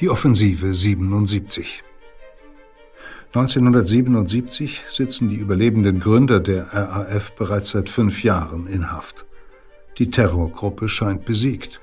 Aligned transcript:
Die 0.00 0.10
Offensive 0.10 0.74
77. 0.74 1.84
1977 3.32 4.82
sitzen 4.90 5.28
die 5.28 5.36
überlebenden 5.36 6.00
Gründer 6.00 6.40
der 6.40 6.66
RAF 6.72 7.30
bereits 7.36 7.70
seit 7.70 7.88
fünf 7.88 8.24
Jahren 8.24 8.66
in 8.66 8.90
Haft. 8.90 9.24
Die 9.98 10.10
Terrorgruppe 10.10 10.88
scheint 10.88 11.24
besiegt. 11.24 11.80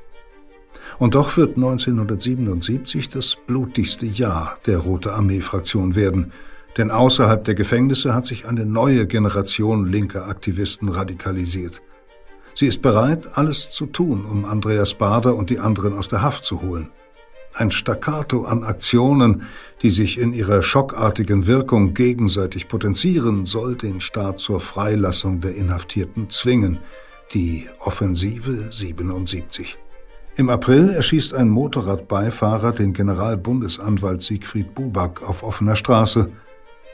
Und 0.99 1.15
doch 1.15 1.37
wird 1.37 1.55
1977 1.55 3.08
das 3.08 3.37
blutigste 3.47 4.05
Jahr 4.05 4.57
der 4.65 4.79
Rote 4.79 5.13
Armee-Fraktion 5.13 5.96
werden, 5.96 6.33
denn 6.75 6.91
außerhalb 6.91 7.46
der 7.46 7.55
Gefängnisse 7.55 8.13
hat 8.13 8.25
sich 8.25 8.46
eine 8.46 8.65
neue 8.65 9.07
Generation 9.07 9.89
linker 9.89 10.28
Aktivisten 10.28 10.89
radikalisiert. 10.89 11.81
Sie 12.53 12.67
ist 12.67 12.81
bereit, 12.81 13.37
alles 13.37 13.69
zu 13.69 13.85
tun, 13.85 14.25
um 14.25 14.43
Andreas 14.43 14.96
Bader 14.96 15.35
und 15.35 15.49
die 15.49 15.59
anderen 15.59 15.93
aus 15.93 16.09
der 16.09 16.21
Haft 16.21 16.43
zu 16.43 16.62
holen. 16.62 16.89
Ein 17.54 17.72
Staccato 17.72 18.45
an 18.45 18.63
Aktionen, 18.63 19.44
die 19.82 19.90
sich 19.90 20.18
in 20.18 20.34
ihrer 20.34 20.64
schockartigen 20.64 21.48
Wirkung 21.48 21.94
gegenseitig 21.94 22.68
potenzieren, 22.68 23.46
soll 23.46 23.76
den 23.76 24.00
Staat 24.00 24.40
zur 24.40 24.62
Freilassung 24.62 25.42
der 25.42 25.56
Inhaftierten 25.56 26.30
zwingen. 26.30 26.80
Die 27.34 27.68
Offensive 27.80 28.70
77. 28.72 29.78
Im 30.38 30.50
April 30.50 30.90
erschießt 30.92 31.34
ein 31.34 31.50
Motorradbeifahrer 31.50 32.72
den 32.72 32.94
Generalbundesanwalt 32.94 34.22
Siegfried 34.22 34.73
Buback 34.73 35.22
auf 35.22 35.44
offener 35.44 35.76
Straße. 35.76 36.31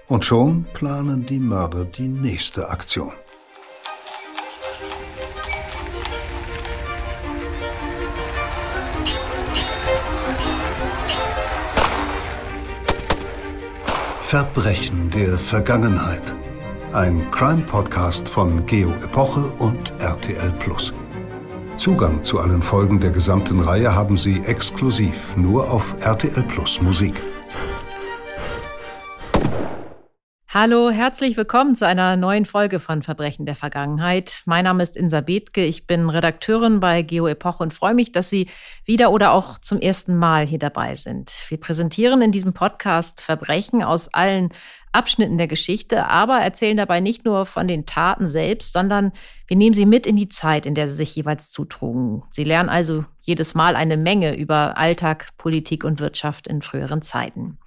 Und 0.08 0.26
schon 0.26 0.66
planen 0.74 1.26
die 1.26 1.40
Mörder 1.40 1.86
die 1.86 2.08
nächste 2.08 2.70
Aktion. 2.70 3.12
Verbrechen 14.38 15.10
der 15.10 15.36
Vergangenheit. 15.36 16.36
Ein 16.94 17.32
Crime-Podcast 17.32 18.30
von 18.30 18.68
Geo 18.68 18.92
Epoche 19.04 19.52
und 19.58 19.96
RTL 20.00 20.52
Plus. 20.60 20.94
Zugang 21.76 22.22
zu 22.22 22.38
allen 22.38 22.62
Folgen 22.62 23.00
der 23.00 23.10
gesamten 23.10 23.60
Reihe 23.60 23.96
haben 23.96 24.16
Sie 24.16 24.44
exklusiv 24.46 25.36
nur 25.36 25.72
auf 25.72 25.96
RTL 26.02 26.44
Plus 26.44 26.80
Musik. 26.84 27.16
Hallo, 30.50 30.90
herzlich 30.90 31.36
willkommen 31.36 31.76
zu 31.76 31.86
einer 31.86 32.16
neuen 32.16 32.46
Folge 32.46 32.80
von 32.80 33.02
Verbrechen 33.02 33.46
der 33.46 33.54
Vergangenheit. 33.54 34.44
Mein 34.46 34.64
Name 34.64 34.82
ist 34.82 34.96
Insa 34.96 35.20
Bethke, 35.20 35.66
ich 35.66 35.88
bin 35.88 36.10
Redakteurin 36.10 36.80
bei 36.80 37.02
Geo 37.02 37.28
Epoche 37.28 37.64
und 37.64 37.74
freue 37.74 37.94
mich, 37.94 38.14
dass 38.14 38.30
Sie 38.30 38.48
wieder 38.86 39.12
oder 39.12 39.34
auch 39.34 39.60
zum 39.60 39.82
ersten 39.82 40.16
Mal 40.16 40.48
hier 40.48 40.58
dabei 40.58 40.96
sind. 40.96 41.34
Wir 41.50 41.60
präsentieren 41.60 42.22
in 42.22 42.32
diesem 42.32 42.54
Podcast 42.54 43.20
Verbrechen 43.22 43.84
aus 43.84 44.08
allen 44.14 44.52
Abschnitten 44.94 45.38
der 45.38 45.50
Geschichte, 45.50 46.08
aber 46.08 46.40
erzählen 46.40 46.78
dabei 46.78 47.02
nicht 47.02 47.26
nur 47.26 47.46
von 47.46 47.68
den 47.68 47.86
Taten 47.86 48.30
selbst, 48.30 48.72
sondern 48.72 49.12
wir 49.48 49.58
nehmen 49.58 49.74
sie 49.74 49.86
mit 49.86 50.08
in 50.08 50.16
die 50.16 50.30
Zeit, 50.30 50.66
in 50.66 50.76
der 50.76 50.88
sie 50.88 50.96
sich 50.96 51.14
jeweils 51.14 51.52
zutrugen. 51.52 52.24
Sie 52.32 52.46
lernen 52.46 52.70
also 52.70 53.04
jedes 53.20 53.54
Mal 53.54 53.76
eine 53.76 53.98
Menge 53.98 54.38
über 54.38 54.78
Alltag, 54.78 55.28
Politik 55.38 55.84
und 55.84 56.00
Wirtschaft 56.00 56.48
in 56.48 56.62
früheren 56.62 57.02
Zeiten. 57.02 57.58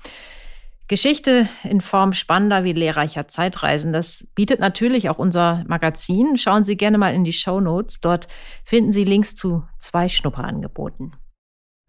Geschichte 0.90 1.48
in 1.62 1.80
Form 1.80 2.12
spannender 2.12 2.64
wie 2.64 2.72
lehrreicher 2.72 3.28
Zeitreisen, 3.28 3.92
das 3.92 4.26
bietet 4.34 4.58
natürlich 4.58 5.08
auch 5.08 5.20
unser 5.20 5.62
Magazin. 5.68 6.36
Schauen 6.36 6.64
Sie 6.64 6.76
gerne 6.76 6.98
mal 6.98 7.14
in 7.14 7.22
die 7.22 7.32
Show 7.32 7.60
Notes. 7.60 8.00
Dort 8.00 8.26
finden 8.64 8.90
Sie 8.90 9.04
Links 9.04 9.36
zu 9.36 9.62
zwei 9.78 10.08
Schnupperangeboten. 10.08 11.14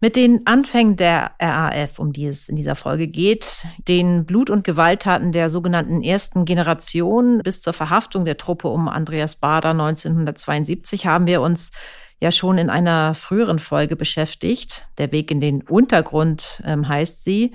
Mit 0.00 0.14
den 0.14 0.46
Anfängen 0.46 0.94
der 0.94 1.32
RAF, 1.40 1.98
um 1.98 2.12
die 2.12 2.26
es 2.26 2.48
in 2.48 2.54
dieser 2.54 2.76
Folge 2.76 3.08
geht, 3.08 3.66
den 3.88 4.24
Blut- 4.24 4.50
und 4.50 4.62
Gewalttaten 4.62 5.32
der 5.32 5.48
sogenannten 5.48 6.04
ersten 6.04 6.44
Generation 6.44 7.40
bis 7.42 7.60
zur 7.60 7.72
Verhaftung 7.72 8.24
der 8.24 8.36
Truppe 8.36 8.68
um 8.68 8.88
Andreas 8.88 9.34
Bader 9.34 9.70
1972 9.70 11.06
haben 11.06 11.26
wir 11.26 11.40
uns 11.40 11.72
ja 12.20 12.30
schon 12.30 12.56
in 12.56 12.70
einer 12.70 13.14
früheren 13.14 13.58
Folge 13.58 13.96
beschäftigt. 13.96 14.86
Der 14.96 15.10
Weg 15.10 15.32
in 15.32 15.40
den 15.40 15.62
Untergrund 15.62 16.62
ähm, 16.64 16.86
heißt 16.86 17.24
sie. 17.24 17.50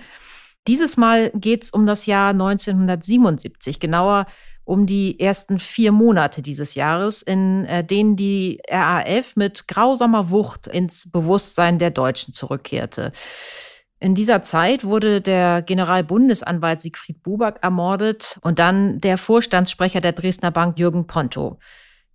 Dieses 0.68 0.98
Mal 0.98 1.32
geht 1.34 1.64
es 1.64 1.70
um 1.72 1.86
das 1.86 2.06
Jahr 2.06 2.32
1977, 2.32 3.80
genauer 3.80 4.26
um 4.66 4.86
die 4.86 5.18
ersten 5.18 5.60
vier 5.60 5.94
Monate 5.94 6.42
dieses 6.42 6.76
Jahres, 6.76 7.22
in 7.22 7.64
äh, 7.66 7.86
denen 7.86 8.18
die 8.18 8.60
RAF 8.70 9.38
mit 9.38 9.68
grausamer 9.70 10.30
Wucht 10.30 10.68
ins 10.68 11.10
Bewusstsein 11.10 11.80
der 11.80 11.92
Deutschen 11.92 12.34
zurückkehrte. 12.34 13.14
In 14.00 14.14
dieser 14.14 14.44
Zeit 14.44 14.84
wurde 14.84 15.22
der 15.22 15.62
Generalbundesanwalt 15.62 16.82
Siegfried 16.82 17.24
Buback 17.24 17.60
ermordet 17.62 18.38
und 18.42 18.60
dann 18.60 19.00
der 19.00 19.18
Vorstandssprecher 19.18 20.02
der 20.02 20.12
Dresdner 20.12 20.52
Bank 20.52 20.78
Jürgen 20.78 21.08
Ponto. 21.08 21.60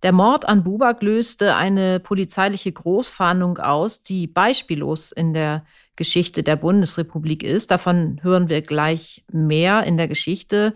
Der 0.03 0.11
Mord 0.11 0.47
an 0.47 0.63
Buback 0.63 1.01
löste 1.01 1.55
eine 1.55 1.99
polizeiliche 1.99 2.71
Großfahndung 2.71 3.57
aus, 3.57 4.03
die 4.03 4.27
beispiellos 4.27 5.11
in 5.11 5.33
der 5.33 5.65
Geschichte 5.95 6.43
der 6.43 6.55
Bundesrepublik 6.55 7.43
ist. 7.43 7.71
Davon 7.71 8.19
hören 8.23 8.49
wir 8.49 8.61
gleich 8.61 9.23
mehr 9.31 9.83
in 9.83 9.97
der 9.97 10.07
Geschichte, 10.07 10.73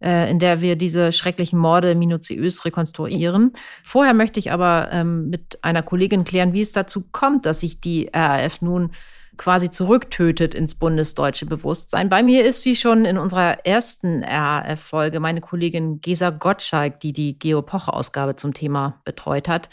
äh, 0.00 0.30
in 0.30 0.38
der 0.38 0.60
wir 0.60 0.76
diese 0.76 1.12
schrecklichen 1.12 1.58
Morde 1.58 1.94
minutiös 1.94 2.64
rekonstruieren. 2.64 3.52
Vorher 3.82 4.14
möchte 4.14 4.38
ich 4.38 4.52
aber 4.52 4.88
ähm, 4.92 5.30
mit 5.30 5.58
einer 5.62 5.82
Kollegin 5.82 6.24
klären, 6.24 6.52
wie 6.52 6.60
es 6.60 6.72
dazu 6.72 7.04
kommt, 7.12 7.46
dass 7.46 7.60
sich 7.60 7.80
die 7.80 8.10
RAF 8.12 8.60
nun 8.60 8.92
quasi 9.38 9.70
zurücktötet 9.70 10.54
ins 10.54 10.74
bundesdeutsche 10.74 11.46
Bewusstsein. 11.46 12.10
Bei 12.10 12.22
mir 12.22 12.44
ist, 12.44 12.64
wie 12.66 12.76
schon 12.76 13.04
in 13.04 13.16
unserer 13.16 13.64
ersten 13.64 14.22
RAF-Folge, 14.22 15.20
meine 15.20 15.40
Kollegin 15.40 16.00
Gesa 16.00 16.30
Gottschalk, 16.30 17.00
die 17.00 17.12
die 17.12 17.38
Geopoche-Ausgabe 17.38 18.36
zum 18.36 18.52
Thema 18.52 19.00
betreut 19.04 19.48
hat. 19.48 19.70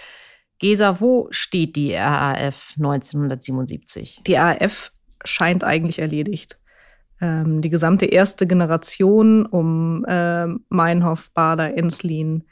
Gesa, 0.59 0.99
wo 0.99 1.27
steht 1.31 1.75
die 1.75 1.93
RAF 1.93 2.73
1977? 2.77 4.21
Die 4.25 4.35
RAF 4.35 4.91
scheint 5.23 5.63
eigentlich 5.63 5.99
erledigt. 5.99 6.57
Ähm, 7.21 7.61
die 7.61 7.69
gesamte 7.69 8.05
erste 8.05 8.47
Generation 8.47 9.45
um 9.45 10.05
äh, 10.05 10.47
Meinhof, 10.69 11.31
Bader, 11.31 11.77
Enslin 11.77 12.43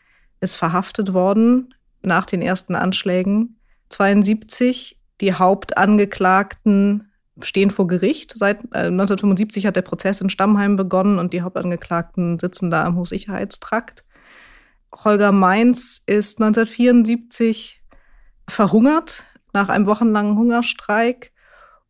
ist 0.41 0.55
verhaftet 0.55 1.13
worden 1.13 1.73
nach 2.01 2.25
den 2.25 2.41
ersten 2.41 2.75
Anschlägen. 2.75 3.57
72 3.89 4.99
die 5.21 5.33
Hauptangeklagten 5.33 7.11
stehen 7.41 7.71
vor 7.71 7.87
Gericht. 7.87 8.33
Seit 8.37 8.59
äh, 8.73 8.87
1975 8.87 9.65
hat 9.65 9.75
der 9.75 9.81
Prozess 9.81 10.21
in 10.21 10.29
Stammheim 10.29 10.75
begonnen 10.75 11.19
und 11.19 11.33
die 11.33 11.41
Hauptangeklagten 11.41 12.39
sitzen 12.39 12.69
da 12.69 12.85
im 12.85 12.95
Hochsicherheitstrakt. 12.95 14.05
Holger 15.03 15.31
Mainz 15.31 16.03
ist 16.05 16.41
1974 16.41 17.82
verhungert 18.47 19.25
nach 19.53 19.69
einem 19.69 19.85
wochenlangen 19.85 20.37
Hungerstreik. 20.37 21.31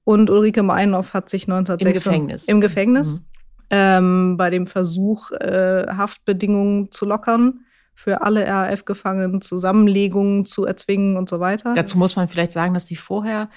Und 0.05 0.29
Ulrike 0.29 0.63
Meinhoff 0.63 1.13
hat 1.13 1.29
sich 1.29 1.43
1906 1.43 1.87
im 1.87 2.11
Gefängnis, 2.11 2.45
im 2.45 2.61
Gefängnis 2.61 3.13
mhm. 3.13 3.25
ähm, 3.69 4.37
bei 4.37 4.49
dem 4.49 4.67
Versuch, 4.67 5.31
äh, 5.31 5.87
Haftbedingungen 5.87 6.91
zu 6.91 7.05
lockern 7.05 7.61
für 7.95 8.21
alle 8.21 8.45
RAF-Gefangenen, 8.45 9.41
Zusammenlegungen 9.41 10.45
zu 10.45 10.65
erzwingen 10.65 11.15
und 11.15 11.29
so 11.29 11.39
weiter. 11.39 11.73
Dazu 11.73 11.97
muss 11.97 12.15
man 12.15 12.27
vielleicht 12.27 12.51
sagen, 12.51 12.73
dass 12.73 12.87
sie 12.87 12.95
vorher 12.95 13.49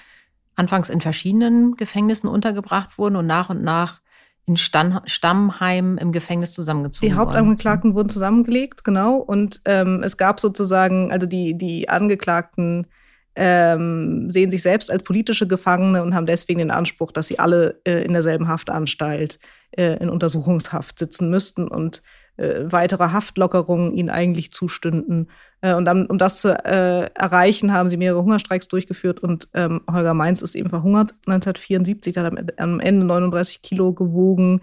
anfangs 0.55 0.89
in 0.89 1.01
verschiedenen 1.01 1.75
Gefängnissen 1.75 2.29
untergebracht 2.29 2.97
wurden 2.97 3.15
und 3.15 3.27
nach 3.27 3.49
und 3.49 3.63
nach 3.63 4.01
in 4.47 4.55
Stammheim 4.55 5.97
im 5.97 6.13
Gefängnis 6.13 6.53
zusammengezogen 6.53 7.07
Die 7.07 7.15
Hauptangeklagten 7.15 7.95
wurden 7.95 8.07
zusammengelegt, 8.07 8.85
genau. 8.85 9.17
Und 9.17 9.61
ähm, 9.65 10.03
es 10.03 10.15
gab 10.15 10.39
sozusagen, 10.39 11.11
also 11.11 11.27
die, 11.27 11.57
die 11.57 11.89
Angeklagten 11.89 12.87
ähm, 13.35 14.31
sehen 14.31 14.49
sich 14.49 14.61
selbst 14.61 14.89
als 14.89 15.03
politische 15.03 15.47
Gefangene 15.47 16.01
und 16.01 16.15
haben 16.15 16.25
deswegen 16.25 16.59
den 16.59 16.71
Anspruch, 16.71 17.11
dass 17.11 17.27
sie 17.27 17.39
alle 17.39 17.81
äh, 17.85 18.03
in 18.03 18.13
derselben 18.13 18.47
Haftanstalt 18.47 19.37
äh, 19.71 19.97
in 19.97 20.09
Untersuchungshaft 20.09 20.97
sitzen 20.97 21.29
müssten. 21.29 21.67
Und 21.67 22.01
äh, 22.37 22.65
weitere 22.71 23.11
Haftlockerungen 23.11 23.93
ihnen 23.93 24.09
eigentlich 24.09 24.51
zustünden. 24.51 25.29
Äh, 25.61 25.73
und 25.73 25.85
dann, 25.85 26.05
um 26.05 26.17
das 26.17 26.39
zu 26.39 26.49
äh, 26.49 27.09
erreichen, 27.13 27.73
haben 27.73 27.89
sie 27.89 27.97
mehrere 27.97 28.23
Hungerstreiks 28.23 28.67
durchgeführt 28.67 29.19
und 29.19 29.49
ähm, 29.53 29.81
Holger 29.91 30.13
Mainz 30.13 30.41
ist 30.41 30.55
eben 30.55 30.69
verhungert 30.69 31.13
1974, 31.25 32.17
hat 32.17 32.59
am 32.59 32.79
Ende 32.79 33.05
39 33.05 33.61
Kilo 33.61 33.93
gewogen. 33.93 34.61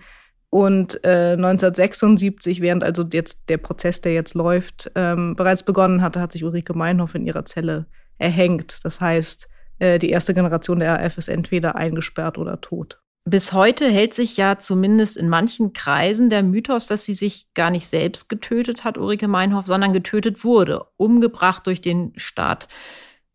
Und 0.51 1.03
äh, 1.05 1.33
1976, 1.33 2.61
während 2.61 2.85
also 2.85 3.05
jetzt 3.13 3.49
der 3.49 3.59
Prozess, 3.59 4.01
der 4.01 4.15
jetzt 4.15 4.35
läuft, 4.35 4.89
ähm, 4.95 5.35
bereits 5.35 5.65
begonnen 5.65 6.01
hatte, 6.01 6.21
hat 6.21 6.31
sich 6.31 6.45
Ulrike 6.45 6.75
Meinhoff 6.75 7.17
in 7.17 7.27
ihrer 7.27 7.45
Zelle 7.45 7.87
erhängt. 8.19 8.85
Das 8.85 9.01
heißt, 9.01 9.49
äh, 9.81 9.99
die 9.99 10.11
erste 10.11 10.33
Generation 10.33 10.79
der 10.79 11.01
RAF 11.01 11.19
ist 11.19 11.27
entweder 11.27 11.75
eingesperrt 11.75 12.39
oder 12.39 12.61
tot. 12.61 13.01
Bis 13.27 13.55
heute 13.55 13.87
hält 13.87 14.13
sich 14.13 14.37
ja 14.37 14.59
zumindest 14.59 15.17
in 15.17 15.31
manchen 15.31 15.73
Kreisen 15.73 16.29
der 16.29 16.43
Mythos, 16.43 16.87
dass 16.87 17.05
sie 17.05 17.15
sich 17.15 17.49
gar 17.55 17.71
nicht 17.71 17.87
selbst 17.87 18.29
getötet 18.29 18.85
hat, 18.85 18.99
Ulrike 18.99 19.29
Meinhoff, 19.29 19.67
sondern 19.67 19.95
getötet 19.95 20.45
wurde, 20.45 20.85
umgebracht 20.99 21.67
durch 21.67 21.81
den 21.81 22.13
Staat. 22.17 22.69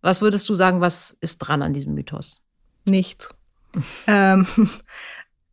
Was 0.02 0.22
würdest 0.22 0.48
du 0.48 0.54
sagen, 0.54 0.80
was 0.80 1.18
ist 1.22 1.40
dran 1.40 1.64
an 1.64 1.74
diesem 1.74 1.96
Mythos? 1.96 2.44
Nichts. 2.86 3.34
ähm, 4.08 4.46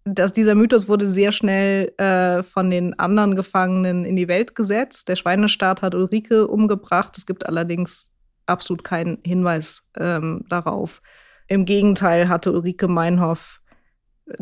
dass 0.05 0.35
dieser 0.35 0.55
Mythos 0.55 0.87
wurde 0.87 1.09
sehr 1.09 1.33
schnell 1.33 1.93
äh, 1.97 2.43
von 2.43 2.71
den 2.71 2.99
anderen 2.99 3.37
Gefangenen 3.37 4.05
in 4.05 4.17
die 4.17 4.29
Welt 4.29 4.55
gesetzt. 4.55 5.09
Der 5.09 5.17
Schweinestaat 5.17 5.81
hat 5.81 5.94
Ulrike 5.94 6.47
umgebracht. 6.47 7.17
Es 7.17 7.25
gibt 7.25 7.47
allerdings 7.47 8.11
absolut 8.44 8.85
keinen 8.85 9.19
Hinweis 9.25 9.83
ähm, 9.99 10.44
darauf. 10.49 11.00
Im 11.49 11.65
Gegenteil 11.65 12.29
hatte 12.29 12.53
Ulrike 12.53 12.87
Meinhoff 12.87 13.62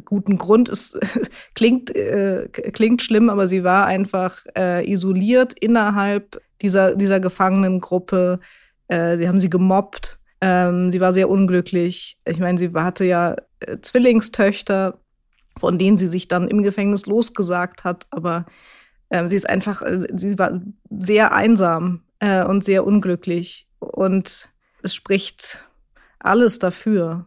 guten 0.05 0.39
Grund. 0.39 0.69
Es 0.69 0.99
klingt, 1.55 1.95
äh, 1.95 2.49
klingt 2.49 3.03
schlimm, 3.03 3.31
aber 3.31 3.47
sie 3.47 3.65
war 3.65 3.87
einfach 3.87 4.41
äh, 4.57 4.91
isoliert 4.91 5.55
innerhalb 5.59 6.41
dieser, 6.63 6.95
dieser 6.95 7.21
Gefangenengruppe. 7.21 8.41
Äh, 8.89 9.17
sie 9.17 9.29
haben 9.29 9.39
sie 9.39 9.51
gemobbt. 9.51 10.19
Ähm, 10.41 10.93
sie 10.93 11.01
war 11.01 11.13
sehr 11.13 11.29
unglücklich. 11.31 12.19
Ich 12.25 12.41
meine, 12.41 12.59
sie 12.59 12.71
hatte 12.75 13.05
ja 13.05 13.37
äh, 13.61 13.79
Zwillingstöchter 13.81 14.99
von 15.59 15.79
denen 15.79 15.99
sie 15.99 16.07
sich 16.07 16.29
dann 16.29 16.49
im 16.49 16.63
Gefängnis 16.63 17.07
losgesagt 17.07 17.85
hat. 17.85 18.07
Aber 18.11 18.47
äh, 19.09 19.29
sie 19.29 19.37
ist 19.37 19.49
einfach, 19.49 19.83
äh, 19.83 19.99
sie 20.15 20.39
war 20.39 20.61
sehr 20.91 21.33
einsam 21.33 22.03
äh, 22.19 22.45
und 22.45 22.65
sehr 22.65 22.87
unglücklich. 22.87 23.69
Und 23.79 24.49
es 24.83 24.95
spricht 24.95 25.65
alles 26.19 26.59
dafür, 26.59 27.27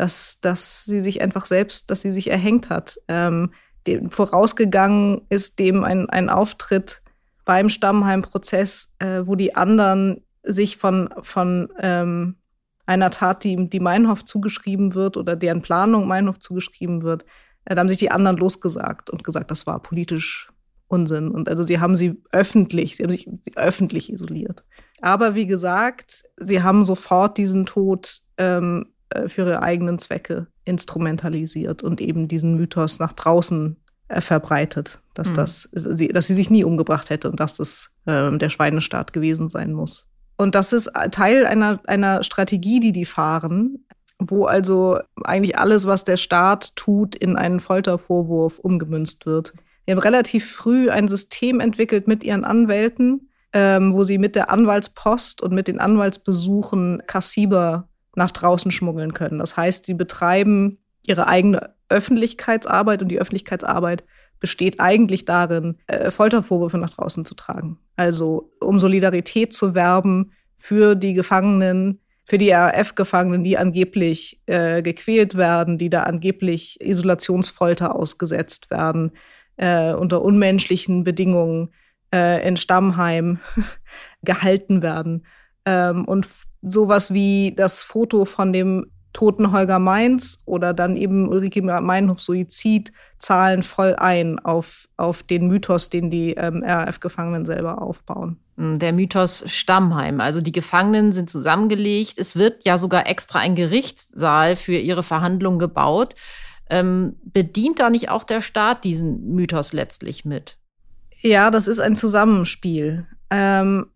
dass, 0.00 0.40
dass 0.40 0.86
sie 0.86 1.00
sich 1.00 1.20
einfach 1.20 1.44
selbst, 1.44 1.90
dass 1.90 2.00
sie 2.00 2.10
sich 2.10 2.30
erhängt 2.30 2.70
hat. 2.70 2.98
Ähm, 3.06 3.52
dem, 3.86 4.10
vorausgegangen 4.10 5.26
ist 5.28 5.58
dem 5.58 5.84
ein, 5.84 6.08
ein 6.08 6.30
Auftritt 6.30 7.02
beim 7.44 7.68
Stammheim-Prozess, 7.68 8.94
äh, 8.98 9.20
wo 9.24 9.34
die 9.34 9.54
anderen 9.54 10.24
sich 10.42 10.78
von, 10.78 11.10
von 11.20 11.68
ähm, 11.78 12.36
einer 12.86 13.10
Tat, 13.10 13.44
die, 13.44 13.68
die 13.68 13.78
Meinhof 13.78 14.24
zugeschrieben 14.24 14.94
wird 14.94 15.18
oder 15.18 15.36
deren 15.36 15.60
Planung 15.60 16.08
Meinhof 16.08 16.38
zugeschrieben 16.38 17.02
wird, 17.02 17.26
da 17.66 17.76
haben 17.76 17.88
sich 17.88 17.98
die 17.98 18.10
anderen 18.10 18.38
losgesagt 18.38 19.10
und 19.10 19.22
gesagt, 19.22 19.50
das 19.50 19.66
war 19.66 19.82
politisch 19.82 20.48
Unsinn. 20.88 21.30
Und 21.30 21.46
also 21.46 21.62
sie 21.62 21.78
haben 21.78 21.94
sie 21.94 22.22
öffentlich, 22.32 22.96
sie 22.96 23.02
haben 23.02 23.10
sich 23.10 23.28
öffentlich 23.54 24.10
isoliert. 24.10 24.64
Aber 25.02 25.34
wie 25.34 25.46
gesagt, 25.46 26.22
sie 26.38 26.62
haben 26.62 26.84
sofort 26.84 27.36
diesen 27.36 27.66
Tod 27.66 28.22
ähm, 28.38 28.86
äh, 28.86 28.99
für 29.28 29.42
ihre 29.42 29.62
eigenen 29.62 29.98
Zwecke 29.98 30.46
instrumentalisiert 30.64 31.82
und 31.82 32.00
eben 32.00 32.28
diesen 32.28 32.56
Mythos 32.56 32.98
nach 32.98 33.12
draußen 33.12 33.76
äh, 34.08 34.20
verbreitet, 34.20 35.00
dass, 35.14 35.30
mhm. 35.30 35.34
das, 35.34 35.68
sie, 35.72 36.08
dass 36.08 36.26
sie 36.26 36.34
sich 36.34 36.50
nie 36.50 36.64
umgebracht 36.64 37.10
hätte 37.10 37.30
und 37.30 37.38
dass 37.38 37.56
das 37.56 37.90
äh, 38.06 38.36
der 38.36 38.48
Schweinestaat 38.48 39.12
gewesen 39.12 39.50
sein 39.50 39.72
muss. 39.72 40.08
Und 40.36 40.54
das 40.54 40.72
ist 40.72 40.90
Teil 41.10 41.44
einer, 41.44 41.80
einer 41.86 42.22
Strategie, 42.22 42.80
die 42.80 42.92
die 42.92 43.04
fahren, 43.04 43.84
wo 44.18 44.46
also 44.46 44.98
eigentlich 45.22 45.58
alles, 45.58 45.86
was 45.86 46.04
der 46.04 46.16
Staat 46.16 46.74
tut, 46.76 47.14
in 47.14 47.36
einen 47.36 47.60
Foltervorwurf 47.60 48.58
umgemünzt 48.58 49.26
wird. 49.26 49.52
Wir 49.84 49.96
haben 49.96 50.02
relativ 50.02 50.50
früh 50.50 50.90
ein 50.90 51.08
System 51.08 51.60
entwickelt 51.60 52.08
mit 52.08 52.24
ihren 52.24 52.44
Anwälten, 52.44 53.28
ähm, 53.52 53.92
wo 53.92 54.02
sie 54.02 54.18
mit 54.18 54.34
der 54.34 54.50
Anwaltspost 54.50 55.42
und 55.42 55.52
mit 55.52 55.68
den 55.68 55.78
Anwaltsbesuchen 55.78 57.02
Kassiber 57.06 57.89
nach 58.14 58.30
draußen 58.30 58.70
schmuggeln 58.70 59.14
können. 59.14 59.38
Das 59.38 59.56
heißt, 59.56 59.86
sie 59.86 59.94
betreiben 59.94 60.78
ihre 61.02 61.26
eigene 61.26 61.74
Öffentlichkeitsarbeit 61.88 63.02
und 63.02 63.08
die 63.08 63.18
Öffentlichkeitsarbeit 63.18 64.04
besteht 64.38 64.80
eigentlich 64.80 65.24
darin, 65.24 65.76
äh, 65.86 66.10
Foltervorwürfe 66.10 66.78
nach 66.78 66.90
draußen 66.90 67.24
zu 67.24 67.34
tragen. 67.34 67.78
Also 67.96 68.52
um 68.60 68.78
Solidarität 68.78 69.52
zu 69.52 69.74
werben 69.74 70.32
für 70.56 70.94
die 70.94 71.14
Gefangenen, 71.14 72.00
für 72.26 72.38
die 72.38 72.50
RAF-Gefangenen, 72.50 73.44
die 73.44 73.58
angeblich 73.58 74.40
äh, 74.46 74.82
gequält 74.82 75.36
werden, 75.36 75.78
die 75.78 75.90
da 75.90 76.04
angeblich 76.04 76.80
Isolationsfolter 76.80 77.94
ausgesetzt 77.94 78.70
werden, 78.70 79.12
äh, 79.56 79.92
unter 79.92 80.22
unmenschlichen 80.22 81.04
Bedingungen 81.04 81.70
äh, 82.14 82.46
in 82.46 82.56
Stammheim 82.56 83.40
gehalten 84.22 84.82
werden. 84.82 85.26
Ähm, 85.66 86.06
und 86.06 86.26
sowas 86.62 87.12
wie 87.12 87.54
das 87.56 87.82
Foto 87.82 88.24
von 88.24 88.52
dem 88.52 88.86
toten 89.12 89.52
Holger 89.52 89.78
Mainz 89.78 90.42
oder 90.46 90.72
dann 90.72 90.96
eben 90.96 91.28
Ulrike 91.28 91.62
Meinhof 91.62 92.20
Suizid 92.20 92.92
zahlen 93.18 93.62
voll 93.62 93.96
ein 93.96 94.38
auf, 94.38 94.88
auf 94.96 95.22
den 95.22 95.48
Mythos, 95.48 95.90
den 95.90 96.10
die 96.10 96.34
ähm, 96.34 96.62
RAF-Gefangenen 96.64 97.44
selber 97.44 97.82
aufbauen. 97.82 98.38
Hm, 98.56 98.78
der 98.78 98.92
Mythos 98.92 99.44
Stammheim. 99.46 100.20
Also 100.20 100.40
die 100.40 100.52
Gefangenen 100.52 101.12
sind 101.12 101.28
zusammengelegt. 101.28 102.18
Es 102.18 102.36
wird 102.36 102.64
ja 102.64 102.78
sogar 102.78 103.06
extra 103.06 103.40
ein 103.40 103.56
Gerichtssaal 103.56 104.54
für 104.54 104.76
ihre 104.76 105.02
Verhandlungen 105.02 105.58
gebaut. 105.58 106.14
Ähm, 106.68 107.16
bedient 107.24 107.80
da 107.80 107.90
nicht 107.90 108.10
auch 108.10 108.22
der 108.22 108.40
Staat 108.40 108.84
diesen 108.84 109.34
Mythos 109.34 109.72
letztlich 109.72 110.24
mit? 110.24 110.56
Ja, 111.20 111.50
das 111.50 111.66
ist 111.66 111.80
ein 111.80 111.96
Zusammenspiel. 111.96 113.06
Ähm, 113.28 113.86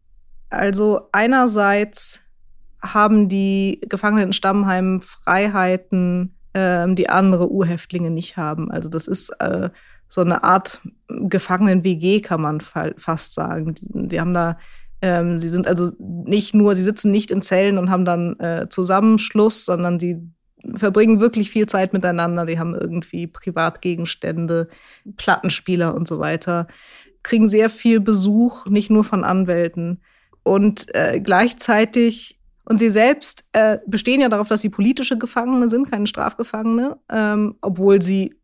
also 0.51 1.09
einerseits 1.13 2.24
haben 2.93 3.29
die 3.29 3.81
Gefangenen 3.89 4.29
in 4.29 4.33
Stammheimen 4.33 5.01
Freiheiten, 5.03 6.35
ähm, 6.55 6.95
die 6.95 7.09
andere 7.09 7.51
Urhäftlinge 7.51 8.11
nicht 8.11 8.37
haben. 8.37 8.71
Also 8.71 8.89
das 8.89 9.09
ist 9.09 9.31
äh, 9.41 9.71
so 10.09 10.21
eine 10.21 10.45
Art 10.45 10.81
Gefangenen-WG, 11.09 12.21
kann 12.21 12.41
man 12.41 12.61
fast 12.61 13.35
sagen. 13.35 13.75
Die, 13.75 13.87
die 14.09 14.21
haben 14.21 14.35
da, 14.35 14.59
ähm, 15.03 15.41
sie 15.41 15.49
sind 15.49 15.67
also 15.67 15.91
nicht 15.99 16.55
nur, 16.55 16.75
sie 16.75 16.83
sitzen 16.83 17.11
nicht 17.11 17.31
in 17.31 17.43
Zellen 17.43 17.79
und 17.79 17.91
haben 17.91 18.05
dann 18.05 18.39
äh, 18.39 18.69
Zusammenschluss, 18.69 19.65
sondern 19.65 19.99
sie 19.99 20.21
verbringen 20.75 21.21
wirklich 21.21 21.51
viel 21.51 21.67
Zeit 21.67 21.93
miteinander. 21.93 22.47
Die 22.47 22.59
haben 22.59 22.75
irgendwie 22.75 23.27
Privatgegenstände, 23.27 24.69
Plattenspieler 25.17 25.95
und 25.95 26.07
so 26.07 26.19
weiter, 26.19 26.69
kriegen 27.23 27.49
sehr 27.49 27.71
viel 27.71 28.01
Besuch, 28.01 28.67
nicht 28.67 28.91
nur 28.91 29.05
von 29.05 29.25
Anwälten. 29.25 30.01
Und 30.43 30.95
äh, 30.95 31.21
gleichzeitig 31.21 32.39
und 32.65 32.79
sie 32.79 32.89
selbst 32.89 33.45
äh, 33.53 33.79
bestehen 33.87 34.21
ja 34.21 34.29
darauf, 34.29 34.49
dass 34.49 34.63
sie 34.63 34.71
politische 34.71 35.19
Gefangene 35.19 35.69
sind, 35.69 35.91
keine 35.91 36.07
Strafgefangene, 36.07 36.99
ähm, 37.11 37.57
obwohl 37.61 38.01
sie 38.01 38.35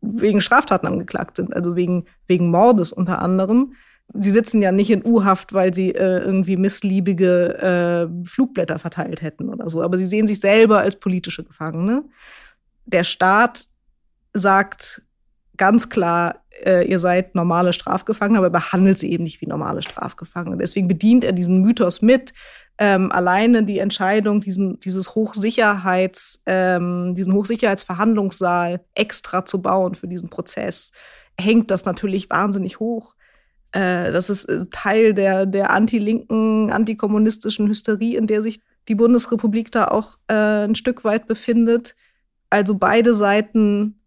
wegen 0.00 0.40
Straftaten 0.40 0.86
angeklagt 0.86 1.36
sind, 1.36 1.54
also 1.54 1.76
wegen, 1.76 2.06
wegen 2.26 2.50
Mordes 2.50 2.92
unter 2.92 3.20
anderem. 3.20 3.74
Sie 4.14 4.30
sitzen 4.30 4.62
ja 4.62 4.72
nicht 4.72 4.90
in 4.90 5.04
U-Haft, 5.04 5.52
weil 5.52 5.74
sie 5.74 5.90
äh, 5.90 6.20
irgendwie 6.20 6.56
missliebige 6.56 7.58
äh, 7.58 8.26
Flugblätter 8.26 8.78
verteilt 8.78 9.22
hätten 9.22 9.48
oder 9.48 9.68
so, 9.68 9.82
aber 9.82 9.96
sie 9.98 10.06
sehen 10.06 10.26
sich 10.26 10.40
selber 10.40 10.80
als 10.80 10.96
politische 10.96 11.44
Gefangene. 11.44 12.04
Der 12.86 13.04
Staat 13.04 13.68
sagt 14.32 15.02
ganz 15.56 15.88
klar, 15.88 16.42
äh, 16.64 16.86
ihr 16.88 16.98
seid 16.98 17.34
normale 17.34 17.72
Strafgefangene, 17.72 18.38
aber 18.38 18.50
behandelt 18.50 18.98
sie 18.98 19.10
eben 19.10 19.24
nicht 19.24 19.40
wie 19.40 19.46
normale 19.46 19.82
Strafgefangene. 19.82 20.56
Deswegen 20.56 20.88
bedient 20.88 21.24
er 21.24 21.32
diesen 21.32 21.62
Mythos 21.62 22.02
mit, 22.02 22.32
ähm, 22.78 23.12
alleine 23.12 23.62
die 23.62 23.78
Entscheidung, 23.78 24.40
diesen, 24.40 24.80
dieses 24.80 25.14
Hochsicherheits, 25.14 26.42
ähm, 26.46 27.14
diesen 27.14 27.32
Hochsicherheitsverhandlungssaal 27.32 28.84
extra 28.94 29.44
zu 29.44 29.62
bauen 29.62 29.94
für 29.94 30.08
diesen 30.08 30.28
Prozess, 30.28 30.90
hängt 31.40 31.70
das 31.70 31.84
natürlich 31.84 32.30
wahnsinnig 32.30 32.80
hoch. 32.80 33.14
Äh, 33.72 34.10
das 34.10 34.28
ist 34.28 34.46
äh, 34.46 34.66
Teil 34.72 35.14
der, 35.14 35.46
der 35.46 35.70
anti-linken, 35.70 36.72
antikommunistischen 36.72 37.68
Hysterie, 37.68 38.16
in 38.16 38.26
der 38.26 38.42
sich 38.42 38.60
die 38.88 38.94
Bundesrepublik 38.96 39.70
da 39.70 39.88
auch 39.88 40.18
äh, 40.28 40.64
ein 40.64 40.74
Stück 40.74 41.04
weit 41.04 41.26
befindet. 41.26 41.94
Also 42.50 42.74
beide 42.74 43.14
Seiten, 43.14 44.00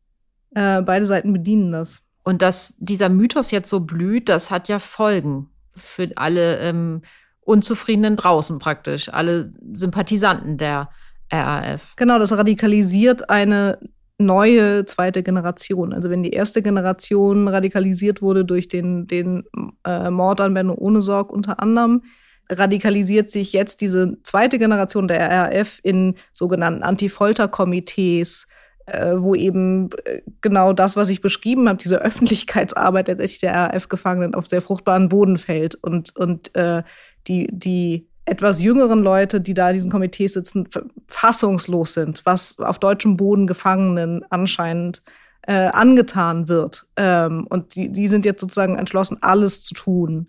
äh, 0.57 0.81
beide 0.81 1.05
Seiten 1.05 1.33
bedienen 1.33 1.71
das. 1.71 2.01
Und 2.23 2.41
dass 2.41 2.73
dieser 2.79 3.09
Mythos 3.09 3.51
jetzt 3.51 3.69
so 3.69 3.79
blüht, 3.79 4.27
das 4.27 4.49
hat 4.49 4.67
ja 4.67 4.79
Folgen 4.79 5.49
für 5.75 6.09
alle 6.15 6.57
ähm, 6.57 7.03
Unzufriedenen 7.41 8.17
draußen 8.17 8.57
praktisch, 8.57 9.07
alle 9.13 9.51
Sympathisanten 9.73 10.57
der 10.57 10.89
RAF. 11.31 11.95
Genau, 11.95 12.17
das 12.17 12.35
radikalisiert 12.35 13.29
eine 13.29 13.77
neue 14.17 14.85
zweite 14.85 15.21
Generation. 15.21 15.93
Also 15.93 16.09
wenn 16.09 16.23
die 16.23 16.31
erste 16.31 16.63
Generation 16.63 17.47
radikalisiert 17.47 18.23
wurde 18.23 18.43
durch 18.43 18.67
den, 18.67 19.05
den 19.05 19.43
äh, 19.85 20.09
Mord 20.09 20.41
an 20.41 20.55
Benno 20.55 20.73
Ohnesorg 20.73 21.31
unter 21.31 21.61
anderem, 21.61 22.01
radikalisiert 22.49 23.29
sich 23.29 23.53
jetzt 23.53 23.79
diese 23.81 24.17
zweite 24.23 24.57
Generation 24.57 25.07
der 25.07 25.29
RAF 25.29 25.79
in 25.83 26.15
sogenannten 26.33 26.81
Anti-Folter-Komitees, 26.81 28.47
äh, 28.87 29.15
wo 29.17 29.35
eben 29.35 29.89
äh, 30.05 30.21
genau 30.41 30.73
das, 30.73 30.95
was 30.95 31.09
ich 31.09 31.21
beschrieben 31.21 31.67
habe, 31.67 31.77
diese 31.77 32.01
Öffentlichkeitsarbeit 32.01 33.07
tatsächlich 33.07 33.39
der 33.39 33.53
RAF-Gefangenen 33.53 34.33
auf 34.33 34.47
sehr 34.47 34.61
fruchtbaren 34.61 35.09
Boden 35.09 35.37
fällt 35.37 35.75
und, 35.75 36.15
und 36.15 36.55
äh, 36.55 36.83
die, 37.27 37.47
die 37.51 38.07
etwas 38.25 38.61
jüngeren 38.61 39.01
Leute, 39.03 39.41
die 39.41 39.53
da 39.53 39.69
in 39.69 39.75
diesen 39.75 39.91
Komitees 39.91 40.33
sitzen, 40.33 40.67
fassungslos 41.07 41.93
sind, 41.93 42.21
was 42.25 42.57
auf 42.59 42.79
deutschem 42.79 43.17
Boden 43.17 43.47
Gefangenen 43.47 44.25
anscheinend 44.29 45.03
äh, 45.43 45.67
angetan 45.67 46.47
wird. 46.47 46.87
Ähm, 46.95 47.45
und 47.49 47.75
die, 47.75 47.89
die 47.89 48.07
sind 48.07 48.25
jetzt 48.25 48.41
sozusagen 48.41 48.77
entschlossen, 48.77 49.17
alles 49.21 49.63
zu 49.63 49.73
tun, 49.73 50.27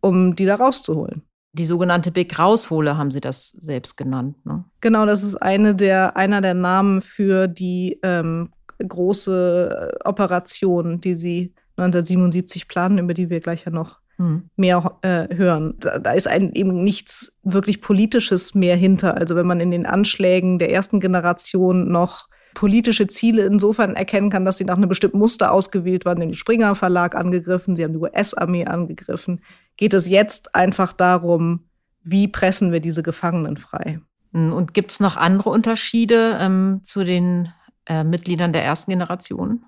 um 0.00 0.34
die 0.36 0.46
da 0.46 0.56
rauszuholen. 0.56 1.22
Die 1.56 1.64
sogenannte 1.64 2.12
Big 2.12 2.38
Raushole 2.38 2.98
haben 2.98 3.10
Sie 3.10 3.20
das 3.20 3.50
selbst 3.50 3.96
genannt. 3.96 4.36
Ne? 4.44 4.64
Genau, 4.82 5.06
das 5.06 5.22
ist 5.22 5.36
eine 5.36 5.74
der, 5.74 6.16
einer 6.16 6.42
der 6.42 6.52
Namen 6.52 7.00
für 7.00 7.48
die 7.48 7.98
ähm, 8.02 8.50
große 8.86 9.98
Operation, 10.04 11.00
die 11.00 11.14
Sie 11.14 11.54
1977 11.78 12.68
planen, 12.68 12.98
über 12.98 13.14
die 13.14 13.30
wir 13.30 13.40
gleich 13.40 13.64
ja 13.64 13.70
noch 13.70 14.00
hm. 14.16 14.50
mehr 14.56 14.98
äh, 15.00 15.34
hören. 15.34 15.74
Da, 15.80 15.98
da, 15.98 16.12
ist 16.12 16.28
ein, 16.28 16.52
eben 16.52 16.84
nichts 16.84 17.32
wirklich 17.42 17.80
Politisches 17.80 18.54
mehr 18.54 18.76
hinter. 18.76 19.16
Also 19.16 19.34
wenn 19.34 19.46
man 19.46 19.60
in 19.60 19.70
den 19.70 19.86
Anschlägen 19.86 20.58
der 20.58 20.70
ersten 20.72 21.00
Generation 21.00 21.90
noch 21.90 22.28
politische 22.54 23.06
Ziele 23.06 23.44
insofern 23.44 23.94
erkennen 23.94 24.30
kann, 24.30 24.44
dass 24.44 24.56
sie 24.56 24.64
nach 24.64 24.76
einem 24.76 24.88
bestimmten 24.88 25.18
Muster 25.18 25.52
ausgewählt 25.52 26.06
waren, 26.06 26.20
den 26.20 26.34
Springer 26.34 26.74
Verlag 26.74 27.14
angegriffen, 27.14 27.76
sie 27.76 27.84
haben 27.84 27.92
die 27.92 27.98
US-Armee 27.98 28.64
angegriffen, 28.64 29.42
geht 29.76 29.94
es 29.94 30.08
jetzt 30.08 30.54
einfach 30.54 30.92
darum, 30.92 31.68
wie 32.02 32.28
pressen 32.28 32.72
wir 32.72 32.80
diese 32.80 33.02
Gefangenen 33.02 33.56
frei. 33.56 34.00
Hm, 34.32 34.52
und 34.52 34.74
gibt 34.74 34.92
es 34.92 35.00
noch 35.00 35.16
andere 35.16 35.50
Unterschiede 35.50 36.38
ähm, 36.40 36.80
zu 36.82 37.04
den 37.04 37.52
äh, 37.86 38.04
Mitgliedern 38.04 38.52
der 38.52 38.64
ersten 38.64 38.90
Generation? 38.90 39.64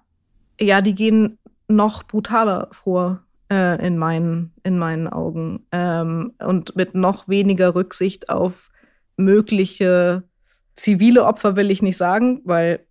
Ja, 0.60 0.80
die 0.80 0.94
gehen 0.94 1.38
noch 1.68 2.02
brutaler 2.02 2.68
vor 2.72 3.22
äh, 3.50 3.84
in, 3.86 3.98
meinen, 3.98 4.52
in 4.62 4.78
meinen 4.78 5.08
Augen 5.08 5.66
ähm, 5.72 6.32
und 6.38 6.76
mit 6.76 6.94
noch 6.94 7.28
weniger 7.28 7.74
Rücksicht 7.74 8.28
auf 8.28 8.70
mögliche 9.16 10.22
zivile 10.74 11.24
Opfer 11.24 11.56
will 11.56 11.70
ich 11.70 11.82
nicht 11.82 11.96
sagen, 11.96 12.40
weil 12.44 12.86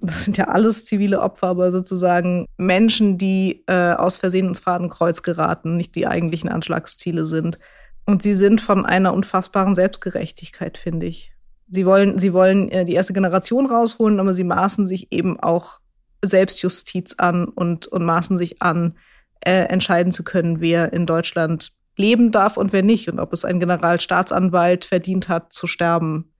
das 0.00 0.24
sind 0.24 0.36
ja 0.36 0.48
alles 0.48 0.84
zivile 0.84 1.20
Opfer, 1.20 1.48
aber 1.48 1.72
sozusagen 1.72 2.46
Menschen, 2.56 3.18
die 3.18 3.64
äh, 3.66 3.92
aus 3.92 4.16
Versehen 4.16 4.48
ins 4.48 4.60
Fadenkreuz 4.60 5.22
geraten, 5.22 5.76
nicht 5.76 5.94
die 5.94 6.06
eigentlichen 6.06 6.48
Anschlagsziele 6.48 7.26
sind. 7.26 7.58
Und 8.04 8.22
sie 8.22 8.34
sind 8.34 8.60
von 8.60 8.84
einer 8.84 9.14
unfassbaren 9.14 9.74
Selbstgerechtigkeit, 9.74 10.78
finde 10.78 11.06
ich. 11.06 11.32
Sie 11.68 11.86
wollen, 11.86 12.18
sie 12.18 12.32
wollen 12.32 12.68
äh, 12.70 12.84
die 12.84 12.94
erste 12.94 13.12
Generation 13.12 13.66
rausholen, 13.66 14.20
aber 14.20 14.34
sie 14.34 14.44
maßen 14.44 14.86
sich 14.86 15.12
eben 15.12 15.40
auch 15.40 15.80
Selbstjustiz 16.22 17.14
an 17.18 17.46
und, 17.46 17.86
und 17.86 18.04
maßen 18.04 18.36
sich 18.36 18.62
an, 18.62 18.96
äh, 19.40 19.64
entscheiden 19.64 20.12
zu 20.12 20.22
können, 20.22 20.60
wer 20.60 20.92
in 20.92 21.06
Deutschland 21.06 21.72
leben 21.96 22.30
darf 22.30 22.56
und 22.56 22.72
wer 22.72 22.82
nicht 22.82 23.08
und 23.08 23.18
ob 23.18 23.32
es 23.32 23.44
ein 23.44 23.60
Generalstaatsanwalt 23.60 24.84
verdient 24.84 25.28
hat, 25.28 25.52
zu 25.52 25.66
sterben 25.66 26.32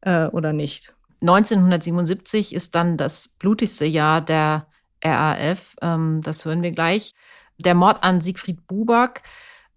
äh, 0.00 0.26
oder 0.26 0.52
nicht. 0.52 0.94
1977 1.20 2.54
ist 2.54 2.74
dann 2.74 2.96
das 2.96 3.28
blutigste 3.28 3.84
Jahr 3.84 4.20
der 4.20 4.66
RAF. 5.02 5.76
Ähm, 5.82 6.20
das 6.22 6.44
hören 6.44 6.62
wir 6.62 6.72
gleich. 6.72 7.14
Der 7.58 7.74
Mord 7.74 8.04
an 8.04 8.20
Siegfried 8.20 8.66
Buback, 8.66 9.22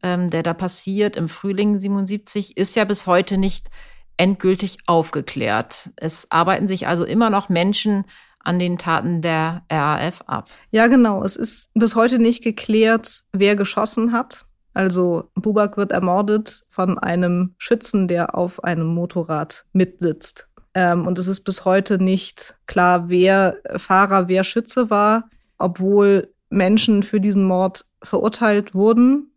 ähm, 0.03 0.29
der 0.29 0.43
da 0.43 0.53
passiert 0.53 1.15
im 1.15 1.27
Frühling 1.27 1.79
77, 1.79 2.57
ist 2.57 2.75
ja 2.75 2.85
bis 2.85 3.07
heute 3.07 3.37
nicht 3.37 3.69
endgültig 4.17 4.77
aufgeklärt. 4.85 5.89
Es 5.95 6.29
arbeiten 6.29 6.67
sich 6.67 6.87
also 6.87 7.05
immer 7.05 7.29
noch 7.29 7.49
Menschen 7.49 8.05
an 8.43 8.59
den 8.59 8.77
Taten 8.77 9.21
der 9.21 9.63
RAF 9.71 10.21
ab. 10.27 10.49
Ja, 10.71 10.87
genau. 10.87 11.23
Es 11.23 11.35
ist 11.35 11.71
bis 11.73 11.95
heute 11.95 12.19
nicht 12.19 12.43
geklärt, 12.43 13.23
wer 13.31 13.55
geschossen 13.55 14.11
hat. 14.11 14.45
Also 14.73 15.29
Bubak 15.35 15.75
wird 15.77 15.91
ermordet 15.91 16.63
von 16.69 16.97
einem 16.97 17.55
Schützen, 17.57 18.07
der 18.07 18.35
auf 18.35 18.63
einem 18.63 18.87
Motorrad 18.87 19.65
mitsitzt. 19.73 20.47
Ähm, 20.73 21.07
und 21.07 21.17
es 21.19 21.27
ist 21.27 21.41
bis 21.41 21.65
heute 21.65 22.01
nicht 22.01 22.55
klar, 22.65 23.09
wer 23.09 23.57
Fahrer, 23.75 24.27
wer 24.27 24.43
Schütze 24.43 24.89
war, 24.89 25.29
obwohl 25.57 26.33
Menschen 26.49 27.03
für 27.03 27.19
diesen 27.19 27.43
Mord 27.43 27.85
verurteilt 28.03 28.73
wurden 28.73 29.31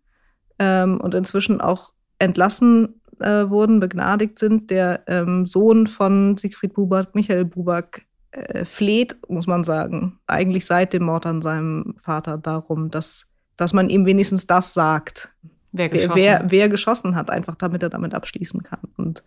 ähm, 0.58 1.00
und 1.00 1.14
inzwischen 1.14 1.60
auch 1.60 1.92
entlassen 2.18 3.00
äh, 3.20 3.48
wurden, 3.48 3.80
begnadigt 3.80 4.38
sind. 4.38 4.70
Der 4.70 5.02
ähm, 5.06 5.46
Sohn 5.46 5.86
von 5.86 6.36
Siegfried 6.36 6.74
Bubak, 6.74 7.14
Michael 7.14 7.44
Bubak, 7.44 8.02
äh, 8.34 8.64
fleht, 8.64 9.16
muss 9.28 9.46
man 9.46 9.64
sagen, 9.64 10.18
eigentlich 10.26 10.66
seit 10.66 10.92
dem 10.92 11.04
Mord 11.04 11.26
an 11.26 11.42
seinem 11.42 11.94
Vater 11.98 12.38
darum, 12.38 12.90
dass, 12.90 13.26
dass 13.56 13.72
man 13.72 13.88
ihm 13.88 14.06
wenigstens 14.06 14.46
das 14.46 14.74
sagt. 14.74 15.32
Wer 15.72 15.88
geschossen, 15.88 16.16
wer, 16.16 16.40
wer, 16.40 16.50
wer 16.50 16.68
geschossen 16.68 17.16
hat, 17.16 17.30
einfach 17.30 17.54
damit 17.54 17.82
er 17.82 17.90
damit 17.90 18.14
abschließen 18.14 18.62
kann. 18.62 18.80
Und 18.96 19.22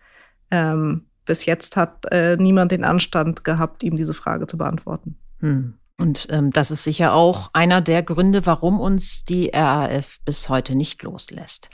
ähm, 0.51 1.05
bis 1.27 1.45
jetzt 1.45 1.77
hat 1.77 2.11
äh, 2.11 2.35
niemand 2.37 2.71
den 2.71 2.83
Anstand 2.83 3.43
gehabt, 3.43 3.83
ihm 3.83 3.95
diese 3.95 4.15
Frage 4.15 4.47
zu 4.47 4.57
beantworten. 4.57 5.17
Hm. 5.41 5.75
Und 5.99 6.27
ähm, 6.29 6.51
das 6.51 6.71
ist 6.71 6.83
sicher 6.83 7.13
auch 7.13 7.49
einer 7.53 7.81
der 7.81 8.03
Gründe, 8.03 8.45
warum 8.45 8.79
uns 8.79 9.25
die 9.25 9.51
RAF 9.53 10.19
bis 10.25 10.47
heute 10.47 10.75
nicht 10.75 11.01
loslässt. 11.03 11.69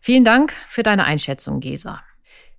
Vielen 0.00 0.24
Dank 0.24 0.52
für 0.68 0.82
deine 0.82 1.04
Einschätzung, 1.04 1.60
Gesa. 1.60 2.00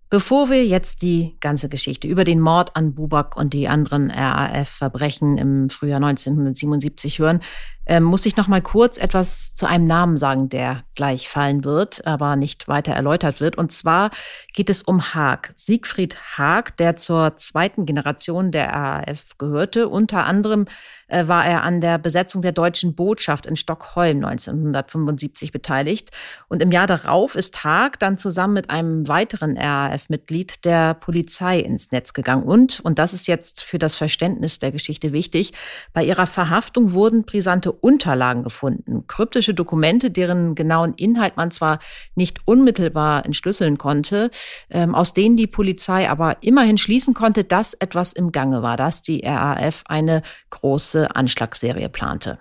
Bevor 0.10 0.50
wir 0.50 0.66
jetzt 0.66 1.02
die 1.02 1.36
ganze 1.42 1.68
Geschichte 1.68 2.08
über 2.08 2.24
den 2.24 2.40
Mord 2.40 2.76
an 2.76 2.94
Bubak 2.96 3.36
und 3.38 3.54
die 3.54 3.68
anderen 3.68 4.12
RAF-Verbrechen 4.12 5.38
im 5.38 5.70
Frühjahr 5.70 5.98
1977 5.98 7.20
hören, 7.20 7.42
äh, 7.86 8.00
muss 8.00 8.26
ich 8.26 8.38
noch 8.38 8.48
mal 8.48 8.62
kurz 8.62 8.98
etwas 8.98 9.54
zu 9.54 9.66
einem 9.66 9.86
Namen 9.86 10.18
sagen, 10.18 10.50
der 10.50 10.84
gleich 10.96 11.30
fallen 11.30 11.64
wird, 11.64 12.06
aber 12.08 12.36
nicht 12.36 12.68
weiter 12.68 12.94
erläutert 12.94 13.42
wird. 13.42 13.58
Und 13.58 13.72
zwar 13.72 14.12
geht 14.54 14.70
es 14.70 14.84
um 14.84 15.14
Haag. 15.14 15.54
Siegfried 15.56 16.18
Haag, 16.38 16.78
der 16.78 16.96
zur 16.96 17.38
zweiten 17.38 17.86
Generation 17.86 18.52
der 18.52 18.70
RAF 18.70 19.38
gehörte. 19.38 19.90
Unter 19.90 20.26
anderem 20.26 20.66
äh, 21.08 21.28
war 21.28 21.46
er 21.46 21.64
an 21.64 21.82
der 21.82 21.98
Besetzung 21.98 22.42
der 22.42 22.52
deutschen 22.52 22.96
Botschaft 22.96 23.46
in 23.46 23.56
Stockholm 23.56 24.24
1975 24.24 25.52
beteiligt. 25.52 26.10
Und 26.48 26.62
im 26.62 26.72
Jahr 26.72 26.88
darauf 26.88 27.36
ist 27.36 27.64
Haag 27.64 28.00
dann 28.00 28.18
zusammen 28.18 28.54
mit 28.54 28.70
einem 28.70 29.08
weiteren 29.08 29.58
RAF-Mitglied 29.58 30.66
der 30.66 30.96
Polizei 30.96 31.60
ins 31.60 31.92
Netz 31.92 32.14
gegangen. 32.14 32.44
Und, 32.44 32.80
und 32.80 32.98
das 32.98 33.14
ist 33.14 33.28
jetzt 33.28 33.64
für 33.64 33.78
das 33.78 33.96
Verständnis 33.96 34.60
der 34.60 34.72
Geschichte 34.72 35.12
wichtig, 35.12 35.54
bei 35.94 36.04
ihrer 36.04 36.28
Verhaftung 36.28 36.94
wurden 36.94 37.24
brisante 37.24 37.75
Unterlagen 37.76 38.44
gefunden, 38.44 39.06
kryptische 39.08 39.54
Dokumente, 39.54 40.12
deren 40.12 40.56
genauen 40.56 40.94
Inhalt 40.96 41.38
man 41.38 41.52
zwar 41.52 41.80
nicht 42.16 42.40
unmittelbar 42.46 43.26
entschlüsseln 43.26 43.78
konnte, 43.78 44.32
ähm, 44.70 44.96
aus 44.96 45.14
denen 45.14 45.38
die 45.38 45.48
Polizei 45.48 46.10
aber 46.10 46.38
immerhin 46.42 46.78
schließen 46.78 47.14
konnte, 47.14 47.44
dass 47.44 47.74
etwas 47.74 48.14
im 48.14 48.32
Gange 48.32 48.62
war, 48.62 48.78
dass 48.78 49.02
die 49.02 49.22
RAF 49.26 49.84
eine 49.86 50.22
große 50.50 51.16
Anschlagsserie 51.16 51.90
plante. 51.90 52.40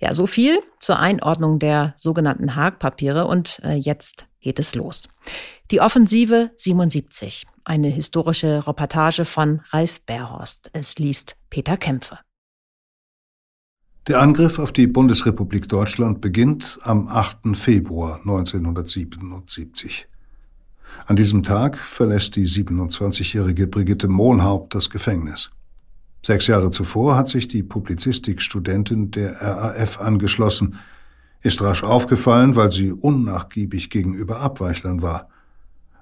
Ja, 0.00 0.14
so 0.14 0.26
viel 0.26 0.60
zur 0.78 0.98
Einordnung 0.98 1.58
der 1.58 1.94
sogenannten 1.96 2.54
Haag-Papiere 2.54 3.26
und 3.26 3.60
äh, 3.64 3.74
jetzt 3.74 4.26
geht 4.40 4.58
es 4.58 4.74
los. 4.74 5.08
Die 5.70 5.80
Offensive 5.80 6.50
77, 6.56 7.46
eine 7.64 7.88
historische 7.88 8.66
Reportage 8.66 9.24
von 9.24 9.60
Ralf 9.70 10.00
Berhorst. 10.02 10.70
Es 10.72 10.98
liest 10.98 11.36
Peter 11.50 11.76
Kämpfe. 11.76 12.18
Der 14.08 14.22
Angriff 14.22 14.58
auf 14.58 14.72
die 14.72 14.86
Bundesrepublik 14.86 15.68
Deutschland 15.68 16.22
beginnt 16.22 16.78
am 16.80 17.08
8. 17.08 17.54
Februar 17.54 18.16
1977. 18.20 20.08
An 21.04 21.14
diesem 21.14 21.42
Tag 21.42 21.76
verlässt 21.76 22.34
die 22.36 22.46
27-jährige 22.46 23.66
Brigitte 23.66 24.08
Mohnhaupt 24.08 24.74
das 24.74 24.88
Gefängnis. 24.88 25.50
Sechs 26.24 26.46
Jahre 26.46 26.70
zuvor 26.70 27.18
hat 27.18 27.28
sich 27.28 27.48
die 27.48 27.62
Publizistikstudentin 27.62 29.10
der 29.10 29.42
RAF 29.42 30.00
angeschlossen, 30.00 30.76
ist 31.42 31.60
rasch 31.60 31.84
aufgefallen, 31.84 32.56
weil 32.56 32.70
sie 32.70 32.92
unnachgiebig 32.92 33.90
gegenüber 33.90 34.40
Abweichlern 34.40 35.02
war. 35.02 35.28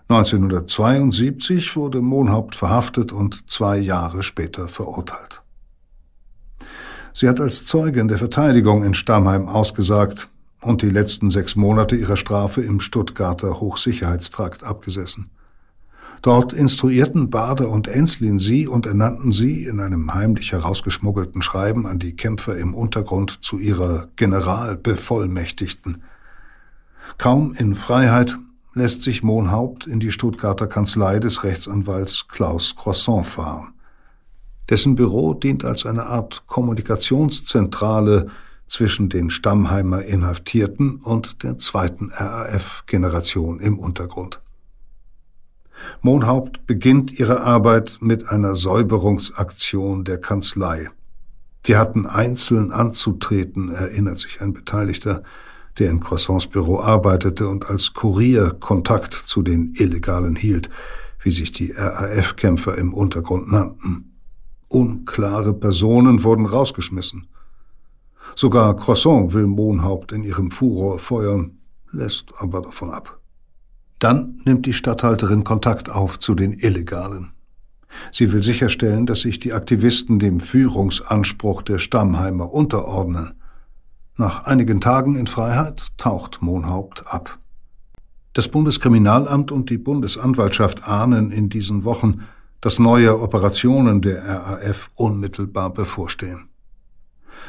1972 0.06 1.74
wurde 1.74 2.02
Mohnhaupt 2.02 2.54
verhaftet 2.54 3.10
und 3.10 3.50
zwei 3.50 3.78
Jahre 3.78 4.22
später 4.22 4.68
verurteilt. 4.68 5.42
Sie 7.18 7.30
hat 7.30 7.40
als 7.40 7.64
Zeugin 7.64 8.08
der 8.08 8.18
Verteidigung 8.18 8.84
in 8.84 8.92
Stammheim 8.92 9.48
ausgesagt 9.48 10.28
und 10.60 10.82
die 10.82 10.90
letzten 10.90 11.30
sechs 11.30 11.56
Monate 11.56 11.96
ihrer 11.96 12.18
Strafe 12.18 12.60
im 12.60 12.78
Stuttgarter 12.78 13.58
Hochsicherheitstrakt 13.58 14.62
abgesessen. 14.62 15.30
Dort 16.20 16.52
instruierten 16.52 17.30
Bader 17.30 17.70
und 17.70 17.88
Enslin 17.88 18.38
sie 18.38 18.68
und 18.68 18.84
ernannten 18.84 19.32
sie 19.32 19.64
in 19.64 19.80
einem 19.80 20.12
heimlich 20.12 20.52
herausgeschmuggelten 20.52 21.40
Schreiben 21.40 21.86
an 21.86 21.98
die 21.98 22.14
Kämpfer 22.14 22.58
im 22.58 22.74
Untergrund 22.74 23.38
zu 23.42 23.58
ihrer 23.58 24.08
Generalbevollmächtigten. 24.16 26.02
Kaum 27.16 27.54
in 27.54 27.76
Freiheit 27.76 28.36
lässt 28.74 29.02
sich 29.02 29.22
Mohnhaupt 29.22 29.86
in 29.86 30.00
die 30.00 30.12
Stuttgarter 30.12 30.66
Kanzlei 30.66 31.18
des 31.18 31.44
Rechtsanwalts 31.44 32.28
Klaus 32.28 32.76
Croissant 32.76 33.26
fahren. 33.26 33.72
Dessen 34.68 34.96
Büro 34.96 35.34
dient 35.34 35.64
als 35.64 35.86
eine 35.86 36.06
Art 36.06 36.44
Kommunikationszentrale 36.46 38.26
zwischen 38.66 39.08
den 39.08 39.30
Stammheimer 39.30 40.02
Inhaftierten 40.02 40.96
und 40.96 41.42
der 41.44 41.58
zweiten 41.58 42.10
RAF-Generation 42.12 43.60
im 43.60 43.78
Untergrund. 43.78 44.40
Mohnhaupt 46.02 46.66
beginnt 46.66 47.18
ihre 47.18 47.42
Arbeit 47.42 47.98
mit 48.00 48.28
einer 48.28 48.54
Säuberungsaktion 48.54 50.04
der 50.04 50.18
Kanzlei. 50.18 50.88
Wir 51.62 51.78
hatten 51.78 52.06
einzeln 52.06 52.72
anzutreten, 52.72 53.70
erinnert 53.70 54.18
sich 54.18 54.40
ein 54.40 54.52
Beteiligter. 54.52 55.22
der 55.78 55.90
in 55.90 56.00
Croissants 56.00 56.46
Büro 56.46 56.80
arbeitete 56.80 57.46
und 57.48 57.68
als 57.68 57.92
Kurier 57.92 58.56
Kontakt 58.58 59.12
zu 59.12 59.42
den 59.42 59.74
Illegalen 59.74 60.34
hielt, 60.34 60.70
wie 61.22 61.30
sich 61.30 61.52
die 61.52 61.72
RAF-Kämpfer 61.72 62.78
im 62.78 62.94
Untergrund 62.94 63.52
nannten. 63.52 64.15
Unklare 64.68 65.54
Personen 65.54 66.22
wurden 66.24 66.46
rausgeschmissen. 66.46 67.28
Sogar 68.34 68.76
Croissant 68.76 69.32
will 69.32 69.46
Mohnhaupt 69.46 70.12
in 70.12 70.24
ihrem 70.24 70.50
Furor 70.50 70.98
feuern, 70.98 71.58
lässt 71.90 72.32
aber 72.38 72.60
davon 72.62 72.90
ab. 72.90 73.20
Dann 73.98 74.40
nimmt 74.44 74.66
die 74.66 74.74
Statthalterin 74.74 75.44
Kontakt 75.44 75.90
auf 75.90 76.18
zu 76.18 76.34
den 76.34 76.52
Illegalen. 76.52 77.32
Sie 78.12 78.32
will 78.32 78.42
sicherstellen, 78.42 79.06
dass 79.06 79.22
sich 79.22 79.40
die 79.40 79.52
Aktivisten 79.52 80.18
dem 80.18 80.40
Führungsanspruch 80.40 81.62
der 81.62 81.78
Stammheimer 81.78 82.52
unterordnen. 82.52 83.34
Nach 84.16 84.44
einigen 84.44 84.80
Tagen 84.80 85.16
in 85.16 85.26
Freiheit 85.26 85.88
taucht 85.96 86.42
Mohnhaupt 86.42 87.04
ab. 87.06 87.38
Das 88.34 88.48
Bundeskriminalamt 88.48 89.50
und 89.50 89.70
die 89.70 89.78
Bundesanwaltschaft 89.78 90.86
ahnen 90.86 91.30
in 91.30 91.48
diesen 91.48 91.84
Wochen, 91.84 92.20
dass 92.60 92.78
neue 92.78 93.20
Operationen 93.20 94.02
der 94.02 94.24
RAF 94.24 94.90
unmittelbar 94.94 95.72
bevorstehen. 95.72 96.48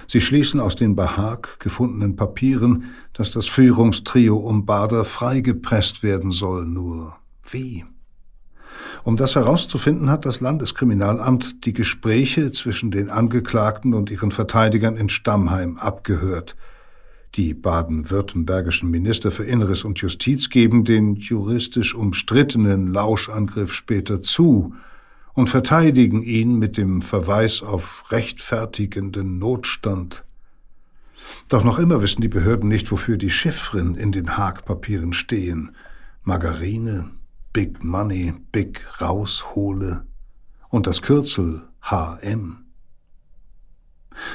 Sie 0.05 0.21
schließen 0.21 0.59
aus 0.59 0.75
den 0.75 0.95
bei 0.95 1.09
gefundenen 1.59 2.15
Papieren, 2.15 2.85
dass 3.13 3.31
das 3.31 3.47
Führungstrio 3.47 4.37
um 4.37 4.65
Bader 4.65 5.05
freigepresst 5.05 6.03
werden 6.03 6.31
soll. 6.31 6.65
Nur 6.65 7.17
wie? 7.49 7.85
Um 9.03 9.17
das 9.17 9.35
herauszufinden, 9.35 10.09
hat 10.09 10.25
das 10.25 10.41
Landeskriminalamt 10.41 11.65
die 11.65 11.73
Gespräche 11.73 12.51
zwischen 12.51 12.91
den 12.91 13.09
Angeklagten 13.09 13.93
und 13.93 14.11
ihren 14.11 14.31
Verteidigern 14.31 14.97
in 14.97 15.09
Stammheim 15.09 15.77
abgehört. 15.77 16.55
Die 17.35 17.53
baden-württembergischen 17.53 18.89
Minister 18.89 19.31
für 19.31 19.43
Inneres 19.43 19.83
und 19.83 19.99
Justiz 19.99 20.49
geben 20.49 20.85
den 20.85 21.15
juristisch 21.15 21.93
umstrittenen 21.93 22.87
Lauschangriff 22.87 23.73
später 23.73 24.21
zu 24.21 24.73
und 25.37 25.51
verteidigen 25.51 26.23
ihn 26.23 26.57
mit 26.57 26.77
dem 26.77 27.03
Verweis 27.03 27.61
auf 27.61 28.11
rechtfertigenden 28.11 29.37
Notstand. 29.37 30.25
Doch 31.47 31.63
noch 31.63 31.77
immer 31.77 32.01
wissen 32.01 32.21
die 32.21 32.27
Behörden 32.27 32.67
nicht, 32.67 32.91
wofür 32.91 33.17
die 33.17 33.29
Chiffren 33.29 33.93
in 33.93 34.11
den 34.11 34.35
Haag-Papieren 34.35 35.13
stehen. 35.13 35.75
Margarine, 36.23 37.11
Big 37.53 37.83
Money, 37.83 38.33
Big 38.51 38.83
Raushole 38.99 40.07
und 40.69 40.87
das 40.87 41.03
Kürzel 41.03 41.67
HM. 41.81 42.65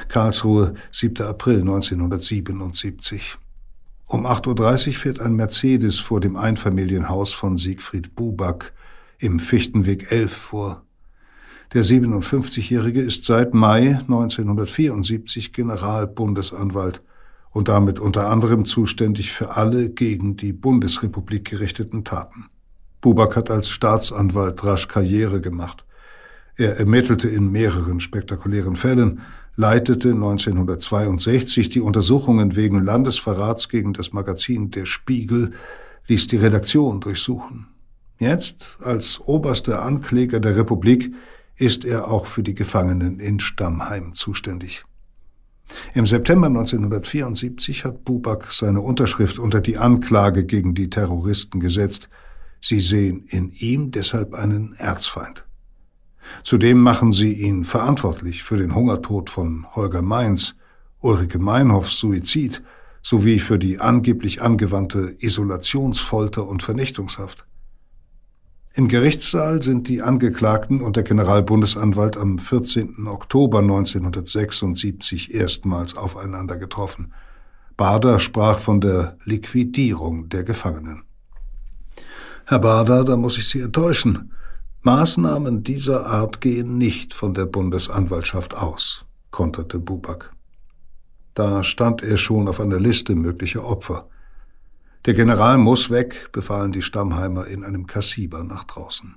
Karlsruhe, 0.07 0.75
7. 0.93 1.27
April 1.27 1.63
1977. 1.63 3.39
Um 4.07 4.25
8.30 4.25 4.87
Uhr 4.87 4.95
fährt 4.95 5.21
ein 5.21 5.35
Mercedes 5.35 5.99
vor 5.99 6.21
dem 6.21 6.37
Einfamilienhaus 6.37 7.33
von 7.33 7.57
Siegfried 7.57 8.15
Buback 8.15 8.73
im 9.19 9.41
Fichtenweg 9.41 10.13
11 10.13 10.33
vor. 10.33 10.87
Der 11.75 11.85
57-Jährige 11.85 13.01
ist 13.01 13.25
seit 13.25 13.55
Mai 13.55 13.97
1974 14.01 15.55
Generalbundesanwalt 15.55 17.03
und 17.51 17.69
damit 17.69 17.99
unter 17.99 18.29
anderem 18.29 18.67
zuständig 18.67 19.33
für 19.33 19.57
alle 19.57 19.89
gegen 19.89 20.37
die 20.37 20.53
Bundesrepublik 20.53 21.49
gerichteten 21.49 22.05
Taten. 22.05 22.45
Buback 23.01 23.37
hat 23.37 23.51
als 23.51 23.71
Staatsanwalt 23.71 24.63
rasch 24.65 24.87
Karriere 24.87 25.41
gemacht. 25.41 25.87
Er 26.57 26.79
ermittelte 26.79 27.29
in 27.29 27.51
mehreren 27.51 28.01
spektakulären 28.01 28.77
Fällen, 28.77 29.23
leitete 29.57 30.11
1962 30.11 31.71
die 31.71 31.81
Untersuchungen 31.81 32.55
wegen 32.55 32.85
Landesverrats 32.85 33.71
gegen 33.71 33.95
das 33.95 34.13
Magazin 34.13 34.71
Der 34.71 34.85
Spiegel, 34.85 35.53
ließ 36.07 36.27
die 36.27 36.37
Redaktion 36.37 37.01
durchsuchen. 37.01 37.69
Jetzt, 38.19 38.77
als 38.83 39.21
oberster 39.25 39.83
Ankläger 39.83 40.39
der 40.39 40.57
Republik, 40.57 41.15
ist 41.63 41.85
er 41.85 42.11
auch 42.11 42.27
für 42.27 42.43
die 42.43 42.57
Gefangenen 42.57 43.21
in 43.21 43.39
Stammheim 43.39 44.15
zuständig. 44.15 44.85
Im 45.95 46.07
September 46.07 46.49
1974 46.49 47.85
hat 47.85 48.05
Buback 48.05 48.51
seine 48.51 48.81
Unterschrift 48.81 49.39
unter 49.39 49.61
die 49.61 49.79
Anklage 49.79 50.45
gegen 50.45 50.75
die 50.75 50.91
Terroristen 50.91 51.61
gesetzt. 51.61 52.09
Sie 52.61 52.81
sehen 52.81 53.27
in 53.29 53.53
ihm 53.53 53.93
deshalb 53.93 54.35
einen 54.35 54.75
Erzfeind. 54.75 55.47
Zudem 56.43 56.81
machen 56.81 57.13
sie 57.13 57.33
ihn 57.33 57.65
verantwortlich 57.65 58.43
für 58.43 58.57
den 58.57 58.75
Hungertod 58.75 59.31
von 59.31 59.65
Holger 59.73 60.03
Mainz, 60.03 60.57
Ulrike 60.99 61.39
Meinhoffs 61.39 61.97
Suizid 61.99 62.61
sowie 63.03 63.39
für 63.39 63.59
die 63.59 63.79
angeblich 63.79 64.43
angewandte 64.43 65.15
Isolationsfolter 65.21 66.45
und 66.45 66.65
Vernichtungshaft. 66.65 67.47
Im 68.75 68.89
Gerichtssaal 68.89 69.63
sind 69.63 69.87
die 69.89 70.01
Angeklagten 70.01 70.81
und 70.81 70.97
der 70.97 71.03
Generalbundesanwalt 71.03 72.17
am 72.17 72.39
14. 72.39 73.07
Oktober 73.07 73.59
1976 73.59 75.35
erstmals 75.35 75.95
aufeinander 75.95 76.57
getroffen. 76.57 77.13
Bader 77.77 78.19
sprach 78.19 78.59
von 78.59 78.81
der 78.81 79.19
Liquidierung 79.25 80.31
der 80.31 80.45
Gefangenen. 80.45 81.03
Herr 82.47 82.61
Bader, 82.61 83.05
da 83.05 83.19
muss 83.19 83.37
ich 83.37 83.47
Sie 83.47 83.61
enttäuschen. 83.61 84.33
Maßnahmen 84.81 85.63
dieser 85.63 86.07
Art 86.07 86.41
gehen 86.41 86.79
nicht 86.79 87.13
von 87.13 87.35
der 87.35 87.45
Bundesanwaltschaft 87.45 88.57
aus, 88.57 89.05
konterte 89.31 89.81
Buback. 89.81 90.31
Da 91.35 91.63
stand 91.63 92.03
er 92.03 92.17
schon 92.17 92.49
auf 92.49 92.59
einer 92.59 92.81
Liste 92.81 93.15
möglicher 93.15 93.67
Opfer. 93.67 94.09
Der 95.05 95.15
General 95.15 95.59
muss 95.59 95.91
weg, 95.91 96.31
befahlen 96.31 96.71
die 96.71 96.83
Stammheimer 96.83 97.47
in 97.49 97.65
einem 97.65 97.87
Kassiber 97.87 98.45
nach 98.45 98.65
draußen. 98.65 99.17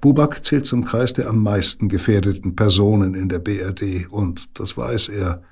Buback 0.00 0.44
zählt 0.44 0.66
zum 0.66 0.84
Kreis 0.84 1.12
der 1.12 1.28
am 1.28 1.42
meisten 1.42 1.88
gefährdeten 1.88 2.54
Personen 2.54 3.14
in 3.14 3.28
der 3.28 3.40
BRD 3.40 4.08
und 4.08 4.58
das 4.58 4.76
weiß 4.76 5.08
er. 5.08 5.42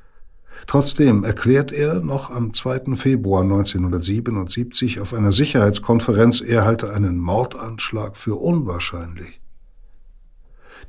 Trotzdem 0.68 1.24
erklärt 1.24 1.72
er 1.72 2.00
noch 2.00 2.30
am 2.30 2.54
2. 2.54 2.94
Februar 2.94 3.42
1977 3.42 5.00
auf 5.00 5.12
einer 5.12 5.32
Sicherheitskonferenz, 5.32 6.40
er 6.40 6.64
halte 6.64 6.94
einen 6.94 7.18
Mordanschlag 7.18 8.16
für 8.16 8.36
unwahrscheinlich. 8.36 9.40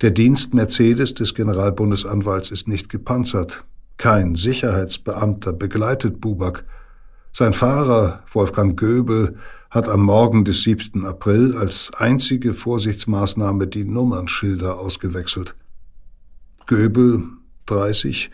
Der 0.02 0.12
Dienst 0.12 0.54
Mercedes 0.54 1.14
des 1.16 1.34
Generalbundesanwalts 1.34 2.52
ist 2.52 2.68
nicht 2.68 2.90
gepanzert. 2.90 3.66
Kein 3.98 4.36
Sicherheitsbeamter 4.36 5.54
begleitet 5.54 6.22
Buback, 6.22 6.66
sein 7.38 7.52
Fahrer, 7.52 8.24
Wolfgang 8.32 8.80
Göbel, 8.80 9.36
hat 9.70 9.90
am 9.90 10.04
Morgen 10.04 10.46
des 10.46 10.62
7. 10.62 11.06
April 11.06 11.58
als 11.58 11.92
einzige 11.98 12.54
Vorsichtsmaßnahme 12.54 13.68
die 13.68 13.84
Nummernschilder 13.84 14.80
ausgewechselt. 14.80 15.54
Göbel, 16.66 17.24
30, 17.66 18.32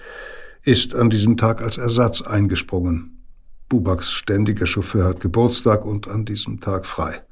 ist 0.61 0.93
an 0.93 1.09
diesem 1.09 1.35
Tag 1.35 1.63
als 1.63 1.79
Ersatz 1.79 2.21
eingesprungen. 2.21 3.23
Bubaks 3.69 4.11
ständiger 4.11 4.67
Chauffeur 4.67 5.05
hat 5.05 5.19
Geburtstag 5.19 5.83
und 5.83 6.07
an 6.07 6.23
diesem 6.23 6.59
Tag 6.59 6.85
frei. 6.85 7.23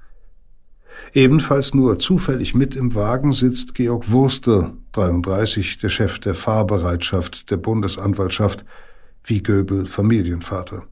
Ebenfalls 1.14 1.76
nur 1.76 2.00
zufällig 2.00 2.56
mit 2.56 2.76
im 2.76 2.96
Wagen 2.96 3.32
sitzt 3.32 3.76
Georg 3.76 4.10
Wurster, 4.10 4.74
33, 4.94 5.78
der 5.78 5.90
Chef 5.90 6.18
der 6.18 6.34
Fahrbereitschaft 6.34 7.52
der 7.52 7.58
Bundesanwaltschaft, 7.58 8.66
wie 9.24 9.44
Göbel 9.44 9.86
Familienvater. 9.86 10.88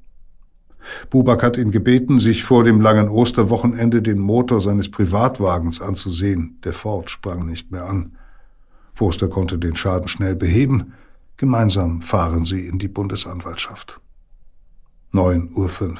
Bubak 1.09 1.43
hat 1.43 1.57
ihn 1.57 1.71
gebeten, 1.71 2.19
sich 2.19 2.43
vor 2.43 2.63
dem 2.63 2.81
langen 2.81 3.09
Osterwochenende 3.09 4.01
den 4.01 4.19
Motor 4.19 4.61
seines 4.61 4.89
Privatwagens 4.89 5.81
anzusehen. 5.81 6.59
Der 6.63 6.73
Ford 6.73 7.09
sprang 7.09 7.45
nicht 7.45 7.71
mehr 7.71 7.85
an. 7.85 8.17
Foster 8.93 9.27
konnte 9.27 9.57
den 9.57 9.75
Schaden 9.75 10.07
schnell 10.07 10.35
beheben. 10.35 10.93
Gemeinsam 11.37 12.01
fahren 12.01 12.45
sie 12.45 12.65
in 12.65 12.79
die 12.79 12.87
Bundesanwaltschaft. 12.87 13.99
9.05 15.13 15.89
Uhr. 15.89 15.97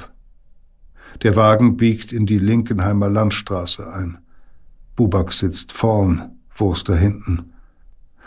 Der 1.22 1.36
Wagen 1.36 1.76
biegt 1.76 2.12
in 2.12 2.26
die 2.26 2.38
Linkenheimer 2.38 3.08
Landstraße 3.08 3.92
ein. 3.92 4.18
Bubak 4.96 5.32
sitzt 5.32 5.72
vorn, 5.72 6.38
Wurster 6.54 6.96
hinten. 6.96 7.52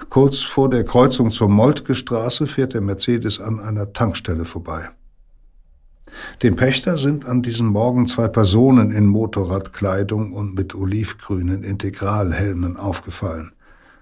Kurz 0.09 0.39
vor 0.39 0.69
der 0.69 0.83
Kreuzung 0.83 1.31
zur 1.31 1.49
Moltke 1.49 1.95
Straße 1.95 2.47
fährt 2.47 2.73
der 2.73 2.81
Mercedes 2.81 3.39
an 3.39 3.59
einer 3.59 3.93
Tankstelle 3.93 4.45
vorbei. 4.45 4.89
Dem 6.43 6.55
Pächter 6.55 6.97
sind 6.97 7.25
an 7.25 7.41
diesem 7.41 7.67
Morgen 7.67 8.05
zwei 8.07 8.27
Personen 8.27 8.91
in 8.91 9.05
Motorradkleidung 9.05 10.33
und 10.33 10.55
mit 10.55 10.75
olivgrünen 10.75 11.63
Integralhelmen 11.63 12.77
aufgefallen. 12.77 13.53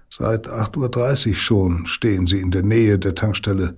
Seit 0.08 0.48
8.30 0.48 1.28
Uhr 1.28 1.34
schon 1.34 1.86
stehen 1.86 2.26
sie 2.26 2.40
in 2.40 2.50
der 2.50 2.62
Nähe 2.62 2.98
der 2.98 3.14
Tankstelle, 3.14 3.76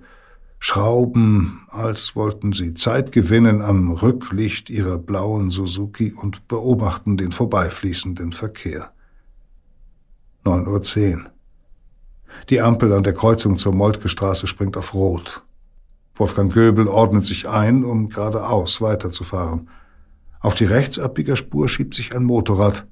schrauben, 0.59 1.61
als 1.67 2.15
wollten 2.15 2.53
sie 2.53 2.73
Zeit 2.73 3.11
gewinnen 3.11 3.61
am 3.61 3.91
Rücklicht 3.91 4.69
ihrer 4.69 4.97
blauen 4.97 5.49
Suzuki 5.49 6.13
und 6.13 6.47
beobachten 6.47 7.17
den 7.17 7.31
vorbeifließenden 7.31 8.31
Verkehr. 8.31 8.93
9.10 10.45 11.15
Uhr. 11.17 11.21
Die 12.49 12.61
Ampel 12.61 12.93
an 12.93 13.03
der 13.03 13.13
Kreuzung 13.13 13.57
zur 13.57 13.73
Moltke 13.73 14.09
Straße 14.09 14.47
springt 14.47 14.77
auf 14.77 14.93
Rot. 14.93 15.43
Wolfgang 16.15 16.53
Göbel 16.53 16.87
ordnet 16.87 17.25
sich 17.25 17.49
ein, 17.49 17.83
um 17.83 18.09
geradeaus 18.09 18.81
weiterzufahren. 18.81 19.69
Auf 20.39 20.53
die 20.55 20.65
Rechtsabbiegerspur 20.65 21.67
schiebt 21.67 21.95
sich 21.95 22.15
ein 22.15 22.23
Motorrad, 22.23 22.85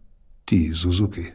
die 0.50 0.72
Suzuki. 0.72 1.34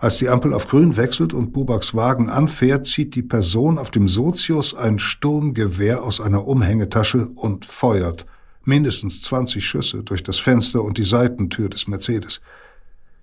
Als 0.00 0.18
die 0.18 0.28
Ampel 0.28 0.54
auf 0.54 0.68
grün 0.68 0.96
wechselt 0.96 1.32
und 1.32 1.52
Bubaks 1.52 1.94
Wagen 1.94 2.28
anfährt, 2.28 2.86
zieht 2.86 3.14
die 3.14 3.22
Person 3.22 3.78
auf 3.78 3.90
dem 3.90 4.08
Sozius 4.08 4.74
ein 4.74 4.98
Sturmgewehr 4.98 6.02
aus 6.02 6.20
einer 6.20 6.46
Umhängetasche 6.46 7.28
und 7.28 7.64
feuert 7.64 8.26
mindestens 8.64 9.22
20 9.22 9.66
Schüsse 9.66 10.02
durch 10.02 10.22
das 10.22 10.38
Fenster 10.38 10.82
und 10.82 10.98
die 10.98 11.04
Seitentür 11.04 11.68
des 11.68 11.88
Mercedes. 11.88 12.40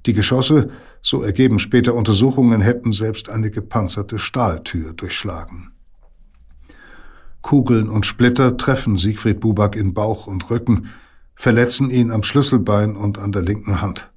Die 0.05 0.13
Geschosse, 0.13 0.71
so 1.01 1.21
ergeben 1.21 1.59
später 1.59 1.93
Untersuchungen, 1.93 2.61
hätten 2.61 2.91
selbst 2.91 3.29
eine 3.29 3.51
gepanzerte 3.51 4.19
Stahltür 4.19 4.93
durchschlagen. 4.93 5.71
Kugeln 7.47 7.87
und 7.87 8.05
Splitter 8.05 8.57
treffen 8.57 8.97
Siegfried 8.97 9.39
Bubak 9.39 9.77
in 9.77 9.93
Bauch 9.93 10.27
und 10.27 10.49
Rücken, 10.49 10.89
verletzen 11.33 11.89
ihn 11.89 12.11
am 12.11 12.21
Schlüsselbein 12.21 12.97
und 12.97 13.19
an 13.19 13.31
der 13.31 13.41
linken 13.41 13.81
Hand. 13.81 14.11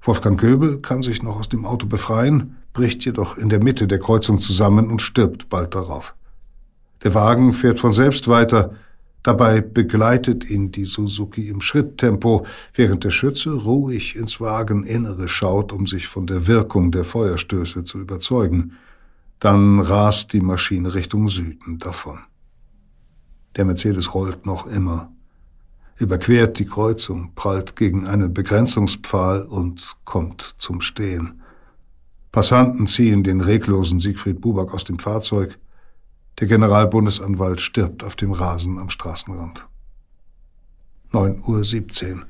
Wolfgang 0.00 0.40
Göbel 0.40 0.80
kann 0.80 1.02
sich 1.02 1.22
noch 1.22 1.38
aus 1.38 1.50
dem 1.50 1.66
Auto 1.66 1.86
befreien, 1.86 2.56
bricht 2.72 3.04
jedoch 3.04 3.36
in 3.36 3.50
der 3.50 3.62
Mitte 3.62 3.86
der 3.86 3.98
Kreuzung 3.98 4.38
zusammen 4.38 4.90
und 4.90 5.02
stirbt 5.02 5.50
bald 5.50 5.74
darauf. 5.74 6.14
Der 7.04 7.12
Wagen 7.12 7.52
fährt 7.52 7.78
von 7.78 7.92
selbst 7.92 8.28
weiter, 8.28 8.76
dabei 9.22 9.60
begleitet 9.60 10.48
ihn 10.48 10.72
die 10.72 10.86
Suzuki 10.86 11.50
im 11.50 11.60
Schritttempo, 11.60 12.46
während 12.72 13.04
der 13.04 13.10
Schütze 13.10 13.50
ruhig 13.50 14.16
ins 14.16 14.40
Wageninnere 14.40 15.28
schaut, 15.28 15.70
um 15.70 15.86
sich 15.86 16.06
von 16.06 16.26
der 16.26 16.46
Wirkung 16.46 16.92
der 16.92 17.04
Feuerstöße 17.04 17.84
zu 17.84 18.00
überzeugen. 18.00 18.72
Dann 19.42 19.80
rast 19.80 20.32
die 20.32 20.40
Maschine 20.40 20.94
Richtung 20.94 21.28
Süden 21.28 21.78
davon. 21.78 22.20
Der 23.56 23.64
Mercedes 23.64 24.14
rollt 24.14 24.46
noch 24.46 24.66
immer 24.66 25.12
überquert 26.02 26.58
die 26.58 26.66
Kreuzung, 26.66 27.32
prallt 27.34 27.76
gegen 27.76 28.06
einen 28.06 28.34
Begrenzungspfahl 28.34 29.42
und 29.42 29.96
kommt 30.04 30.56
zum 30.58 30.80
Stehen. 30.80 31.42
Passanten 32.32 32.86
ziehen 32.86 33.22
den 33.22 33.40
reglosen 33.40 34.00
Siegfried 34.00 34.40
Buback 34.40 34.72
aus 34.72 34.84
dem 34.84 34.98
Fahrzeug. 34.98 35.58
Der 36.40 36.48
Generalbundesanwalt 36.48 37.60
stirbt 37.60 38.04
auf 38.04 38.16
dem 38.16 38.32
Rasen 38.32 38.78
am 38.78 38.90
Straßenrand. 38.90 39.68
9.17 41.12 42.14
Uhr. 42.14 42.22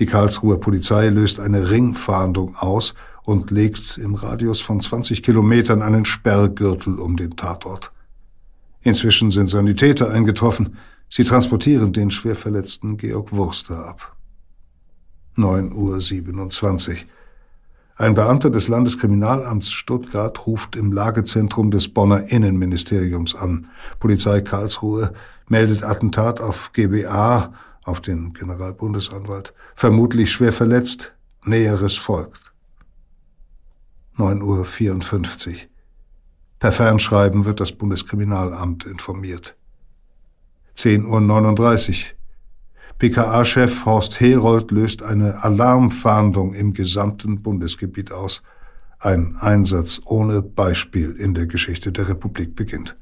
Die 0.00 0.06
Karlsruher 0.06 0.58
Polizei 0.58 1.08
löst 1.08 1.38
eine 1.38 1.70
Ringfahndung 1.70 2.56
aus 2.56 2.94
und 3.24 3.50
legt 3.50 3.98
im 3.98 4.14
Radius 4.14 4.60
von 4.60 4.80
20 4.80 5.22
Kilometern 5.22 5.82
einen 5.82 6.04
Sperrgürtel 6.04 7.00
um 7.00 7.16
den 7.16 7.36
Tatort. 7.36 7.92
Inzwischen 8.82 9.30
sind 9.30 9.48
Sanitäter 9.48 10.10
eingetroffen, 10.10 10.76
Sie 11.08 11.24
transportieren 11.24 11.92
den 11.92 12.10
schwer 12.10 12.34
verletzten 12.34 12.96
Georg 12.96 13.32
Wurster 13.32 13.86
ab. 13.86 14.16
9.27 15.36 16.90
Uhr. 16.90 16.96
Ein 17.96 18.14
Beamter 18.14 18.50
des 18.50 18.66
Landeskriminalamts 18.66 19.70
Stuttgart 19.70 20.46
ruft 20.46 20.74
im 20.74 20.90
Lagezentrum 20.90 21.70
des 21.70 21.88
Bonner 21.88 22.32
Innenministeriums 22.32 23.36
an. 23.36 23.68
Polizei 24.00 24.40
Karlsruhe 24.40 25.12
meldet 25.46 25.84
Attentat 25.84 26.40
auf 26.40 26.72
GBA, 26.72 27.52
auf 27.84 28.00
den 28.00 28.32
Generalbundesanwalt, 28.32 29.54
vermutlich 29.76 30.32
schwer 30.32 30.52
verletzt. 30.52 31.14
Näheres 31.44 31.94
folgt. 31.94 32.53
9.54 34.16 35.48
Uhr. 35.48 35.54
Per 36.60 36.72
Fernschreiben 36.72 37.44
wird 37.44 37.60
das 37.60 37.72
Bundeskriminalamt 37.72 38.86
informiert. 38.86 39.56
10.39 40.76 41.90
Uhr. 41.90 41.96
BKA-Chef 42.98 43.84
Horst 43.84 44.20
Herold 44.20 44.70
löst 44.70 45.02
eine 45.02 45.42
Alarmfahndung 45.42 46.54
im 46.54 46.74
gesamten 46.74 47.42
Bundesgebiet 47.42 48.12
aus. 48.12 48.42
Ein 49.00 49.36
Einsatz 49.36 50.00
ohne 50.04 50.42
Beispiel 50.42 51.10
in 51.10 51.34
der 51.34 51.46
Geschichte 51.46 51.90
der 51.90 52.08
Republik 52.08 52.54
beginnt. 52.54 52.96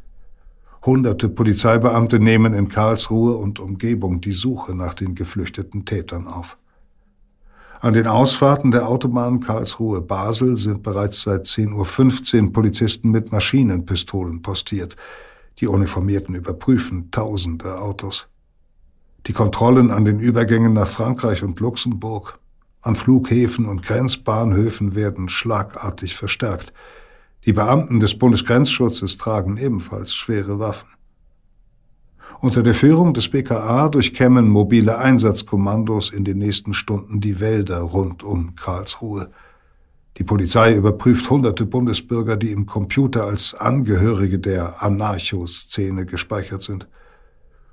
Hunderte 0.85 1.29
Polizeibeamte 1.29 2.19
nehmen 2.19 2.55
in 2.55 2.69
Karlsruhe 2.69 3.37
und 3.37 3.61
Umgebung 3.61 4.21
die 4.21 4.33
Suche 4.33 4.75
nach 4.75 4.95
den 4.95 5.15
geflüchteten 5.15 5.85
Tätern 5.85 6.27
auf. 6.27 6.57
An 7.83 7.95
den 7.95 8.07
Ausfahrten 8.07 8.71
der 8.71 8.89
Autobahn 8.89 9.41
Karlsruhe-Basel 9.41 10.57
sind 10.57 10.85
bereits 10.85 11.23
seit 11.23 11.47
10.15 11.47 12.45
Uhr 12.45 12.53
Polizisten 12.53 13.11
mit 13.11 13.33
Maschinenpistolen 13.33 14.41
postiert. 14.41 14.95
Die 15.59 15.67
Uniformierten 15.67 16.37
überprüfen 16.37 17.11
tausende 17.11 17.81
Autos. 17.81 18.29
Die 19.27 19.33
Kontrollen 19.33 19.91
an 19.91 20.05
den 20.05 20.21
Übergängen 20.21 20.75
nach 20.75 20.87
Frankreich 20.87 21.43
und 21.43 21.59
Luxemburg, 21.59 22.39
an 22.83 22.95
Flughäfen 22.95 23.67
und 23.67 23.83
Grenzbahnhöfen 23.83 24.95
werden 24.95 25.29
schlagartig 25.29 26.15
verstärkt. 26.15 26.73
Die 27.47 27.53
Beamten 27.53 27.99
des 27.99 28.17
Bundesgrenzschutzes 28.17 29.17
tragen 29.17 29.57
ebenfalls 29.57 30.15
schwere 30.15 30.61
Waffen. 30.61 30.92
Unter 32.41 32.63
der 32.63 32.75
Führung 32.75 33.15
des 33.15 33.29
BKA 33.29 33.89
durchkämmen 33.89 34.49
mobile 34.49 34.99
Einsatzkommandos 34.99 36.11
in 36.11 36.25
den 36.25 36.39
nächsten 36.39 36.75
Stunden 36.75 37.21
die 37.21 37.41
Wälder 37.41 37.81
rund 37.81 38.23
um 38.23 38.57
Karlsruhe. 38.57 39.31
Die 40.19 40.25
Polizei 40.25 40.75
überprüft 40.75 41.31
hunderte 41.31 41.65
Bundesbürger, 41.65 42.37
die 42.37 42.51
im 42.51 42.67
Computer 42.67 43.25
als 43.25 43.55
Angehörige 43.55 44.39
der 44.39 44.83
Anarcho-Szene 44.83 46.05
gespeichert 46.05 46.63
sind. 46.63 46.89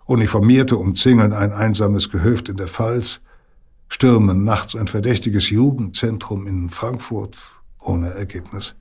Uniformierte 0.06 0.78
umzingeln 0.78 1.34
ein 1.34 1.52
einsames 1.52 2.10
Gehöft 2.10 2.48
in 2.50 2.58
der 2.58 2.68
Pfalz, 2.68 3.20
stürmen 3.90 4.44
nachts 4.44 4.76
ein 4.76 4.88
verdächtiges 4.88 5.50
Jugendzentrum 5.50 6.48
in 6.48 6.70
Frankfurt 6.70 7.38
ohne 7.80 8.12
Ergebnis. 8.12 8.76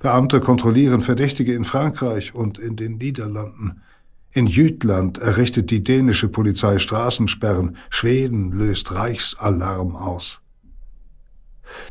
Beamte 0.00 0.40
kontrollieren 0.40 1.00
Verdächtige 1.00 1.54
in 1.54 1.64
Frankreich 1.64 2.34
und 2.34 2.58
in 2.58 2.74
den 2.74 2.98
Niederlanden. 2.98 3.82
In 4.34 4.46
Jütland 4.46 5.18
errichtet 5.18 5.70
die 5.70 5.84
dänische 5.84 6.28
Polizei 6.28 6.78
Straßensperren. 6.78 7.76
Schweden 7.90 8.50
löst 8.50 8.94
Reichsalarm 8.94 9.94
aus. 9.94 10.40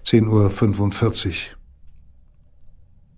10.45 0.06 1.28
Uhr. 1.28 1.34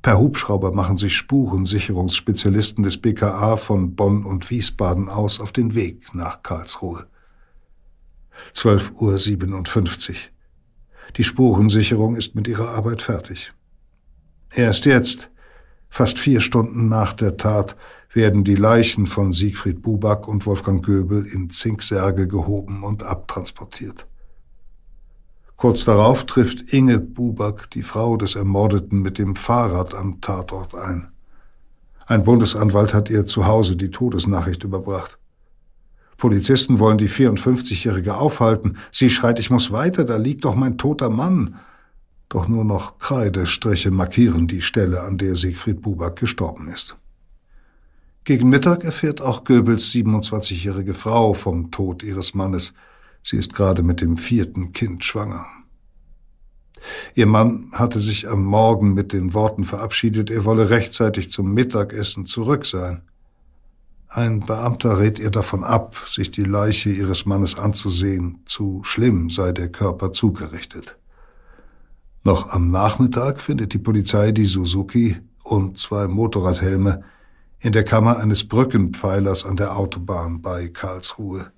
Per 0.02 0.20
Hubschrauber 0.20 0.74
machen 0.74 0.98
sich 0.98 1.16
Spurensicherungsspezialisten 1.16 2.84
des 2.84 2.98
BKA 2.98 3.56
von 3.56 3.96
Bonn 3.96 4.26
und 4.26 4.50
Wiesbaden 4.50 5.08
aus 5.08 5.40
auf 5.40 5.54
den 5.54 5.74
Weg 5.74 6.14
nach 6.14 6.44
Karlsruhe. 6.44 7.08
12.57 8.54 10.10
Uhr. 10.10 10.16
Die 11.16 11.24
Spurensicherung 11.24 12.18
ist 12.18 12.36
mit 12.36 12.50
ihrer 12.50 12.70
Arbeit 12.72 13.02
fertig. 13.02 13.54
Erst 14.54 14.84
jetzt, 14.86 15.30
fast 15.90 16.20
vier 16.20 16.42
Stunden 16.42 16.90
nach 16.90 17.14
der 17.14 17.38
Tat, 17.38 17.78
werden 18.14 18.44
die 18.44 18.56
Leichen 18.56 19.08
von 19.08 19.32
Siegfried 19.32 19.82
Buback 19.82 20.28
und 20.28 20.46
Wolfgang 20.46 20.86
Göbel 20.86 21.26
in 21.26 21.50
Zinksärge 21.50 22.28
gehoben 22.28 22.84
und 22.84 23.04
abtransportiert. 23.04 24.08
Kurz 25.56 25.86
darauf 25.86 26.26
trifft 26.26 26.74
Inge 26.74 27.00
Buback, 27.00 27.70
die 27.72 27.84
Frau 27.84 28.18
des 28.18 28.36
Ermordeten, 28.36 29.02
mit 29.02 29.18
dem 29.18 29.36
Fahrrad 29.36 29.96
am 29.96 30.22
Tatort 30.22 30.76
ein. 30.76 31.10
Ein 32.06 32.24
Bundesanwalt 32.24 32.94
hat 32.94 33.10
ihr 33.10 33.26
zu 33.26 33.48
Hause 33.48 33.76
die 33.76 33.90
Todesnachricht 33.90 34.64
überbracht. 34.64 35.18
Polizisten 36.18 36.80
wollen 36.80 36.98
die 36.98 37.10
54-Jährige 37.10 38.16
aufhalten. 38.16 38.78
Sie 38.92 39.10
schreit, 39.10 39.40
ich 39.40 39.50
muss 39.50 39.72
weiter, 39.72 40.04
da 40.04 40.18
liegt 40.18 40.46
doch 40.46 40.56
mein 40.56 40.78
toter 40.78 41.10
Mann. 41.10 41.56
Doch 42.30 42.48
nur 42.48 42.66
noch 42.66 43.00
Kreidestriche 43.00 43.92
markieren 43.92 44.48
die 44.48 44.62
Stelle, 44.62 45.02
an 45.02 45.18
der 45.18 45.36
Siegfried 45.36 45.82
Buback 45.82 46.18
gestorben 46.18 46.68
ist. 46.68 46.98
Gegen 48.26 48.48
Mittag 48.48 48.86
erfährt 48.86 49.20
auch 49.20 49.44
Goebbels 49.44 49.92
27-jährige 49.92 50.94
Frau 50.94 51.34
vom 51.34 51.72
Tod 51.72 52.04
ihres 52.04 52.34
Mannes. 52.34 52.74
Sie 53.22 53.36
ist 53.36 53.54
gerade 53.54 53.84
mit 53.84 54.00
dem 54.00 54.16
vierten 54.16 54.72
Kind 54.72 55.04
schwanger. 55.04 55.46
Ihr 57.16 57.26
Mann 57.28 57.70
hatte 57.74 58.00
sich 58.00 58.30
am 58.30 58.46
Morgen 58.46 58.94
mit 58.94 59.12
den 59.12 59.34
Worten 59.34 59.66
verabschiedet, 59.66 60.30
er 60.32 60.46
wolle 60.46 60.70
rechtzeitig 60.70 61.32
zum 61.32 61.54
Mittagessen 61.54 62.26
zurück 62.26 62.66
sein. 62.66 63.02
Ein 64.08 64.42
Beamter 64.42 65.00
rät 65.00 65.20
ihr 65.20 65.32
davon 65.32 65.66
ab, 65.66 65.98
sich 66.08 66.32
die 66.32 66.44
Leiche 66.44 66.92
ihres 66.92 67.26
Mannes 67.26 67.58
anzusehen, 67.58 68.40
zu 68.46 68.84
schlimm 68.84 69.30
sei 69.30 69.52
der 69.52 69.70
Körper 69.70 70.14
zugerichtet. 70.14 70.98
Noch 72.24 72.52
am 72.52 72.72
Nachmittag 72.72 73.42
findet 73.42 73.74
die 73.74 73.80
Polizei 73.80 74.32
die 74.32 74.46
Suzuki 74.46 75.18
und 75.44 75.78
zwei 75.78 76.08
Motorradhelme 76.08 77.04
in 77.64 77.72
der 77.72 77.86
Kammer 77.86 78.18
eines 78.18 78.46
Brückenpfeilers 78.46 79.46
an 79.46 79.56
der 79.56 79.78
Autobahn 79.78 80.42
bei 80.42 80.68
Karlsruhe. 80.68 81.52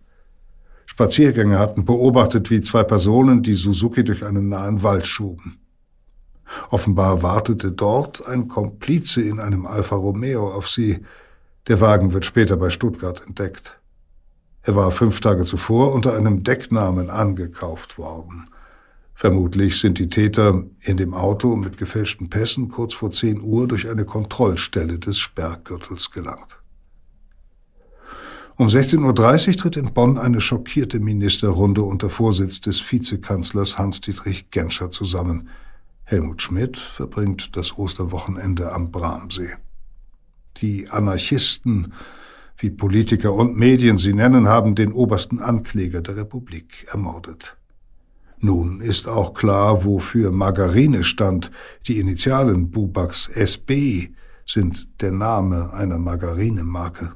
Spaziergänger 0.85 1.57
hatten 1.57 1.83
beobachtet, 1.83 2.51
wie 2.51 2.61
zwei 2.61 2.83
Personen 2.83 3.41
die 3.41 3.55
Suzuki 3.55 4.03
durch 4.03 4.23
einen 4.23 4.47
nahen 4.47 4.83
Wald 4.83 5.07
schoben. 5.07 5.59
Offenbar 6.69 7.23
wartete 7.23 7.71
dort 7.71 8.27
ein 8.27 8.47
Komplize 8.47 9.19
in 9.21 9.39
einem 9.39 9.65
Alfa 9.65 9.95
Romeo 9.95 10.53
auf 10.53 10.69
sie. 10.69 11.03
Der 11.67 11.81
Wagen 11.81 12.13
wird 12.13 12.23
später 12.23 12.55
bei 12.55 12.69
Stuttgart 12.69 13.25
entdeckt. 13.25 13.79
Er 14.61 14.75
war 14.75 14.91
fünf 14.91 15.21
Tage 15.21 15.43
zuvor 15.43 15.91
unter 15.91 16.15
einem 16.15 16.43
Decknamen 16.43 17.09
angekauft 17.09 17.97
worden. 17.97 18.47
Vermutlich 19.17 19.79
sind 19.79 19.97
die 19.97 20.09
Täter 20.09 20.65
in 20.81 20.97
dem 20.97 21.13
Auto 21.13 21.55
mit 21.55 21.77
gefälschten 21.77 22.29
Pässen 22.29 22.67
kurz 22.67 22.93
vor 22.93 23.11
10 23.11 23.41
Uhr 23.41 23.65
durch 23.65 23.89
eine 23.89 24.03
Kontrollstelle 24.03 24.99
des 24.99 25.17
Sperrgürtels 25.19 26.11
gelangt. 26.11 26.59
Um 28.57 28.67
16.30 28.67 29.47
Uhr 29.47 29.55
tritt 29.55 29.77
in 29.77 29.93
Bonn 29.93 30.17
eine 30.17 30.41
schockierte 30.41 30.99
Ministerrunde 30.99 31.81
unter 31.81 32.09
Vorsitz 32.09 32.59
des 32.59 32.79
Vizekanzlers 32.91 33.77
Hans-Dietrich 33.77 34.51
Genscher 34.51 34.91
zusammen. 34.91 35.49
Helmut 36.03 36.41
Schmidt 36.41 36.77
verbringt 36.77 37.55
das 37.55 37.77
Osterwochenende 37.77 38.73
am 38.73 38.91
Bramsee. 38.91 39.53
Die 40.57 40.89
Anarchisten, 40.89 41.93
wie 42.57 42.69
Politiker 42.69 43.33
und 43.33 43.57
Medien 43.57 43.97
sie 43.97 44.13
nennen, 44.13 44.47
haben 44.49 44.75
den 44.75 44.91
obersten 44.91 45.39
Ankläger 45.39 46.01
der 46.01 46.17
Republik 46.17 46.85
ermordet. 46.91 47.57
Nun 48.39 48.81
ist 48.81 49.07
auch 49.07 49.33
klar, 49.33 49.85
wofür 49.85 50.31
Margarine 50.31 51.03
stand. 51.03 51.51
Die 51.87 51.99
Initialen 51.99 52.69
Bubaks 52.69 53.27
SB 53.27 54.09
sind 54.45 55.01
der 55.01 55.11
Name 55.11 55.73
einer 55.73 55.97
Margarinemarke. 55.97 57.13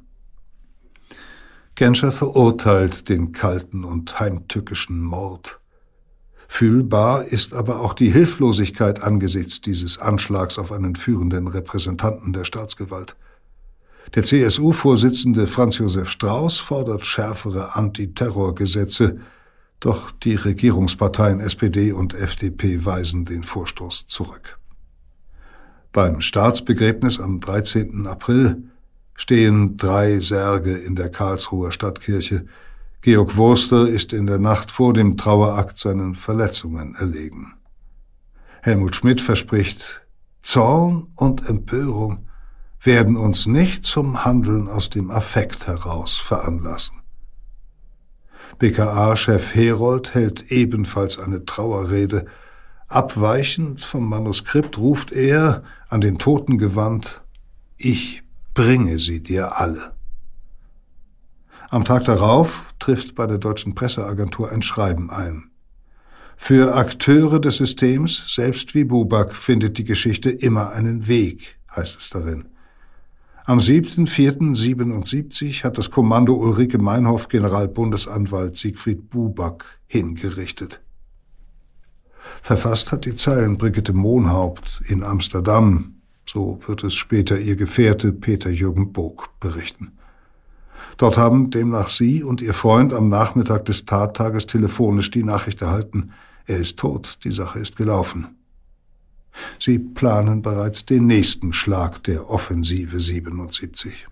Genscher 1.76 2.12
verurteilt 2.12 3.08
den 3.10 3.32
kalten 3.32 3.86
und 3.86 4.20
heimtückischen 4.20 5.02
Mord. 5.02 5.62
Fühlbar 6.48 7.26
ist 7.26 7.54
aber 7.54 7.80
auch 7.82 7.94
die 7.94 8.12
Hilflosigkeit 8.12 9.04
angesichts 9.04 9.62
dieses 9.62 10.00
Anschlags 10.00 10.58
auf 10.58 10.72
einen 10.72 10.96
führenden 10.96 11.48
Repräsentanten 11.48 12.34
der 12.34 12.44
Staatsgewalt. 12.44 13.16
Der 14.16 14.24
CSU-Vorsitzende 14.24 15.46
Franz 15.46 15.78
Josef 15.78 16.10
Strauß 16.10 16.58
fordert 16.58 17.06
schärfere 17.06 17.76
Antiterrorgesetze, 17.76 19.20
doch 19.80 20.12
die 20.12 20.36
Regierungsparteien 20.36 21.40
SPD 21.40 21.92
und 21.92 22.14
FDP 22.14 22.86
weisen 22.86 23.26
den 23.26 23.44
Vorstoß 23.44 24.08
zurück. 24.08 24.60
Beim 25.92 26.22
Staatsbegräbnis 26.22 27.20
am 27.20 27.40
13. 27.40 28.06
April 28.06 28.64
stehen 29.16 29.78
drei 29.78 30.20
Särge 30.20 30.74
in 30.74 30.96
der 30.96 31.10
Karlsruher 31.10 31.72
Stadtkirche. 31.72 32.46
Georg 33.02 33.38
Wurster 33.38 33.88
ist 33.88 34.14
in 34.14 34.28
der 34.28 34.40
Nacht 34.40 34.72
vor 34.72 34.94
dem 34.94 35.18
Trauerakt 35.18 35.78
seinen 35.78 36.16
Verletzungen 36.16 36.96
erlegen. 36.96 37.54
Helmut 38.62 38.96
Schmidt 38.96 39.22
verspricht, 39.22 40.06
Zorn 40.42 41.08
und 41.16 41.50
Empörung 41.50 42.28
werden 42.82 43.18
uns 43.18 43.46
nicht 43.46 43.86
zum 43.86 44.24
Handeln 44.26 44.68
aus 44.68 44.90
dem 44.90 45.12
Affekt 45.12 45.68
heraus 45.68 46.18
veranlassen. 46.18 46.99
BKA-Chef 48.60 49.56
Herold 49.56 50.14
hält 50.14 50.52
ebenfalls 50.52 51.18
eine 51.18 51.46
Trauerrede. 51.46 52.26
Abweichend 52.90 53.82
vom 53.82 54.08
Manuskript 54.10 54.78
ruft 54.78 55.12
er, 55.14 55.64
an 55.88 56.02
den 56.02 56.18
Toten 56.18 56.58
gewandt, 56.58 57.22
Ich 57.78 58.24
bringe 58.54 59.00
sie 59.00 59.24
dir 59.24 59.58
alle. 59.58 59.94
Am 61.70 61.86
Tag 61.86 62.06
darauf 62.06 62.66
trifft 62.80 63.16
bei 63.16 63.26
der 63.28 63.38
Deutschen 63.38 63.76
Presseagentur 63.76 64.52
ein 64.52 64.62
Schreiben 64.62 65.10
ein. 65.10 65.52
Für 66.36 66.76
Akteure 66.76 67.40
des 67.40 67.58
Systems, 67.58 68.24
selbst 68.34 68.76
wie 68.76 68.84
Bubak, 68.84 69.36
findet 69.36 69.78
die 69.78 69.84
Geschichte 69.84 70.30
immer 70.30 70.72
einen 70.72 71.08
Weg, 71.08 71.60
heißt 71.76 71.98
es 72.00 72.10
darin. 72.10 72.50
Am 73.50 73.58
7.4.77 73.58 75.64
hat 75.64 75.80
das 75.80 75.90
Kommando 75.90 76.36
Ulrike 76.36 76.78
Meinhoff 76.78 77.30
Generalbundesanwalt 77.30 78.56
Siegfried 78.56 79.10
Buback 79.10 79.64
hingerichtet. 79.88 80.84
Verfasst 82.44 82.92
hat 82.92 83.06
die 83.06 83.16
Zeilen 83.16 83.58
Brigitte 83.58 83.94
Mohnhaupt 83.94 84.84
in 84.88 85.02
Amsterdam, 85.02 85.96
so 86.28 86.60
wird 86.68 86.84
es 86.84 86.94
später 86.94 87.40
ihr 87.40 87.56
Gefährte 87.56 88.14
Peter 88.14 88.52
Jürgen 88.52 88.94
Bog 88.94 89.32
berichten. 89.40 89.94
Dort 90.98 91.18
haben 91.18 91.50
demnach 91.50 91.90
sie 91.90 92.22
und 92.22 92.44
ihr 92.44 92.54
Freund 92.54 92.94
am 92.94 93.10
Nachmittag 93.10 93.66
des 93.66 93.86
Tattages 93.86 94.46
telefonisch 94.46 95.10
die 95.10 95.24
Nachricht 95.24 95.64
erhalten, 95.64 96.12
er 96.46 96.58
ist 96.58 96.78
tot, 96.78 97.18
die 97.24 97.32
Sache 97.32 97.58
ist 97.58 97.76
gelaufen. 97.76 98.39
Sie 99.60 99.80
planen 99.80 100.42
bereits 100.42 100.86
den 100.86 101.08
nächsten 101.08 101.54
Schlag 101.54 102.04
der 102.04 102.30
Offensive 102.30 103.00
77. 103.00 104.08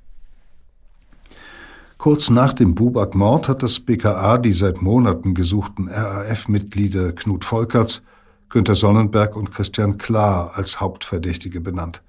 Kurz 1.98 2.30
nach 2.30 2.54
dem 2.54 2.76
Bubak-Mord 2.76 3.50
hat 3.50 3.64
das 3.64 3.80
BKA 3.80 4.38
die 4.38 4.54
seit 4.54 4.82
Monaten 4.82 5.34
gesuchten 5.34 5.88
RAF-Mitglieder 5.90 7.14
Knut 7.14 7.44
Volkerts, 7.44 8.04
Günter 8.50 8.76
Sonnenberg 8.76 9.36
und 9.36 9.52
Christian 9.52 9.98
Klar 9.98 10.52
als 10.56 10.80
Hauptverdächtige 10.80 11.60
benannt. 11.60 12.04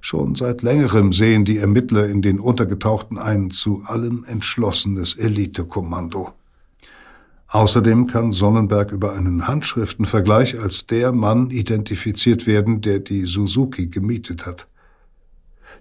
Schon 0.00 0.34
seit 0.34 0.62
längerem 0.62 1.12
sehen 1.12 1.44
die 1.44 1.58
Ermittler 1.58 2.06
in 2.06 2.20
den 2.20 2.38
Untergetauchten 2.38 3.16
ein 3.16 3.50
zu 3.50 3.82
allem 3.86 4.24
entschlossenes 4.28 5.14
Elitekommando. 5.14 6.32
Außerdem 7.54 8.08
kann 8.08 8.32
Sonnenberg 8.32 8.90
über 8.90 9.12
einen 9.12 9.46
Handschriftenvergleich 9.46 10.60
als 10.60 10.88
der 10.88 11.12
Mann 11.12 11.50
identifiziert 11.50 12.48
werden, 12.48 12.80
der 12.80 12.98
die 12.98 13.26
Suzuki 13.26 13.86
gemietet 13.86 14.44
hat. 14.44 14.66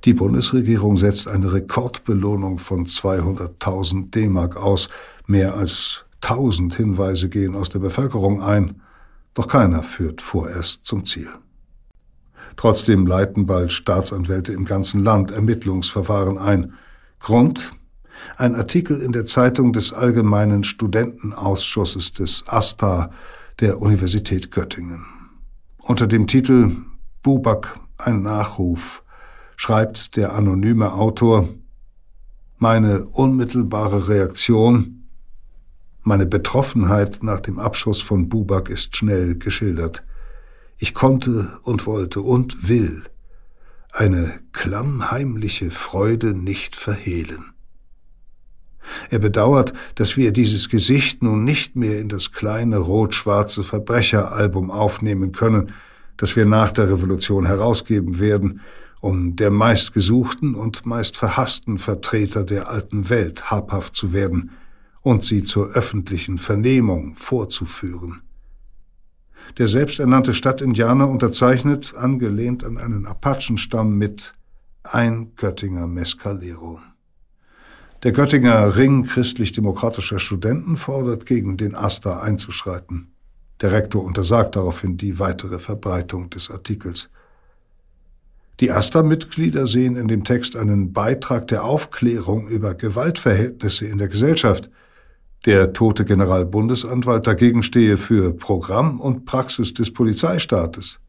Die 0.06 0.14
Bundesregierung 0.14 0.98
setzt 0.98 1.28
eine 1.28 1.52
Rekordbelohnung 1.52 2.60
von 2.60 2.86
200.000 2.86 4.12
D-Mark 4.12 4.56
aus. 4.56 4.88
Mehr 5.26 5.56
als 5.56 6.06
1000 6.22 6.76
Hinweise 6.76 7.28
gehen 7.28 7.56
aus 7.56 7.70
der 7.70 7.80
Bevölkerung 7.80 8.44
ein. 8.44 8.84
Doch 9.34 9.48
keiner 9.48 9.82
führt 9.82 10.22
vorerst 10.22 10.86
zum 10.86 11.06
Ziel. 11.08 11.30
Trotzdem 12.56 13.08
leiten 13.08 13.48
bald 13.48 13.74
Staatsanwälte 13.74 14.54
im 14.54 14.66
ganzen 14.66 15.04
Land 15.04 15.32
Ermittlungsverfahren 15.32 16.38
ein. 16.38 16.74
Grund 17.20 17.74
ein 18.38 18.56
Artikel 18.56 19.02
in 19.02 19.12
der 19.12 19.26
Zeitung 19.26 19.74
des 19.74 19.94
Allgemeinen 19.94 20.64
Studentenausschusses 20.64 22.14
des 22.14 22.44
AStA 22.48 23.12
der 23.60 23.82
Universität 23.82 24.52
Göttingen. 24.52 25.06
Unter 25.78 26.08
dem 26.08 26.28
Titel 26.28 26.78
Bubak 27.22 27.80
ein 27.98 28.22
Nachruf 28.22 29.04
schreibt 29.56 30.16
der 30.16 30.34
anonyme 30.34 30.94
Autor 30.94 31.48
Meine 32.58 33.06
unmittelbare 33.06 34.08
Reaktion, 34.08 35.04
meine 36.02 36.26
Betroffenheit 36.26 37.24
nach 37.24 37.40
dem 37.40 37.60
Abschuss 37.60 38.02
von 38.02 38.28
Bubak 38.28 38.70
ist 38.70 38.98
schnell 38.98 39.38
geschildert. 39.38 40.04
Ich 40.78 40.94
konnte 40.94 41.60
und 41.64 41.86
wollte 41.86 42.22
und 42.22 42.68
will 42.68 43.04
eine 43.94 44.42
klammheimliche 44.52 45.72
Freude 45.72 46.34
nicht 46.34 46.76
verhehlen. 46.76 47.53
Er 49.10 49.20
bedauert, 49.20 49.74
dass 49.96 50.18
wir 50.18 50.32
dieses 50.32 50.70
Gesicht 50.70 51.24
nun 51.24 51.44
nicht 51.44 51.76
mehr 51.76 52.00
in 52.00 52.10
das 52.10 52.32
kleine 52.32 52.78
rot-schwarze 52.78 53.64
Verbrecheralbum 53.64 54.72
aufnehmen 54.72 55.32
können, 55.32 55.72
das 56.18 56.36
wir 56.36 56.46
nach 56.46 56.72
der 56.72 56.90
Revolution 56.92 57.46
herausgeben 57.46 58.20
werden, 58.20 58.62
um 59.02 59.36
der 59.36 59.52
meistgesuchten 59.52 60.56
und 60.56 60.86
meist 60.86 61.18
verhassten 61.18 61.78
Vertreter 61.78 62.44
der 62.44 62.70
alten 62.70 63.10
Welt 63.10 63.52
habhaft 63.52 63.96
zu 63.96 64.14
werden 64.14 64.52
und 65.02 65.24
sie 65.24 65.44
zur 65.44 65.72
öffentlichen 65.72 66.38
Vernehmung 66.38 67.16
vorzuführen. 67.16 68.22
Der 69.58 69.68
selbsternannte 69.68 70.34
Stadtindianer 70.34 71.10
unterzeichnet, 71.10 71.94
angelehnt 71.96 72.64
an 72.64 72.78
einen 72.78 73.06
Apachenstamm, 73.06 73.98
mit 73.98 74.34
ein 74.84 75.34
Göttinger 75.36 75.86
Mescalero. 75.88 76.80
Der 78.04 78.12
Göttinger 78.12 78.76
Ring 78.76 79.06
christlich-demokratischer 79.06 80.20
Studenten 80.20 80.76
fordert, 80.76 81.26
gegen 81.26 81.56
den 81.56 81.74
AStA 81.74 82.20
einzuschreiten. 82.20 83.14
Der 83.62 83.72
Rektor 83.72 84.04
untersagt 84.04 84.58
daraufhin 84.58 84.98
die 84.98 85.20
weitere 85.20 85.58
Verbreitung 85.58 86.30
des 86.30 86.52
Artikels. 86.52 87.10
Die 88.60 88.72
AStA-Mitglieder 88.72 89.68
sehen 89.68 89.96
in 89.96 90.10
dem 90.10 90.26
Text 90.26 90.58
einen 90.58 90.92
Beitrag 90.92 91.48
der 91.48 91.64
Aufklärung 91.64 92.50
über 92.50 92.76
Gewaltverhältnisse 92.76 93.88
in 93.88 94.00
der 94.00 94.10
Gesellschaft. 94.10 94.70
Der 95.46 95.72
tote 95.72 96.04
Generalbundesanwalt 96.04 97.26
dagegen 97.26 97.64
stehe 97.64 97.98
für 97.98 98.34
Programm 98.34 99.00
und 99.00 99.24
Praxis 99.24 99.74
des 99.74 99.94
Polizeistaates. 99.94 101.00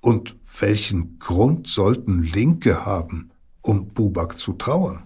Und 0.00 0.34
welchen 0.58 1.20
Grund 1.20 1.68
sollten 1.68 2.24
Linke 2.24 2.84
haben, 2.84 3.30
um 3.60 3.90
Bubak 3.90 4.40
zu 4.40 4.54
trauern? 4.54 5.04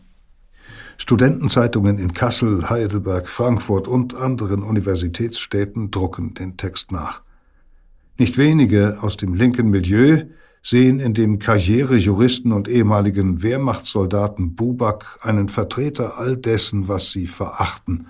Studentenzeitungen 0.99 1.99
in 1.99 2.15
Kassel, 2.15 2.71
Heidelberg, 2.71 3.29
Frankfurt 3.29 3.87
und 3.87 4.15
anderen 4.15 4.63
Universitätsstädten 4.63 5.91
drucken 5.91 6.35
den 6.35 6.57
Text 6.57 6.93
nach. 6.93 7.23
Nicht 8.19 8.39
wenige 8.39 8.99
aus 9.03 9.17
dem 9.17 9.35
linken 9.35 9.69
Milieu 9.69 10.23
sehen 10.63 10.99
in 10.99 11.15
dem 11.15 11.39
Karrierejuristen 11.39 12.53
und 12.53 12.67
ehemaligen 12.67 13.43
Wehrmachtssoldaten 13.43 14.57
Bubak 14.57 15.19
einen 15.21 15.49
Vertreter 15.49 16.19
all 16.19 16.37
dessen, 16.37 16.89
was 16.89 17.11
sie 17.11 17.27
verachten. 17.27 18.09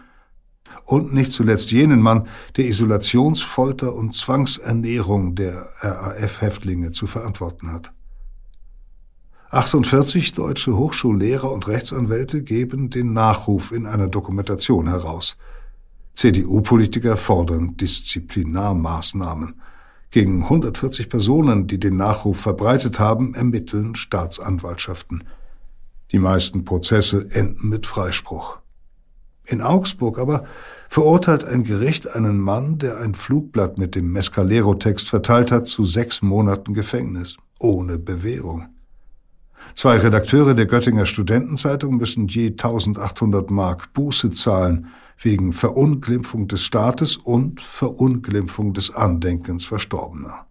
Und 0.84 1.12
nicht 1.12 1.32
zuletzt 1.32 1.72
jenen 1.72 2.00
Mann, 2.00 2.28
der 2.56 2.66
Isolationsfolter 2.66 3.92
und 3.92 4.14
Zwangsernährung 4.14 5.34
der 5.34 5.68
RAF-Häftlinge 5.80 6.92
zu 6.92 7.06
verantworten 7.06 7.72
hat. 7.72 7.92
48 9.50 10.34
deutsche 10.34 10.76
Hochschullehrer 10.76 11.52
und 11.52 11.68
Rechtsanwälte 11.68 12.42
geben 12.42 12.90
den 12.90 13.12
Nachruf 13.12 13.70
in 13.70 13.86
einer 13.86 14.08
Dokumentation 14.08 14.88
heraus. 14.88 15.36
CDU-Politiker 16.14 17.16
fordern 17.16 17.76
Disziplinarmaßnahmen. 17.76 19.60
Gegen 20.10 20.44
140 20.44 21.08
Personen, 21.08 21.66
die 21.66 21.78
den 21.78 21.96
Nachruf 21.96 22.40
verbreitet 22.40 22.98
haben, 22.98 23.34
ermitteln 23.34 23.94
Staatsanwaltschaften. 23.94 25.24
Die 26.12 26.18
meisten 26.18 26.64
Prozesse 26.64 27.28
enden 27.30 27.68
mit 27.68 27.86
Freispruch. 27.86 28.58
In 29.44 29.62
Augsburg 29.62 30.18
aber 30.18 30.44
verurteilt 30.88 31.44
ein 31.44 31.62
Gericht 31.62 32.08
einen 32.14 32.38
Mann, 32.38 32.78
der 32.78 32.98
ein 32.98 33.14
Flugblatt 33.14 33.78
mit 33.78 33.94
dem 33.94 34.10
Mescalero-Text 34.10 35.08
verteilt 35.08 35.52
hat, 35.52 35.68
zu 35.68 35.84
sechs 35.84 36.22
Monaten 36.22 36.74
Gefängnis, 36.74 37.36
ohne 37.58 37.98
Bewährung. 37.98 38.68
Zwei 39.74 39.98
Redakteure 39.98 40.54
der 40.54 40.66
Göttinger 40.66 41.06
Studentenzeitung 41.06 41.96
müssen 41.96 42.28
je 42.28 42.50
1800 42.50 43.50
Mark 43.50 43.92
Buße 43.92 44.30
zahlen 44.30 44.88
wegen 45.20 45.52
Verunglimpfung 45.52 46.48
des 46.48 46.62
Staates 46.62 47.16
und 47.16 47.60
Verunglimpfung 47.60 48.74
des 48.74 48.94
Andenkens 48.94 49.64
Verstorbener. 49.64 50.46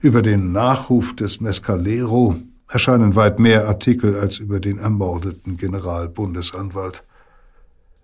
Über 0.00 0.22
den 0.22 0.52
Nachruf 0.52 1.14
des 1.14 1.40
Mescalero 1.40 2.36
erscheinen 2.68 3.14
weit 3.14 3.38
mehr 3.38 3.68
Artikel 3.68 4.18
als 4.18 4.38
über 4.38 4.60
den 4.60 4.78
ermordeten 4.78 5.56
Generalbundesanwalt. 5.56 7.04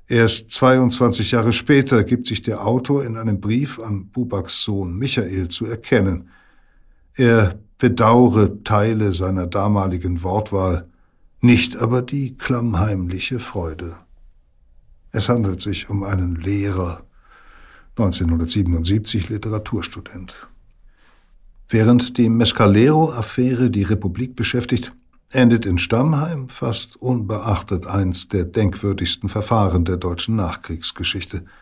Erst 0.07 0.51
22 0.51 1.31
Jahre 1.31 1.53
später 1.53 2.05
gibt 2.05 2.27
sich 2.27 2.43
der 2.43 2.67
Autor 2.67 3.05
in 3.05 3.17
einem 3.17 3.41
Brief 3.41 3.79
an 3.79 4.07
Bubaks 4.07 4.63
Sohn 4.63 4.97
Michael 4.97 5.49
zu 5.49 5.67
erkennen. 5.67 6.31
Er 7.15 7.61
bedaure 7.81 8.63
Teile 8.63 9.13
seiner 9.13 9.47
damaligen 9.47 10.23
Wortwahl, 10.23 10.87
nicht 11.41 11.79
aber 11.79 12.03
die 12.03 12.37
klammheimliche 12.37 13.41
Freude. 13.41 13.97
Es 15.13 15.29
handelt 15.29 15.63
sich 15.63 15.89
um 15.91 16.05
einen 16.05 16.37
Lehrer, 16.37 17.03
1977 17.97 19.31
Literaturstudent. 19.31 20.47
Während 21.69 22.19
die 22.19 22.29
Mescalero-Affäre 22.29 23.71
die 23.71 23.83
Republik 23.83 24.37
beschäftigt, 24.37 24.93
endet 25.31 25.65
in 25.65 25.79
Stammheim 25.79 26.51
fast 26.51 26.97
unbeachtet 26.97 27.87
eins 27.87 28.29
der 28.29 28.45
denkwürdigsten 28.45 29.29
Verfahren 29.29 29.85
der 29.85 29.97
deutschen 29.97 30.37
Nachkriegsgeschichte– 30.37 31.45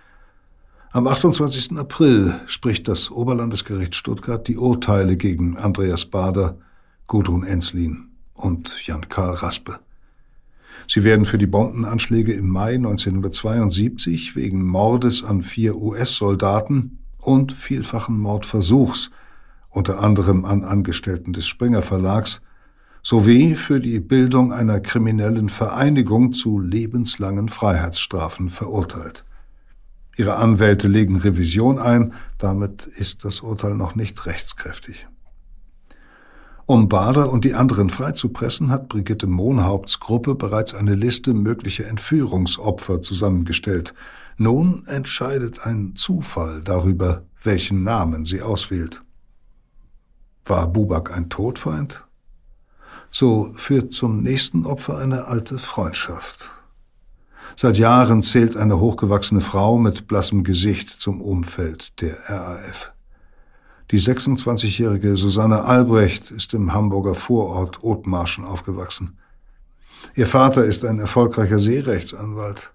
am 0.92 1.06
28. 1.06 1.76
April 1.76 2.40
spricht 2.46 2.88
das 2.88 3.10
Oberlandesgericht 3.10 3.94
Stuttgart 3.94 4.48
die 4.48 4.56
Urteile 4.56 5.18
gegen 5.18 5.58
Andreas 5.58 6.06
Bader, 6.06 6.56
Gudrun 7.06 7.44
Enslin 7.44 8.08
und 8.32 8.86
Jan-Karl 8.86 9.34
Raspe. 9.34 9.80
Sie 10.86 11.04
werden 11.04 11.26
für 11.26 11.36
die 11.36 11.46
Bombenanschläge 11.46 12.32
im 12.32 12.48
Mai 12.48 12.76
1972 12.76 14.34
wegen 14.34 14.66
Mordes 14.66 15.22
an 15.22 15.42
vier 15.42 15.76
US-Soldaten 15.76 16.98
und 17.18 17.52
vielfachen 17.52 18.18
Mordversuchs, 18.18 19.10
unter 19.68 20.02
anderem 20.02 20.46
an 20.46 20.64
Angestellten 20.64 21.34
des 21.34 21.46
Springer 21.46 21.82
Verlags, 21.82 22.40
sowie 23.02 23.54
für 23.56 23.80
die 23.80 24.00
Bildung 24.00 24.52
einer 24.52 24.80
kriminellen 24.80 25.50
Vereinigung 25.50 26.32
zu 26.32 26.58
lebenslangen 26.58 27.50
Freiheitsstrafen 27.50 28.48
verurteilt. 28.48 29.26
Ihre 30.18 30.34
Anwälte 30.34 30.88
legen 30.88 31.16
Revision 31.16 31.78
ein, 31.78 32.12
damit 32.38 32.86
ist 32.86 33.24
das 33.24 33.38
Urteil 33.38 33.74
noch 33.76 33.94
nicht 33.94 34.26
rechtskräftig. 34.26 35.06
Um 36.66 36.88
Bader 36.88 37.30
und 37.30 37.44
die 37.44 37.54
anderen 37.54 37.88
freizupressen, 37.88 38.68
hat 38.68 38.88
Brigitte 38.88 39.28
Mohnhaupts 39.28 40.00
Gruppe 40.00 40.34
bereits 40.34 40.74
eine 40.74 40.96
Liste 40.96 41.34
möglicher 41.34 41.86
Entführungsopfer 41.86 43.00
zusammengestellt. 43.00 43.94
Nun 44.36 44.84
entscheidet 44.86 45.64
ein 45.64 45.94
Zufall 45.94 46.62
darüber, 46.64 47.22
welchen 47.44 47.84
Namen 47.84 48.24
sie 48.24 48.42
auswählt. 48.42 49.02
War 50.44 50.66
Bubak 50.66 51.16
ein 51.16 51.30
Todfeind? 51.30 52.04
So 53.12 53.52
führt 53.54 53.94
zum 53.94 54.24
nächsten 54.24 54.66
Opfer 54.66 54.98
eine 54.98 55.26
alte 55.26 55.60
Freundschaft. 55.60 56.50
Seit 57.60 57.76
Jahren 57.76 58.22
zählt 58.22 58.56
eine 58.56 58.78
hochgewachsene 58.78 59.40
Frau 59.40 59.78
mit 59.78 60.06
blassem 60.06 60.44
Gesicht 60.44 60.90
zum 60.90 61.20
Umfeld 61.20 62.00
der 62.00 62.16
RAF. 62.28 62.92
Die 63.90 63.98
26-jährige 63.98 65.16
Susanne 65.16 65.64
Albrecht 65.64 66.30
ist 66.30 66.54
im 66.54 66.72
Hamburger 66.72 67.16
Vorort 67.16 67.82
Othmarschen 67.82 68.44
aufgewachsen. 68.44 69.18
Ihr 70.14 70.28
Vater 70.28 70.66
ist 70.66 70.84
ein 70.84 71.00
erfolgreicher 71.00 71.58
Seerechtsanwalt. 71.58 72.70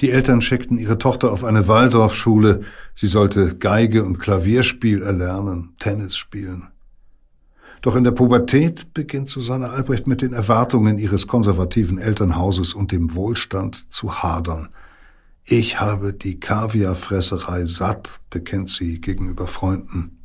Die 0.00 0.12
Eltern 0.12 0.42
schickten 0.42 0.78
ihre 0.78 0.98
Tochter 0.98 1.32
auf 1.32 1.42
eine 1.42 1.66
Waldorfschule. 1.66 2.60
Sie 2.94 3.08
sollte 3.08 3.56
Geige 3.56 4.04
und 4.04 4.20
Klavierspiel 4.20 5.02
erlernen, 5.02 5.74
Tennis 5.80 6.16
spielen. 6.16 6.68
Doch 7.82 7.96
in 7.96 8.04
der 8.04 8.12
Pubertät 8.12 8.92
beginnt 8.92 9.30
Susanne 9.30 9.70
Albrecht 9.70 10.06
mit 10.06 10.22
den 10.22 10.32
Erwartungen 10.32 10.98
ihres 10.98 11.26
konservativen 11.26 11.98
Elternhauses 11.98 12.74
und 12.74 12.92
dem 12.92 13.14
Wohlstand 13.14 13.92
zu 13.92 14.22
hadern. 14.22 14.68
Ich 15.44 15.80
habe 15.80 16.12
die 16.12 16.40
Kaviarfresserei 16.40 17.66
satt, 17.66 18.20
bekennt 18.30 18.68
sie 18.68 19.00
gegenüber 19.00 19.46
Freunden. 19.46 20.18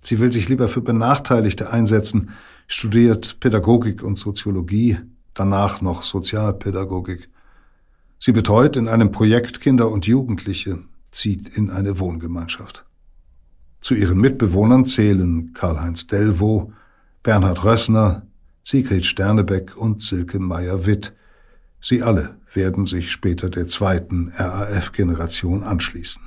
Sie 0.00 0.20
will 0.20 0.32
sich 0.32 0.48
lieber 0.48 0.68
für 0.68 0.80
Benachteiligte 0.80 1.70
einsetzen, 1.70 2.30
studiert 2.66 3.40
Pädagogik 3.40 4.02
und 4.02 4.16
Soziologie, 4.16 4.98
danach 5.34 5.80
noch 5.80 6.02
Sozialpädagogik. 6.02 7.28
Sie 8.18 8.32
betreut 8.32 8.76
in 8.76 8.88
einem 8.88 9.12
Projekt 9.12 9.60
Kinder 9.60 9.90
und 9.90 10.06
Jugendliche, 10.06 10.78
zieht 11.10 11.48
in 11.56 11.70
eine 11.70 11.98
Wohngemeinschaft. 11.98 12.87
Zu 13.88 13.94
ihren 13.94 14.20
Mitbewohnern 14.20 14.84
zählen 14.84 15.54
Karl-Heinz 15.54 16.06
Delvaux, 16.06 16.70
Bernhard 17.22 17.64
Rössner, 17.64 18.26
Sigrid 18.62 19.06
Sternebeck 19.06 19.78
und 19.78 20.02
Silke 20.02 20.38
Meyer-Witt. 20.38 21.14
Sie 21.80 22.02
alle 22.02 22.36
werden 22.52 22.84
sich 22.84 23.10
später 23.10 23.48
der 23.48 23.66
zweiten 23.66 24.30
RAF-Generation 24.36 25.62
anschließen. 25.62 26.20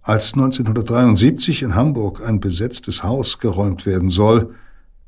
Als 0.00 0.32
1973 0.32 1.62
in 1.62 1.76
Hamburg 1.76 2.20
ein 2.26 2.40
besetztes 2.40 3.04
Haus 3.04 3.38
geräumt 3.38 3.86
werden 3.86 4.08
soll, 4.08 4.56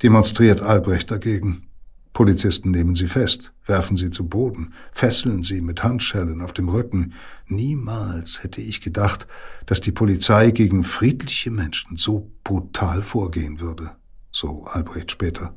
demonstriert 0.01 0.63
Albrecht 0.63 1.11
dagegen. 1.11 1.67
Polizisten 2.15 2.71
nehmen 2.71 2.95
sie 2.95 3.09
fest, 3.09 3.53
werfen 3.67 3.97
sie 3.97 4.09
zu 4.09 4.27
Boden, 4.27 4.73
fesseln 4.93 5.43
sie 5.43 5.61
mit 5.61 5.83
Handschellen 5.83 6.41
auf 6.41 6.53
dem 6.53 6.69
Rücken. 6.69 7.13
Niemals 7.49 8.43
hätte 8.43 8.63
ich 8.63 8.81
gedacht, 8.81 9.27
dass 9.67 9.81
die 9.81 9.91
Polizei 9.93 10.53
gegen 10.53 10.85
friedliche 10.85 11.51
Menschen 11.51 11.97
so 11.97 12.31
brutal 12.45 13.03
vorgehen 13.03 13.61
würde, 13.61 13.91
so 14.31 14.63
Albrecht 14.63 15.11
später. 15.11 15.57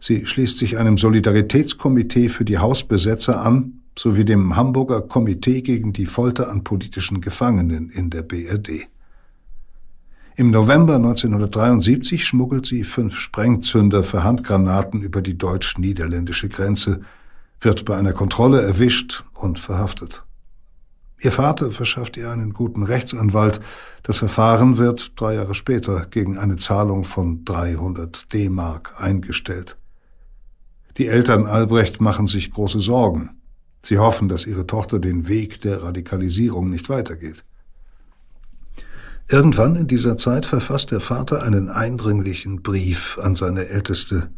Sie 0.00 0.26
schließt 0.26 0.58
sich 0.58 0.78
einem 0.78 0.96
Solidaritätskomitee 0.98 2.28
für 2.28 2.44
die 2.44 2.58
Hausbesetzer 2.58 3.40
an, 3.40 3.82
sowie 3.96 4.24
dem 4.24 4.56
Hamburger 4.56 5.00
Komitee 5.00 5.62
gegen 5.62 5.92
die 5.92 6.06
Folter 6.06 6.50
an 6.50 6.64
politischen 6.64 7.20
Gefangenen 7.20 7.88
in 7.88 8.10
der 8.10 8.22
BRD. 8.22 8.88
Im 10.38 10.50
November 10.50 10.96
1973 10.96 12.26
schmuggelt 12.26 12.66
sie 12.66 12.84
fünf 12.84 13.18
Sprengzünder 13.18 14.02
für 14.02 14.22
Handgranaten 14.22 15.00
über 15.00 15.22
die 15.22 15.38
deutsch-niederländische 15.38 16.50
Grenze, 16.50 17.00
wird 17.58 17.86
bei 17.86 17.96
einer 17.96 18.12
Kontrolle 18.12 18.60
erwischt 18.60 19.24
und 19.32 19.58
verhaftet. 19.58 20.26
Ihr 21.22 21.32
Vater 21.32 21.70
verschafft 21.70 22.18
ihr 22.18 22.30
einen 22.30 22.52
guten 22.52 22.82
Rechtsanwalt. 22.82 23.62
Das 24.02 24.18
Verfahren 24.18 24.76
wird 24.76 25.18
drei 25.18 25.36
Jahre 25.36 25.54
später 25.54 26.04
gegen 26.10 26.36
eine 26.36 26.56
Zahlung 26.56 27.04
von 27.04 27.46
300 27.46 28.30
D-Mark 28.34 28.92
eingestellt. 28.98 29.78
Die 30.98 31.06
Eltern 31.06 31.46
Albrecht 31.46 32.02
machen 32.02 32.26
sich 32.26 32.50
große 32.50 32.82
Sorgen. 32.82 33.40
Sie 33.80 33.96
hoffen, 33.96 34.28
dass 34.28 34.46
ihre 34.46 34.66
Tochter 34.66 34.98
den 34.98 35.28
Weg 35.28 35.62
der 35.62 35.82
Radikalisierung 35.82 36.68
nicht 36.68 36.90
weitergeht. 36.90 37.42
Irgendwann 39.28 39.74
in 39.74 39.88
dieser 39.88 40.16
Zeit 40.16 40.46
verfasst 40.46 40.92
der 40.92 41.00
Vater 41.00 41.42
einen 41.42 41.68
eindringlichen 41.68 42.62
Brief 42.62 43.18
an 43.18 43.34
seine 43.34 43.66
Älteste. 43.66 44.30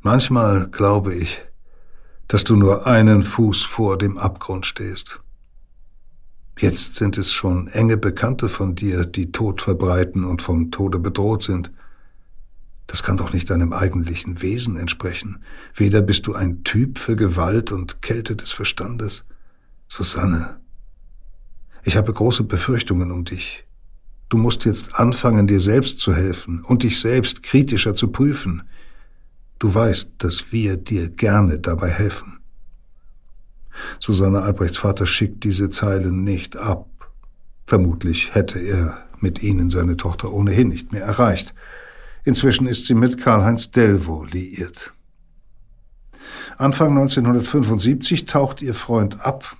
Manchmal 0.00 0.68
glaube 0.68 1.14
ich, 1.14 1.42
dass 2.26 2.42
du 2.44 2.56
nur 2.56 2.86
einen 2.86 3.22
Fuß 3.22 3.64
vor 3.64 3.98
dem 3.98 4.16
Abgrund 4.16 4.64
stehst. 4.64 5.20
Jetzt 6.58 6.94
sind 6.94 7.18
es 7.18 7.32
schon 7.32 7.68
enge 7.68 7.98
Bekannte 7.98 8.48
von 8.48 8.74
dir, 8.74 9.04
die 9.04 9.30
Tod 9.30 9.60
verbreiten 9.60 10.24
und 10.24 10.40
vom 10.40 10.70
Tode 10.70 10.98
bedroht 10.98 11.42
sind. 11.42 11.70
Das 12.86 13.02
kann 13.02 13.18
doch 13.18 13.34
nicht 13.34 13.50
deinem 13.50 13.74
eigentlichen 13.74 14.40
Wesen 14.40 14.78
entsprechen. 14.78 15.42
Weder 15.74 16.00
bist 16.00 16.26
du 16.26 16.34
ein 16.34 16.64
Typ 16.64 16.98
für 16.98 17.14
Gewalt 17.14 17.72
und 17.72 18.00
Kälte 18.00 18.34
des 18.34 18.52
Verstandes. 18.52 19.24
Susanne, 19.86 20.60
ich 21.84 21.96
habe 21.96 22.12
große 22.12 22.44
Befürchtungen 22.44 23.12
um 23.12 23.24
dich. 23.24 23.67
Du 24.28 24.36
musst 24.36 24.64
jetzt 24.64 24.94
anfangen, 24.94 25.46
dir 25.46 25.60
selbst 25.60 26.00
zu 26.00 26.14
helfen 26.14 26.62
und 26.62 26.82
dich 26.82 27.00
selbst 27.00 27.42
kritischer 27.42 27.94
zu 27.94 28.08
prüfen. 28.08 28.62
Du 29.58 29.74
weißt, 29.74 30.12
dass 30.18 30.52
wir 30.52 30.76
dir 30.76 31.08
gerne 31.08 31.58
dabei 31.58 31.88
helfen. 31.88 32.38
Susanne 34.00 34.42
Albrechts 34.42 34.76
Vater 34.76 35.06
schickt 35.06 35.44
diese 35.44 35.70
Zeilen 35.70 36.24
nicht 36.24 36.56
ab. 36.56 36.88
Vermutlich 37.66 38.34
hätte 38.34 38.58
er 38.58 39.06
mit 39.20 39.42
ihnen 39.42 39.70
seine 39.70 39.96
Tochter 39.96 40.32
ohnehin 40.32 40.68
nicht 40.68 40.92
mehr 40.92 41.04
erreicht. 41.04 41.54
Inzwischen 42.24 42.66
ist 42.66 42.86
sie 42.86 42.94
mit 42.94 43.18
Karl-Heinz 43.18 43.70
Delvo 43.70 44.24
liiert. 44.24 44.92
Anfang 46.58 46.90
1975 46.90 48.26
taucht 48.26 48.62
ihr 48.62 48.74
Freund 48.74 49.24
ab 49.24 49.56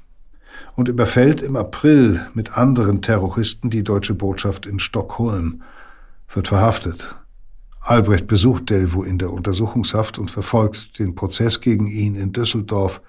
und 0.78 0.88
überfällt 0.88 1.42
im 1.42 1.56
April 1.56 2.24
mit 2.34 2.56
anderen 2.56 3.02
Terroristen 3.02 3.68
die 3.68 3.82
deutsche 3.82 4.14
Botschaft 4.14 4.64
in 4.64 4.78
Stockholm, 4.78 5.62
wird 6.32 6.46
verhaftet. 6.46 7.16
Albrecht 7.80 8.28
besucht 8.28 8.70
Delvo 8.70 9.02
in 9.02 9.18
der 9.18 9.32
Untersuchungshaft 9.32 10.20
und 10.20 10.30
verfolgt 10.30 11.00
den 11.00 11.16
Prozess 11.16 11.60
gegen 11.60 11.88
ihn 11.88 12.14
in 12.14 12.30
Düsseldorf 12.30 13.02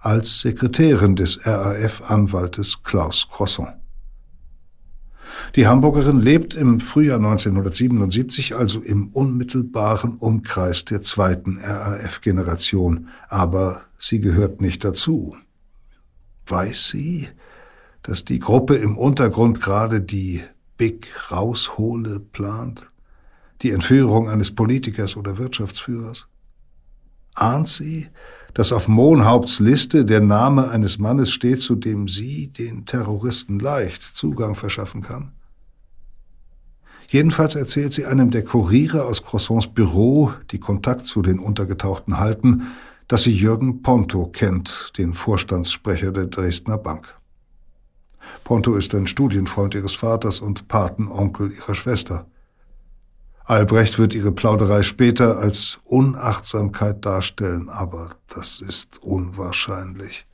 als 0.00 0.40
Sekretärin 0.40 1.14
des 1.14 1.46
RAF-Anwaltes 1.46 2.82
Klaus 2.82 3.28
Crosson. 3.30 3.68
Die 5.54 5.68
Hamburgerin 5.68 6.18
lebt 6.18 6.56
im 6.56 6.80
Frühjahr 6.80 7.18
1977 7.18 8.56
also 8.56 8.80
im 8.80 9.10
unmittelbaren 9.10 10.16
Umkreis 10.16 10.84
der 10.84 11.00
zweiten 11.00 11.60
RAF-Generation, 11.62 13.06
aber 13.28 13.82
sie 14.00 14.18
gehört 14.18 14.60
nicht 14.60 14.84
dazu. 14.84 15.36
Weiß 16.46 16.88
sie, 16.88 17.28
dass 18.02 18.24
die 18.24 18.38
Gruppe 18.38 18.76
im 18.76 18.98
Untergrund 18.98 19.60
gerade 19.60 20.00
die 20.00 20.42
Big 20.76 21.08
Raushole 21.30 22.20
plant? 22.20 22.90
Die 23.62 23.70
Entführung 23.70 24.28
eines 24.28 24.54
Politikers 24.54 25.16
oder 25.16 25.38
Wirtschaftsführers? 25.38 26.26
Ahnt 27.34 27.68
sie, 27.68 28.08
dass 28.52 28.72
auf 28.72 28.88
Mohnhaupts 28.88 29.58
Liste 29.58 30.04
der 30.04 30.20
Name 30.20 30.68
eines 30.68 30.98
Mannes 30.98 31.32
steht, 31.32 31.60
zu 31.60 31.74
dem 31.74 32.08
sie 32.08 32.48
den 32.48 32.86
Terroristen 32.86 33.58
leicht 33.58 34.02
Zugang 34.02 34.54
verschaffen 34.54 35.02
kann? 35.02 35.32
Jedenfalls 37.08 37.54
erzählt 37.54 37.92
sie 37.92 38.06
einem 38.06 38.30
der 38.30 38.44
Kuriere 38.44 39.04
aus 39.04 39.22
Croissants 39.22 39.68
Büro, 39.68 40.32
die 40.50 40.58
Kontakt 40.58 41.06
zu 41.06 41.22
den 41.22 41.38
Untergetauchten 41.38 42.18
halten, 42.18 42.72
dass 43.08 43.24
sie 43.24 43.34
Jürgen 43.34 43.82
Ponto 43.82 44.26
kennt, 44.26 44.92
den 44.98 45.14
Vorstandssprecher 45.14 46.12
der 46.12 46.26
Dresdner 46.26 46.78
Bank. 46.78 47.14
Ponto 48.42 48.76
ist 48.76 48.94
ein 48.94 49.06
Studienfreund 49.06 49.74
ihres 49.74 49.94
Vaters 49.94 50.40
und 50.40 50.68
Patenonkel 50.68 51.52
ihrer 51.52 51.74
Schwester. 51.74 52.26
Albrecht 53.44 53.98
wird 53.98 54.14
ihre 54.14 54.32
Plauderei 54.32 54.82
später 54.82 55.38
als 55.38 55.78
Unachtsamkeit 55.84 57.04
darstellen, 57.04 57.68
aber 57.68 58.16
das 58.28 58.60
ist 58.60 59.02
unwahrscheinlich. 59.02 60.26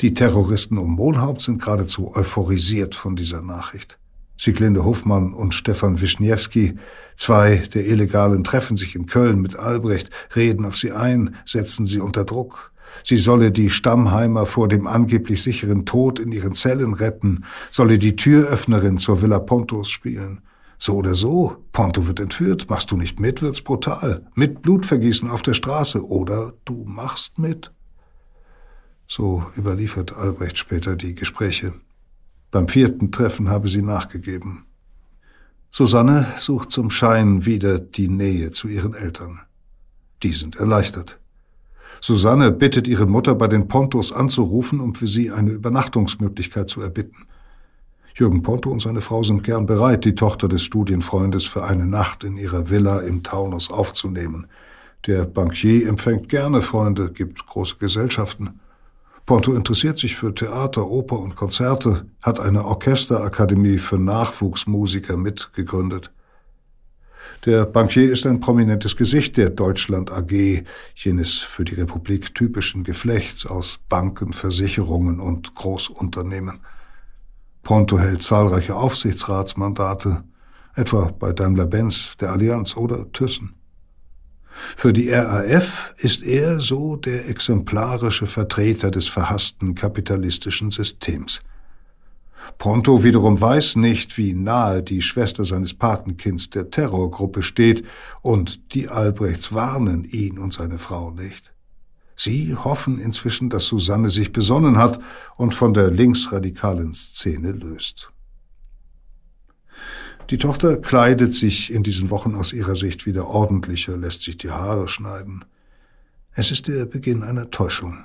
Die 0.00 0.12
Terroristen 0.12 0.76
um 0.76 0.92
Mohnhaupt 0.92 1.40
sind 1.40 1.62
geradezu 1.62 2.14
euphorisiert 2.14 2.94
von 2.94 3.14
dieser 3.14 3.42
Nachricht. 3.42 3.98
Sieglinde 4.36 4.84
Hofmann 4.84 5.32
und 5.34 5.54
Stefan 5.54 6.00
Wischniewski, 6.00 6.76
zwei 7.18 7.56
der 7.74 7.86
Illegalen, 7.86 8.44
treffen 8.44 8.76
sich 8.76 8.94
in 8.94 9.06
Köln 9.06 9.40
mit 9.40 9.58
Albrecht, 9.58 10.10
reden 10.34 10.64
auf 10.64 10.76
sie 10.76 10.92
ein, 10.92 11.36
setzen 11.44 11.84
sie 11.84 12.00
unter 12.00 12.24
Druck. 12.24 12.72
Sie 13.04 13.18
solle 13.18 13.52
die 13.52 13.68
Stammheimer 13.68 14.46
vor 14.46 14.68
dem 14.68 14.86
angeblich 14.86 15.42
sicheren 15.42 15.84
Tod 15.84 16.18
in 16.18 16.32
ihren 16.32 16.54
Zellen 16.54 16.94
retten, 16.94 17.44
solle 17.70 17.98
die 17.98 18.16
Türöffnerin 18.16 18.98
zur 18.98 19.20
Villa 19.20 19.38
Pontos 19.38 19.90
spielen. 19.90 20.40
So 20.78 20.94
oder 20.94 21.14
so, 21.14 21.64
Ponto 21.72 22.06
wird 22.06 22.20
entführt, 22.20 22.70
machst 22.70 22.90
du 22.92 22.96
nicht 22.96 23.18
mit, 23.18 23.42
wird's 23.42 23.62
brutal. 23.62 24.26
Mit 24.34 24.62
Blutvergießen 24.62 25.28
auf 25.28 25.42
der 25.42 25.54
Straße 25.54 26.06
oder 26.06 26.52
du 26.64 26.84
machst 26.86 27.38
mit. 27.38 27.72
So 29.08 29.44
überliefert 29.56 30.14
Albrecht 30.14 30.56
später 30.56 30.94
die 30.94 31.14
Gespräche. 31.14 31.74
Beim 32.50 32.68
vierten 32.68 33.10
Treffen 33.10 33.50
habe 33.50 33.68
sie 33.68 33.82
nachgegeben. 33.82 34.67
Susanne 35.70 36.26
sucht 36.38 36.70
zum 36.70 36.90
Schein 36.90 37.44
wieder 37.44 37.78
die 37.78 38.08
Nähe 38.08 38.50
zu 38.50 38.68
ihren 38.68 38.94
Eltern. 38.94 39.40
Die 40.22 40.32
sind 40.32 40.56
erleichtert. 40.56 41.20
Susanne 42.00 42.52
bittet 42.52 42.86
ihre 42.86 43.06
Mutter 43.06 43.34
bei 43.34 43.48
den 43.48 43.68
Pontos 43.68 44.12
anzurufen, 44.12 44.80
um 44.80 44.94
für 44.94 45.06
sie 45.06 45.30
eine 45.30 45.50
Übernachtungsmöglichkeit 45.50 46.68
zu 46.68 46.80
erbitten. 46.80 47.26
Jürgen 48.14 48.42
Ponto 48.42 48.70
und 48.70 48.82
seine 48.82 49.00
Frau 49.00 49.22
sind 49.22 49.44
gern 49.44 49.66
bereit, 49.66 50.04
die 50.04 50.14
Tochter 50.14 50.48
des 50.48 50.62
Studienfreundes 50.64 51.44
für 51.46 51.64
eine 51.64 51.86
Nacht 51.86 52.24
in 52.24 52.36
ihrer 52.36 52.68
Villa 52.68 53.00
im 53.00 53.22
Taunus 53.22 53.70
aufzunehmen. 53.70 54.48
Der 55.06 55.24
Bankier 55.24 55.88
empfängt 55.88 56.28
gerne 56.28 56.60
Freunde, 56.60 57.12
gibt 57.12 57.46
große 57.46 57.76
Gesellschaften. 57.76 58.60
Ponto 59.28 59.52
interessiert 59.52 59.98
sich 59.98 60.16
für 60.16 60.34
Theater, 60.34 60.86
Oper 60.86 61.18
und 61.18 61.36
Konzerte, 61.36 62.06
hat 62.22 62.40
eine 62.40 62.64
Orchesterakademie 62.64 63.76
für 63.76 63.98
Nachwuchsmusiker 63.98 65.18
mitgegründet. 65.18 66.10
Der 67.44 67.66
Bankier 67.66 68.10
ist 68.10 68.24
ein 68.24 68.40
prominentes 68.40 68.96
Gesicht 68.96 69.36
der 69.36 69.50
Deutschland 69.50 70.10
AG, 70.10 70.64
jenes 70.94 71.34
für 71.34 71.66
die 71.66 71.74
Republik 71.74 72.34
typischen 72.34 72.84
Geflechts 72.84 73.44
aus 73.44 73.80
Banken, 73.90 74.32
Versicherungen 74.32 75.20
und 75.20 75.54
Großunternehmen. 75.54 76.60
Ponto 77.62 77.98
hält 77.98 78.22
zahlreiche 78.22 78.76
Aufsichtsratsmandate, 78.76 80.24
etwa 80.74 81.10
bei 81.18 81.34
Daimler-Benz, 81.34 82.16
der 82.18 82.32
Allianz 82.32 82.78
oder 82.78 83.12
Thyssen. 83.12 83.57
Für 84.76 84.92
die 84.92 85.10
RAF 85.10 85.94
ist 85.98 86.22
er 86.22 86.60
so 86.60 86.96
der 86.96 87.28
exemplarische 87.28 88.26
Vertreter 88.26 88.90
des 88.90 89.06
verhassten 89.06 89.74
kapitalistischen 89.74 90.70
Systems. 90.70 91.42
Ponto 92.56 93.04
wiederum 93.04 93.40
weiß 93.40 93.76
nicht, 93.76 94.16
wie 94.18 94.32
nahe 94.34 94.82
die 94.82 95.02
Schwester 95.02 95.44
seines 95.44 95.74
Patenkinds 95.74 96.50
der 96.50 96.70
Terrorgruppe 96.70 97.42
steht, 97.42 97.84
und 98.22 98.74
die 98.74 98.88
Albrechts 98.88 99.52
warnen 99.52 100.04
ihn 100.04 100.38
und 100.38 100.52
seine 100.52 100.78
Frau 100.78 101.10
nicht. 101.10 101.52
Sie 102.16 102.56
hoffen 102.56 102.98
inzwischen, 102.98 103.48
dass 103.48 103.66
Susanne 103.66 104.10
sich 104.10 104.32
besonnen 104.32 104.76
hat 104.76 104.98
und 105.36 105.54
von 105.54 105.72
der 105.72 105.90
linksradikalen 105.90 106.92
Szene 106.92 107.52
löst. 107.52 108.10
Die 110.30 110.36
Tochter 110.36 110.76
kleidet 110.76 111.32
sich 111.32 111.72
in 111.72 111.82
diesen 111.82 112.10
Wochen 112.10 112.34
aus 112.34 112.52
ihrer 112.52 112.76
Sicht 112.76 113.06
wieder 113.06 113.28
ordentlicher, 113.28 113.96
lässt 113.96 114.22
sich 114.22 114.36
die 114.36 114.50
Haare 114.50 114.86
schneiden. 114.86 115.44
Es 116.32 116.50
ist 116.50 116.68
der 116.68 116.84
Beginn 116.84 117.22
einer 117.22 117.50
Täuschung. 117.50 117.98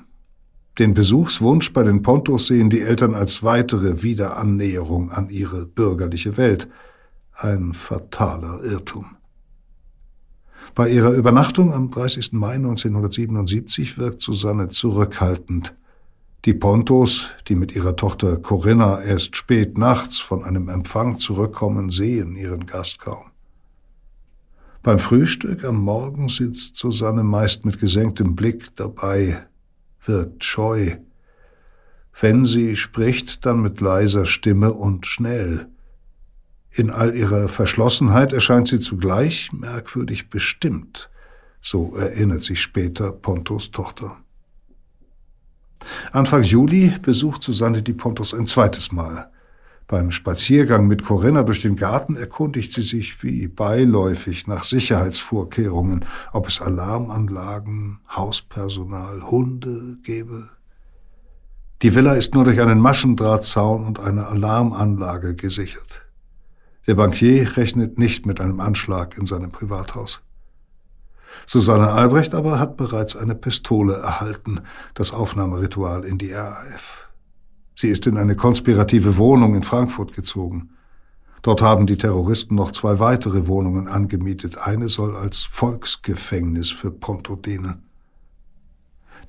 Den 0.79 0.93
Besuchswunsch 0.93 1.73
bei 1.73 1.83
den 1.83 2.01
Pontos 2.01 2.47
sehen 2.47 2.69
die 2.69 2.81
Eltern 2.81 3.13
als 3.13 3.43
weitere 3.43 4.03
Wiederannäherung 4.03 5.11
an 5.11 5.29
ihre 5.29 5.65
bürgerliche 5.65 6.37
Welt. 6.37 6.69
Ein 7.33 7.73
fataler 7.73 8.63
Irrtum. 8.63 9.17
Bei 10.73 10.89
ihrer 10.89 11.11
Übernachtung 11.11 11.73
am 11.73 11.91
30. 11.91 12.31
Mai 12.33 12.53
1977 12.53 13.97
wirkt 13.97 14.21
Susanne 14.21 14.69
zurückhaltend. 14.69 15.75
Die 16.45 16.53
Pontos, 16.53 17.29
die 17.47 17.55
mit 17.55 17.73
ihrer 17.73 17.95
Tochter 17.95 18.35
Corinna 18.35 19.01
erst 19.01 19.37
spät 19.37 19.77
nachts 19.77 20.19
von 20.19 20.43
einem 20.43 20.67
Empfang 20.67 21.17
zurückkommen, 21.17 21.89
sehen 21.89 22.35
ihren 22.35 22.65
Gast 22.65 22.99
kaum. 22.99 23.31
Beim 24.81 24.99
Frühstück 24.99 25.63
am 25.63 25.81
Morgen 25.81 26.27
sitzt 26.27 26.75
Susanne 26.75 27.23
meist 27.23 27.63
mit 27.63 27.79
gesenktem 27.79 28.35
Blick 28.35 28.75
dabei, 28.75 29.47
wirkt 30.05 30.43
scheu. 30.43 30.97
Wenn 32.19 32.43
sie 32.43 32.75
spricht, 32.75 33.45
dann 33.45 33.61
mit 33.61 33.79
leiser 33.79 34.25
Stimme 34.25 34.73
und 34.73 35.07
schnell. 35.07 35.69
In 36.71 36.89
all 36.89 37.15
ihrer 37.15 37.47
Verschlossenheit 37.47 38.33
erscheint 38.33 38.67
sie 38.67 38.81
zugleich 38.81 39.53
merkwürdig 39.53 40.29
bestimmt, 40.29 41.09
so 41.61 41.95
erinnert 41.95 42.43
sich 42.43 42.61
später 42.61 43.13
Pontos 43.13 43.71
Tochter. 43.71 44.22
Anfang 46.11 46.43
Juli 46.43 46.93
besucht 47.01 47.43
Susanne 47.43 47.81
die 47.81 47.93
Pontos 47.93 48.33
ein 48.33 48.47
zweites 48.47 48.91
Mal. 48.91 49.29
Beim 49.87 50.11
Spaziergang 50.11 50.87
mit 50.87 51.05
Corinna 51.05 51.43
durch 51.43 51.61
den 51.61 51.75
Garten 51.75 52.15
erkundigt 52.15 52.73
sie 52.73 52.81
sich 52.81 53.21
wie 53.23 53.47
beiläufig 53.47 54.47
nach 54.47 54.63
Sicherheitsvorkehrungen, 54.63 56.05
ob 56.31 56.47
es 56.47 56.61
Alarmanlagen, 56.61 57.99
Hauspersonal, 58.09 59.23
Hunde 59.29 59.97
gäbe. 60.03 60.49
Die 61.81 61.93
Villa 61.93 62.13
ist 62.13 62.33
nur 62.33 62.45
durch 62.45 62.61
einen 62.61 62.79
Maschendrahtzaun 62.79 63.85
und 63.85 63.99
eine 63.99 64.27
Alarmanlage 64.27 65.35
gesichert. 65.35 66.01
Der 66.87 66.95
Bankier 66.95 67.57
rechnet 67.57 67.97
nicht 67.97 68.25
mit 68.25 68.39
einem 68.39 68.61
Anschlag 68.61 69.17
in 69.17 69.25
seinem 69.25 69.51
Privathaus. 69.51 70.21
Susanne 71.45 71.91
Albrecht 71.91 72.33
aber 72.33 72.59
hat 72.59 72.77
bereits 72.77 73.15
eine 73.15 73.35
Pistole 73.35 73.95
erhalten, 73.95 74.61
das 74.93 75.13
Aufnahmeritual 75.13 76.05
in 76.05 76.17
die 76.17 76.31
RAF. 76.31 77.09
Sie 77.75 77.89
ist 77.89 78.07
in 78.07 78.17
eine 78.17 78.35
konspirative 78.35 79.17
Wohnung 79.17 79.55
in 79.55 79.63
Frankfurt 79.63 80.13
gezogen. 80.13 80.69
Dort 81.41 81.61
haben 81.61 81.87
die 81.87 81.97
Terroristen 81.97 82.55
noch 82.55 82.71
zwei 82.71 82.99
weitere 82.99 83.47
Wohnungen 83.47 83.87
angemietet. 83.87 84.57
Eine 84.57 84.87
soll 84.87 85.15
als 85.15 85.39
Volksgefängnis 85.39 86.71
für 86.71 86.91
Ponto 86.91 87.35
dienen. 87.35 87.83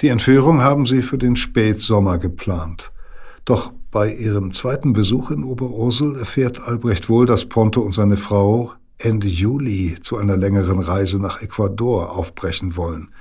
Die 0.00 0.08
Entführung 0.08 0.60
haben 0.62 0.86
sie 0.86 1.02
für 1.02 1.18
den 1.18 1.36
Spätsommer 1.36 2.18
geplant. 2.18 2.92
Doch 3.44 3.72
bei 3.90 4.12
ihrem 4.12 4.52
zweiten 4.52 4.92
Besuch 4.92 5.30
in 5.30 5.44
Oberursel 5.44 6.16
erfährt 6.16 6.60
Albrecht 6.60 7.08
wohl, 7.08 7.26
dass 7.26 7.46
Ponto 7.46 7.80
und 7.80 7.94
seine 7.94 8.16
Frau 8.16 8.72
Ende 8.98 9.28
Juli 9.28 9.96
zu 10.00 10.16
einer 10.16 10.36
längeren 10.36 10.78
Reise 10.78 11.20
nach 11.20 11.42
Ecuador 11.42 12.12
aufbrechen 12.12 12.76
wollen. 12.76 13.12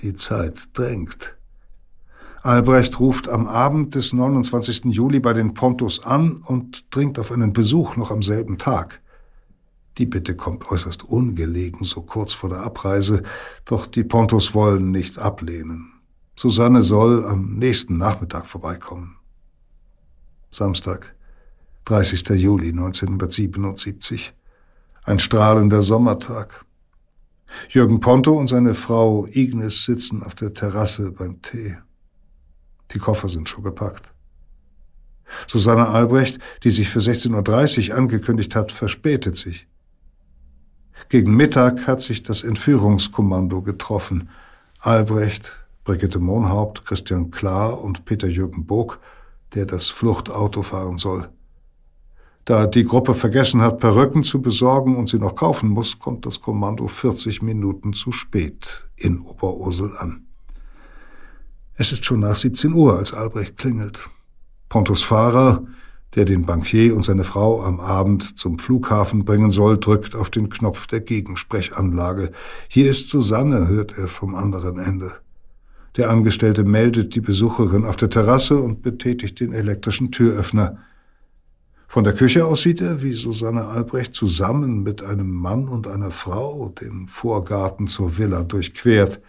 Die 0.00 0.14
Zeit 0.14 0.68
drängt. 0.72 1.36
Albrecht 2.42 2.98
ruft 2.98 3.28
am 3.28 3.46
Abend 3.46 3.94
des 3.94 4.12
29. 4.12 4.86
Juli 4.86 5.20
bei 5.20 5.32
den 5.32 5.54
Pontos 5.54 6.04
an 6.04 6.42
und 6.44 6.84
dringt 6.90 7.18
auf 7.18 7.30
einen 7.30 7.52
Besuch 7.52 7.96
noch 7.96 8.10
am 8.10 8.22
selben 8.22 8.58
Tag. 8.58 9.00
Die 9.98 10.06
Bitte 10.06 10.34
kommt 10.34 10.70
äußerst 10.70 11.04
ungelegen, 11.04 11.84
so 11.84 12.02
kurz 12.02 12.32
vor 12.32 12.48
der 12.48 12.60
Abreise, 12.60 13.22
doch 13.64 13.86
die 13.86 14.04
Pontos 14.04 14.54
wollen 14.54 14.90
nicht 14.90 15.18
ablehnen. 15.18 15.92
Susanne 16.34 16.82
soll 16.82 17.24
am 17.24 17.58
nächsten 17.58 17.98
Nachmittag 17.98 18.46
vorbeikommen. 18.46 19.16
Samstag, 20.50 21.14
30. 21.84 22.30
Juli 22.30 22.70
1977. 22.70 24.34
Ein 25.04 25.18
strahlender 25.18 25.82
Sommertag. 25.82 26.64
Jürgen 27.68 27.98
Ponto 27.98 28.38
und 28.38 28.46
seine 28.46 28.74
Frau 28.74 29.26
Ignis 29.26 29.84
sitzen 29.84 30.22
auf 30.22 30.36
der 30.36 30.54
Terrasse 30.54 31.10
beim 31.10 31.42
Tee. 31.42 31.76
Die 32.92 32.98
Koffer 32.98 33.28
sind 33.28 33.48
schon 33.48 33.64
gepackt. 33.64 34.12
Susanne 35.48 35.88
Albrecht, 35.88 36.38
die 36.62 36.70
sich 36.70 36.88
für 36.88 37.00
16.30 37.00 37.90
Uhr 37.90 37.96
angekündigt 37.96 38.54
hat, 38.54 38.70
verspätet 38.70 39.36
sich. 39.36 39.66
Gegen 41.08 41.34
Mittag 41.34 41.88
hat 41.88 42.00
sich 42.00 42.22
das 42.22 42.42
Entführungskommando 42.42 43.60
getroffen. 43.60 44.30
Albrecht, 44.78 45.52
Brigitte 45.82 46.20
Mohnhaupt, 46.20 46.84
Christian 46.84 47.32
Klar 47.32 47.82
und 47.82 48.04
Peter 48.04 48.28
Jürgen 48.28 48.66
Bog, 48.66 49.00
der 49.54 49.66
das 49.66 49.88
Fluchtauto 49.88 50.62
fahren 50.62 50.96
soll. 50.96 51.28
Da 52.44 52.66
die 52.66 52.84
Gruppe 52.84 53.14
vergessen 53.14 53.62
hat, 53.62 53.78
Perücken 53.78 54.24
zu 54.24 54.42
besorgen 54.42 54.96
und 54.96 55.08
sie 55.08 55.18
noch 55.18 55.36
kaufen 55.36 55.68
muss, 55.68 55.98
kommt 55.98 56.26
das 56.26 56.40
Kommando 56.40 56.88
40 56.88 57.40
Minuten 57.42 57.92
zu 57.92 58.10
spät 58.10 58.88
in 58.96 59.20
Oberursel 59.20 59.92
an. 59.96 60.26
Es 61.74 61.92
ist 61.92 62.04
schon 62.04 62.20
nach 62.20 62.36
17 62.36 62.72
Uhr, 62.74 62.98
als 62.98 63.14
Albrecht 63.14 63.56
klingelt. 63.56 64.08
Pontus 64.68 65.02
Fahrer, 65.02 65.64
der 66.14 66.24
den 66.24 66.44
Bankier 66.44 66.94
und 66.94 67.02
seine 67.02 67.24
Frau 67.24 67.62
am 67.62 67.80
Abend 67.80 68.38
zum 68.38 68.58
Flughafen 68.58 69.24
bringen 69.24 69.50
soll, 69.50 69.78
drückt 69.78 70.14
auf 70.14 70.28
den 70.28 70.50
Knopf 70.50 70.86
der 70.86 71.00
Gegensprechanlage. 71.00 72.32
Hier 72.68 72.90
ist 72.90 73.08
Susanne, 73.08 73.68
hört 73.68 73.96
er 73.96 74.08
vom 74.08 74.34
anderen 74.34 74.78
Ende. 74.78 75.12
Der 75.96 76.10
Angestellte 76.10 76.64
meldet 76.64 77.14
die 77.14 77.20
Besucherin 77.20 77.84
auf 77.84 77.96
der 77.96 78.10
Terrasse 78.10 78.56
und 78.56 78.82
betätigt 78.82 79.40
den 79.40 79.52
elektrischen 79.52 80.10
Türöffner. 80.10 80.78
Von 81.92 82.04
der 82.04 82.14
Küche 82.14 82.46
aus 82.46 82.62
sieht 82.62 82.80
er, 82.80 83.02
wie 83.02 83.12
Susanne 83.12 83.66
Albrecht 83.66 84.14
zusammen 84.14 84.82
mit 84.82 85.02
einem 85.02 85.30
Mann 85.30 85.68
und 85.68 85.86
einer 85.86 86.10
Frau 86.10 86.70
den 86.70 87.06
Vorgarten 87.06 87.86
zur 87.86 88.16
Villa 88.16 88.44
durchquert. 88.44 89.20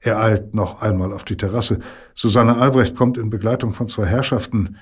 Er 0.00 0.20
eilt 0.20 0.52
noch 0.52 0.82
einmal 0.82 1.12
auf 1.12 1.22
die 1.22 1.36
Terrasse. 1.36 1.78
Susanne 2.12 2.56
Albrecht 2.56 2.96
kommt 2.96 3.18
in 3.18 3.30
Begleitung 3.30 3.72
von 3.72 3.86
zwei 3.86 4.06
Herrschaften. 4.06 4.78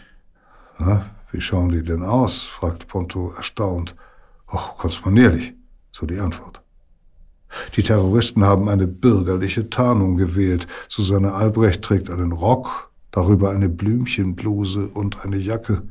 Na, 0.79 1.11
wie 1.31 1.43
schauen 1.43 1.69
die 1.69 1.83
denn 1.83 2.05
aus? 2.05 2.45
fragt 2.45 2.89
Ponto 2.89 3.35
erstaunt. 3.37 3.97
Och, 4.51 4.79
konspondierlich, 4.79 5.53
so 5.93 6.07
die 6.07 6.21
Antwort. 6.21 6.63
Die 7.77 7.83
Terroristen 7.83 8.45
haben 8.45 8.67
eine 8.71 8.87
bürgerliche 8.87 9.69
Tarnung 9.69 10.17
gewählt. 10.17 10.67
Susanne 10.89 11.35
Albrecht 11.35 11.83
trägt 11.83 12.09
einen 12.09 12.33
Rock, 12.33 12.91
darüber 13.11 13.51
eine 13.51 13.69
Blümchenbluse 13.69 14.89
und 14.89 15.23
eine 15.23 15.37
Jacke. 15.37 15.83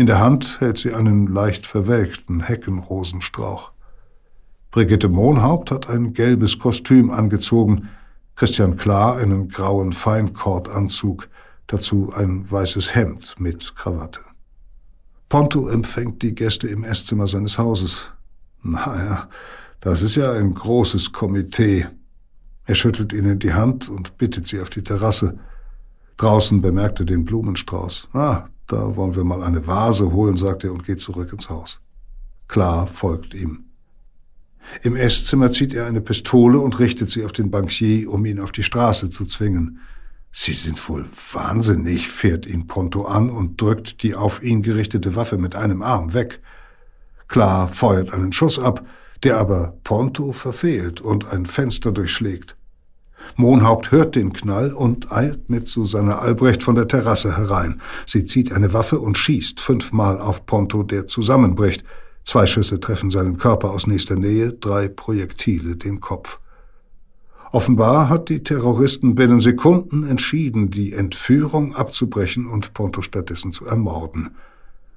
In 0.00 0.06
der 0.06 0.18
Hand 0.18 0.62
hält 0.62 0.78
sie 0.78 0.94
einen 0.94 1.26
leicht 1.26 1.66
verwelkten 1.66 2.40
Heckenrosenstrauch. 2.40 3.72
Brigitte 4.70 5.10
Mohnhaupt 5.10 5.70
hat 5.70 5.90
ein 5.90 6.14
gelbes 6.14 6.58
Kostüm 6.58 7.10
angezogen, 7.10 7.90
Christian 8.34 8.78
Klar 8.78 9.18
einen 9.18 9.50
grauen 9.50 9.92
Feinkordanzug, 9.92 11.28
dazu 11.66 12.14
ein 12.16 12.50
weißes 12.50 12.94
Hemd 12.94 13.34
mit 13.38 13.76
Krawatte. 13.76 14.20
Ponto 15.28 15.68
empfängt 15.68 16.22
die 16.22 16.34
Gäste 16.34 16.66
im 16.68 16.82
Esszimmer 16.82 17.26
seines 17.26 17.58
Hauses. 17.58 18.10
Naja, 18.62 19.28
das 19.80 20.00
ist 20.00 20.16
ja 20.16 20.32
ein 20.32 20.54
großes 20.54 21.12
Komitee. 21.12 21.86
Er 22.64 22.74
schüttelt 22.74 23.12
ihnen 23.12 23.38
die 23.38 23.52
Hand 23.52 23.90
und 23.90 24.16
bittet 24.16 24.46
sie 24.46 24.62
auf 24.62 24.70
die 24.70 24.82
Terrasse. 24.82 25.38
Draußen 26.16 26.62
bemerkt 26.62 27.00
er 27.00 27.04
den 27.04 27.26
Blumenstrauß. 27.26 28.08
Ah, 28.14 28.46
da 28.72 28.96
wollen 28.96 29.16
wir 29.16 29.24
mal 29.24 29.42
eine 29.42 29.66
Vase 29.66 30.12
holen, 30.12 30.36
sagt 30.36 30.64
er 30.64 30.72
und 30.72 30.84
geht 30.84 31.00
zurück 31.00 31.32
ins 31.32 31.48
Haus. 31.48 31.80
Klar 32.48 32.86
folgt 32.86 33.34
ihm. 33.34 33.64
Im 34.82 34.96
Esszimmer 34.96 35.50
zieht 35.50 35.74
er 35.74 35.86
eine 35.86 36.00
Pistole 36.00 36.58
und 36.58 36.78
richtet 36.78 37.10
sie 37.10 37.24
auf 37.24 37.32
den 37.32 37.50
Bankier, 37.50 38.10
um 38.10 38.24
ihn 38.24 38.38
auf 38.38 38.52
die 38.52 38.62
Straße 38.62 39.10
zu 39.10 39.24
zwingen. 39.24 39.80
Sie 40.32 40.52
sind 40.52 40.88
wohl 40.88 41.06
wahnsinnig, 41.32 42.08
fährt 42.08 42.46
ihn 42.46 42.66
Ponto 42.66 43.04
an 43.04 43.30
und 43.30 43.60
drückt 43.60 44.02
die 44.02 44.14
auf 44.14 44.42
ihn 44.42 44.62
gerichtete 44.62 45.16
Waffe 45.16 45.38
mit 45.38 45.56
einem 45.56 45.82
Arm 45.82 46.14
weg. 46.14 46.40
Klar 47.26 47.68
feuert 47.68 48.12
einen 48.12 48.32
Schuss 48.32 48.58
ab, 48.58 48.86
der 49.24 49.38
aber 49.38 49.78
Ponto 49.82 50.32
verfehlt 50.32 51.00
und 51.00 51.32
ein 51.32 51.46
Fenster 51.46 51.90
durchschlägt. 51.90 52.56
Mohnhaupt 53.36 53.90
hört 53.90 54.16
den 54.16 54.32
Knall 54.32 54.72
und 54.72 55.12
eilt 55.12 55.50
mit 55.50 55.68
Susanne 55.68 56.18
Albrecht 56.18 56.62
von 56.62 56.74
der 56.74 56.88
Terrasse 56.88 57.36
herein. 57.36 57.80
Sie 58.06 58.24
zieht 58.24 58.52
eine 58.52 58.72
Waffe 58.72 58.98
und 58.98 59.18
schießt 59.18 59.60
fünfmal 59.60 60.20
auf 60.20 60.46
Ponto, 60.46 60.82
der 60.82 61.06
zusammenbricht. 61.06 61.84
Zwei 62.24 62.46
Schüsse 62.46 62.80
treffen 62.80 63.10
seinen 63.10 63.38
Körper 63.38 63.70
aus 63.70 63.86
nächster 63.86 64.16
Nähe, 64.16 64.52
drei 64.52 64.88
Projektile 64.88 65.76
den 65.76 66.00
Kopf. 66.00 66.38
Offenbar 67.52 68.08
hat 68.08 68.28
die 68.28 68.44
Terroristen 68.44 69.16
binnen 69.16 69.40
Sekunden 69.40 70.04
entschieden, 70.04 70.70
die 70.70 70.92
Entführung 70.92 71.74
abzubrechen 71.74 72.46
und 72.46 72.74
Ponto 72.74 73.02
stattdessen 73.02 73.50
zu 73.50 73.66
ermorden. 73.66 74.30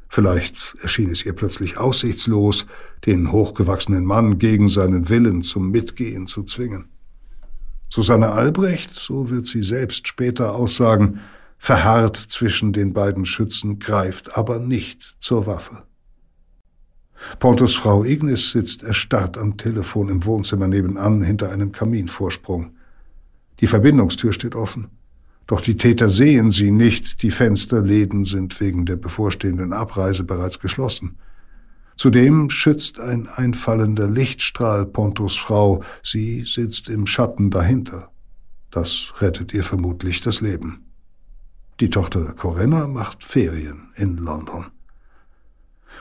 Vielleicht 0.07 0.75
erschien 0.79 1.09
es 1.09 1.25
ihr 1.25 1.33
plötzlich 1.33 1.77
aussichtslos, 1.77 2.67
den 3.07 3.31
hochgewachsenen 3.31 4.05
Mann 4.05 4.37
gegen 4.37 4.69
seinen 4.69 5.09
Willen 5.09 5.41
zum 5.41 5.71
Mitgehen 5.71 6.27
zu 6.27 6.43
zwingen. 6.43 6.92
Susanne 7.95 8.31
Albrecht, 8.31 8.95
so 8.95 9.29
wird 9.29 9.45
sie 9.45 9.61
selbst 9.61 10.07
später 10.07 10.55
aussagen, 10.55 11.19
verharrt 11.59 12.17
zwischen 12.17 12.73
den 12.73 12.91
beiden 12.91 13.23
Schützen, 13.23 13.77
greift 13.77 14.35
aber 14.35 14.57
nicht 14.57 15.17
zur 15.19 15.45
Waffe. 15.45 15.83
Pontus 17.37 17.75
Frau 17.75 18.03
Ignis 18.03 18.49
sitzt 18.49 18.81
erstarrt 18.81 19.37
am 19.37 19.57
Telefon 19.57 20.09
im 20.09 20.25
Wohnzimmer 20.25 20.67
nebenan 20.67 21.21
hinter 21.21 21.51
einem 21.51 21.71
Kaminvorsprung. 21.71 22.75
Die 23.59 23.67
Verbindungstür 23.67 24.33
steht 24.33 24.55
offen. 24.55 24.87
Doch 25.45 25.61
die 25.61 25.77
Täter 25.77 26.09
sehen 26.09 26.49
sie 26.49 26.71
nicht, 26.71 27.21
die 27.21 27.29
Fensterläden 27.29 28.25
sind 28.25 28.59
wegen 28.59 28.87
der 28.87 28.95
bevorstehenden 28.95 29.71
Abreise 29.71 30.23
bereits 30.23 30.59
geschlossen. 30.59 31.19
Zudem 31.95 32.49
schützt 32.49 32.99
ein 32.99 33.27
einfallender 33.27 34.07
Lichtstrahl 34.07 34.85
Pontos 34.85 35.37
Frau, 35.37 35.83
sie 36.03 36.43
sitzt 36.45 36.89
im 36.89 37.05
Schatten 37.05 37.51
dahinter. 37.51 38.09
Das 38.71 39.13
rettet 39.19 39.53
ihr 39.53 39.63
vermutlich 39.63 40.21
das 40.21 40.41
Leben. 40.41 40.85
Die 41.79 41.89
Tochter 41.89 42.33
Corinna 42.33 42.87
macht 42.87 43.23
Ferien 43.23 43.91
in 43.95 44.17
London. 44.17 44.67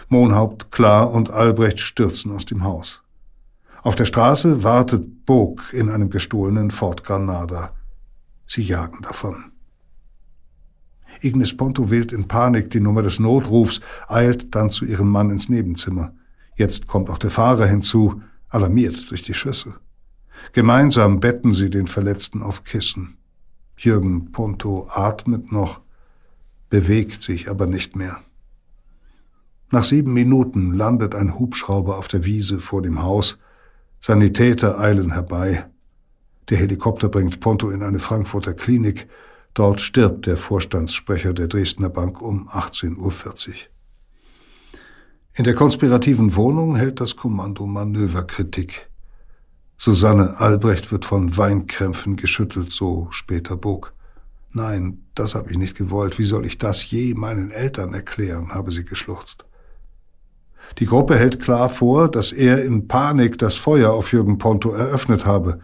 Mohnhaupt, 0.08 0.70
Klar 0.70 1.10
und 1.10 1.30
Albrecht 1.30 1.80
stürzen 1.80 2.32
aus 2.32 2.44
dem 2.44 2.64
Haus. 2.64 3.02
Auf 3.82 3.94
der 3.94 4.04
Straße 4.04 4.62
wartet 4.62 5.26
Bog 5.26 5.72
in 5.72 5.90
einem 5.90 6.08
gestohlenen 6.08 6.70
Ford 6.70 7.04
Granada. 7.04 7.74
Sie 8.46 8.62
jagen 8.62 9.02
davon. 9.02 9.51
Ignis 11.22 11.56
Ponto 11.56 11.90
wählt 11.90 12.12
in 12.12 12.28
Panik 12.28 12.70
die 12.70 12.80
Nummer 12.80 13.02
des 13.02 13.18
Notrufs, 13.18 13.80
eilt 14.08 14.54
dann 14.54 14.70
zu 14.70 14.84
ihrem 14.84 15.08
Mann 15.08 15.30
ins 15.30 15.48
Nebenzimmer. 15.48 16.14
Jetzt 16.56 16.86
kommt 16.86 17.10
auch 17.10 17.18
der 17.18 17.30
Fahrer 17.30 17.66
hinzu, 17.66 18.22
alarmiert 18.48 19.10
durch 19.10 19.22
die 19.22 19.34
Schüsse. 19.34 19.76
Gemeinsam 20.52 21.20
betten 21.20 21.52
sie 21.52 21.70
den 21.70 21.86
Verletzten 21.86 22.42
auf 22.42 22.64
Kissen. 22.64 23.16
Jürgen 23.76 24.32
Ponto 24.32 24.88
atmet 24.90 25.52
noch. 25.52 25.80
bewegt 26.68 27.20
sich 27.20 27.50
aber 27.50 27.66
nicht 27.66 27.96
mehr. 27.96 28.20
Nach 29.70 29.84
sieben 29.84 30.12
Minuten 30.12 30.72
landet 30.74 31.14
ein 31.14 31.38
Hubschrauber 31.38 31.98
auf 31.98 32.08
der 32.08 32.24
Wiese 32.24 32.60
vor 32.60 32.82
dem 32.82 33.02
Haus. 33.02 33.38
Sanitäter 34.00 34.78
eilen 34.78 35.12
herbei. 35.12 35.66
Der 36.48 36.58
Helikopter 36.58 37.08
bringt 37.08 37.40
Ponto 37.40 37.70
in 37.70 37.82
eine 37.82 37.98
Frankfurter 37.98 38.54
Klinik. 38.54 39.08
Dort 39.54 39.80
stirbt 39.80 40.26
der 40.26 40.36
Vorstandssprecher 40.36 41.34
der 41.34 41.46
Dresdner 41.46 41.90
Bank 41.90 42.22
um 42.22 42.48
18.40 42.48 43.48
Uhr. 43.48 43.54
In 45.34 45.44
der 45.44 45.54
konspirativen 45.54 46.36
Wohnung 46.36 46.76
hält 46.76 47.00
das 47.00 47.16
Kommando 47.16 47.66
Manöverkritik. 47.66 48.90
Susanne 49.76 50.38
Albrecht 50.38 50.92
wird 50.92 51.04
von 51.04 51.36
Weinkrämpfen 51.36 52.16
geschüttelt, 52.16 52.70
so 52.70 53.08
später 53.10 53.56
Bog. 53.56 53.94
Nein, 54.52 55.06
das 55.14 55.34
habe 55.34 55.50
ich 55.50 55.58
nicht 55.58 55.76
gewollt. 55.76 56.18
Wie 56.18 56.24
soll 56.24 56.46
ich 56.46 56.58
das 56.58 56.90
je 56.90 57.14
meinen 57.14 57.50
Eltern 57.50 57.94
erklären, 57.94 58.50
habe 58.54 58.70
sie 58.70 58.84
geschluchzt. 58.84 59.44
Die 60.78 60.86
Gruppe 60.86 61.16
hält 61.16 61.40
klar 61.40 61.68
vor, 61.68 62.10
dass 62.10 62.32
er 62.32 62.64
in 62.64 62.88
Panik 62.88 63.38
das 63.38 63.56
Feuer 63.56 63.90
auf 63.92 64.12
Jürgen 64.12 64.38
Ponto 64.38 64.70
eröffnet 64.70 65.26
habe. 65.26 65.60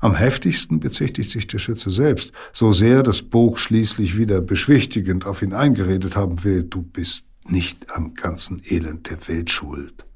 Am 0.00 0.14
heftigsten 0.14 0.78
bezichtigt 0.78 1.30
sich 1.30 1.48
der 1.48 1.58
Schütze 1.58 1.90
selbst, 1.90 2.32
so 2.52 2.72
sehr, 2.72 3.02
dass 3.02 3.22
Bog 3.22 3.58
schließlich 3.58 4.16
wieder 4.16 4.40
beschwichtigend 4.40 5.26
auf 5.26 5.42
ihn 5.42 5.52
eingeredet 5.52 6.14
haben 6.14 6.44
will, 6.44 6.62
du 6.62 6.82
bist 6.82 7.26
nicht 7.44 7.90
am 7.94 8.14
ganzen 8.14 8.62
Elend 8.64 9.10
der 9.10 9.26
Welt 9.26 9.50
schuld. 9.50 10.06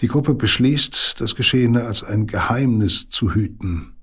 Die 0.00 0.08
Gruppe 0.08 0.34
beschließt, 0.34 1.20
das 1.20 1.34
Geschehene 1.34 1.84
als 1.84 2.02
ein 2.02 2.26
Geheimnis 2.26 3.08
zu 3.08 3.34
hüten, 3.34 3.94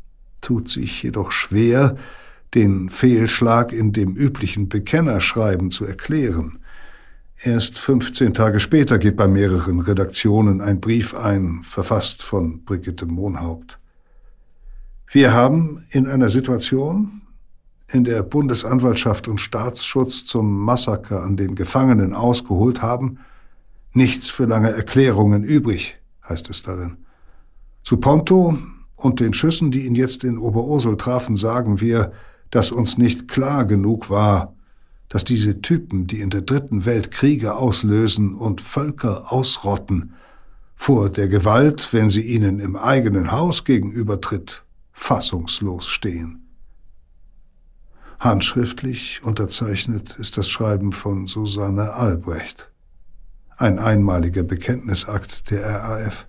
tut 0.41 0.69
sich 0.69 1.03
jedoch 1.03 1.31
schwer, 1.31 1.95
den 2.55 2.89
Fehlschlag 2.89 3.71
in 3.71 3.93
dem 3.93 4.15
üblichen 4.15 4.69
Bekennerschreiben 4.69 5.69
zu 5.69 5.85
erklären. 5.85 6.59
Erst 7.41 7.77
15 7.77 8.33
Tage 8.33 8.59
später 8.59 8.97
geht 8.97 9.15
bei 9.15 9.27
mehreren 9.27 9.81
Redaktionen 9.81 10.61
ein 10.61 10.79
Brief 10.79 11.13
ein, 11.13 11.61
verfasst 11.63 12.23
von 12.23 12.63
Brigitte 12.63 13.05
Mohnhaupt. 13.05 13.78
Wir 15.11 15.33
haben 15.33 15.83
in 15.89 16.05
einer 16.05 16.29
Situation, 16.29 17.21
in 17.91 18.03
der 18.03 18.21
Bundesanwaltschaft 18.21 19.27
und 19.27 19.41
Staatsschutz 19.41 20.23
zum 20.25 20.63
Massaker 20.63 21.23
an 21.23 21.35
den 21.35 21.55
Gefangenen 21.55 22.13
ausgeholt 22.13 22.83
haben, 22.83 23.17
nichts 23.91 24.29
für 24.29 24.45
lange 24.45 24.69
Erklärungen 24.69 25.43
übrig, 25.43 25.97
heißt 26.27 26.51
es 26.51 26.61
darin. 26.61 26.97
Zu 27.83 27.97
Ponto 27.97 28.55
und 28.95 29.19
den 29.19 29.33
Schüssen, 29.33 29.71
die 29.71 29.87
ihn 29.87 29.95
jetzt 29.95 30.23
in 30.23 30.37
Oberursel 30.37 30.95
trafen, 30.95 31.35
sagen 31.35 31.81
wir, 31.81 32.11
dass 32.51 32.71
uns 32.71 32.99
nicht 32.99 33.27
klar 33.27 33.65
genug 33.65 34.11
war, 34.11 34.53
dass 35.07 35.23
diese 35.23 35.59
Typen, 35.59 36.05
die 36.05 36.19
in 36.19 36.29
der 36.29 36.41
dritten 36.41 36.85
Welt 36.85 37.09
Kriege 37.09 37.55
auslösen 37.55 38.35
und 38.35 38.61
Völker 38.61 39.33
ausrotten, 39.33 40.13
vor 40.75 41.09
der 41.09 41.29
Gewalt, 41.29 41.93
wenn 41.93 42.11
sie 42.11 42.21
ihnen 42.21 42.59
im 42.59 42.75
eigenen 42.75 43.31
Haus 43.31 43.63
gegenübertritt, 43.63 44.63
fassungslos 44.99 45.87
stehen. 45.87 46.45
Handschriftlich 48.19 49.21
unterzeichnet 49.23 50.17
ist 50.19 50.37
das 50.37 50.49
Schreiben 50.49 50.91
von 50.91 51.25
Susanne 51.25 51.93
Albrecht. 51.93 52.69
Ein 53.57 53.79
einmaliger 53.79 54.43
Bekenntnisakt 54.43 55.49
der 55.51 55.65
RAF. 55.65 56.27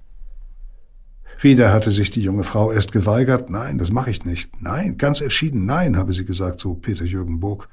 Wieder 1.41 1.73
hatte 1.73 1.91
sich 1.91 2.11
die 2.11 2.23
junge 2.23 2.45
Frau 2.45 2.71
erst 2.71 2.93
geweigert. 2.93 3.51
Nein, 3.51 3.77
das 3.77 3.91
mache 3.91 4.11
ich 4.11 4.25
nicht. 4.25 4.63
Nein, 4.63 4.97
ganz 4.97 5.21
entschieden 5.21 5.67
nein, 5.67 5.97
habe 5.97 6.15
sie 6.15 6.25
gesagt, 6.25 6.61
so 6.61 6.75
Peter 6.75 7.05
Jürgen 7.05 7.41
Burg. 7.41 7.69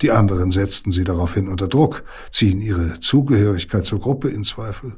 Die 0.00 0.12
anderen 0.12 0.50
setzten 0.50 0.90
sie 0.90 1.04
daraufhin 1.04 1.46
unter 1.46 1.68
Druck, 1.68 2.04
ziehen 2.30 2.60
ihre 2.60 2.98
Zugehörigkeit 3.00 3.84
zur 3.84 4.00
Gruppe 4.00 4.28
in 4.28 4.44
Zweifel. 4.44 4.96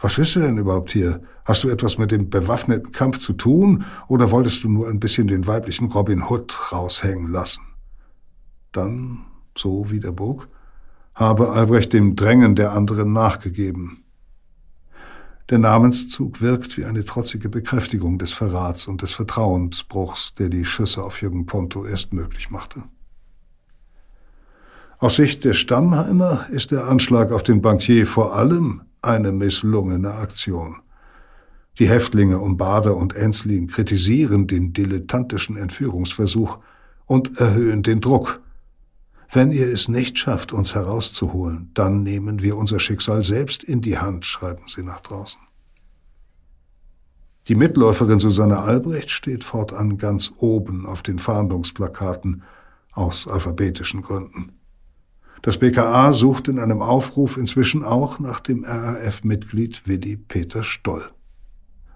Was 0.00 0.16
willst 0.16 0.36
du 0.36 0.40
denn 0.40 0.58
überhaupt 0.58 0.92
hier? 0.92 1.20
Hast 1.44 1.64
du 1.64 1.70
etwas 1.70 1.98
mit 1.98 2.12
dem 2.12 2.30
bewaffneten 2.30 2.92
Kampf 2.92 3.18
zu 3.18 3.32
tun 3.32 3.84
oder 4.06 4.30
wolltest 4.30 4.62
du 4.62 4.68
nur 4.68 4.88
ein 4.88 5.00
bisschen 5.00 5.26
den 5.26 5.46
weiblichen 5.46 5.90
Robin 5.90 6.22
Hood 6.22 6.72
raushängen 6.72 7.32
lassen? 7.32 7.62
Dann, 8.70 9.24
so 9.56 9.90
wie 9.90 9.98
der 9.98 10.12
Bug, 10.12 10.48
habe 11.14 11.50
Albrecht 11.50 11.92
dem 11.92 12.14
Drängen 12.14 12.54
der 12.54 12.72
anderen 12.72 13.12
nachgegeben. 13.12 14.04
Der 15.50 15.58
Namenszug 15.58 16.40
wirkt 16.40 16.76
wie 16.76 16.84
eine 16.84 17.04
trotzige 17.04 17.48
Bekräftigung 17.48 18.18
des 18.18 18.32
Verrats 18.32 18.86
und 18.86 19.02
des 19.02 19.12
Vertrauensbruchs, 19.12 20.34
der 20.34 20.48
die 20.48 20.64
Schüsse 20.64 21.02
auf 21.02 21.22
Jürgen 21.22 21.46
Ponto 21.46 21.86
erst 21.86 22.12
möglich 22.12 22.50
machte. 22.50 22.84
Aus 24.98 25.16
Sicht 25.16 25.44
der 25.44 25.54
Stammheimer 25.54 26.46
ist 26.50 26.70
der 26.70 26.86
Anschlag 26.86 27.32
auf 27.32 27.42
den 27.42 27.62
Bankier 27.62 28.06
vor 28.06 28.36
allem 28.36 28.82
eine 29.02 29.32
misslungene 29.32 30.12
Aktion. 30.12 30.76
Die 31.78 31.88
Häftlinge 31.88 32.38
um 32.38 32.56
Bader 32.56 32.96
und 32.96 33.14
Enslin 33.14 33.68
kritisieren 33.68 34.46
den 34.46 34.72
dilettantischen 34.72 35.56
Entführungsversuch 35.56 36.58
und 37.06 37.38
erhöhen 37.38 37.82
den 37.82 38.00
Druck. 38.00 38.40
Wenn 39.30 39.52
ihr 39.52 39.72
es 39.72 39.88
nicht 39.88 40.18
schafft, 40.18 40.52
uns 40.52 40.74
herauszuholen, 40.74 41.70
dann 41.74 42.02
nehmen 42.02 42.42
wir 42.42 42.56
unser 42.56 42.80
Schicksal 42.80 43.22
selbst 43.24 43.62
in 43.62 43.80
die 43.82 43.98
Hand, 43.98 44.26
schreiben 44.26 44.64
sie 44.66 44.82
nach 44.82 45.00
draußen. 45.00 45.40
Die 47.46 47.54
Mitläuferin 47.54 48.18
Susanne 48.18 48.58
Albrecht 48.58 49.10
steht 49.10 49.44
fortan 49.44 49.96
ganz 49.98 50.32
oben 50.38 50.84
auf 50.84 51.02
den 51.02 51.18
Fahndungsplakaten 51.18 52.42
aus 52.92 53.26
alphabetischen 53.28 54.02
Gründen. 54.02 54.57
Das 55.42 55.58
BKA 55.58 56.12
sucht 56.12 56.48
in 56.48 56.58
einem 56.58 56.82
Aufruf 56.82 57.36
inzwischen 57.36 57.84
auch 57.84 58.18
nach 58.18 58.40
dem 58.40 58.64
RAF-Mitglied 58.64 59.86
Willi 59.86 60.16
Peter 60.16 60.64
Stoll. 60.64 61.10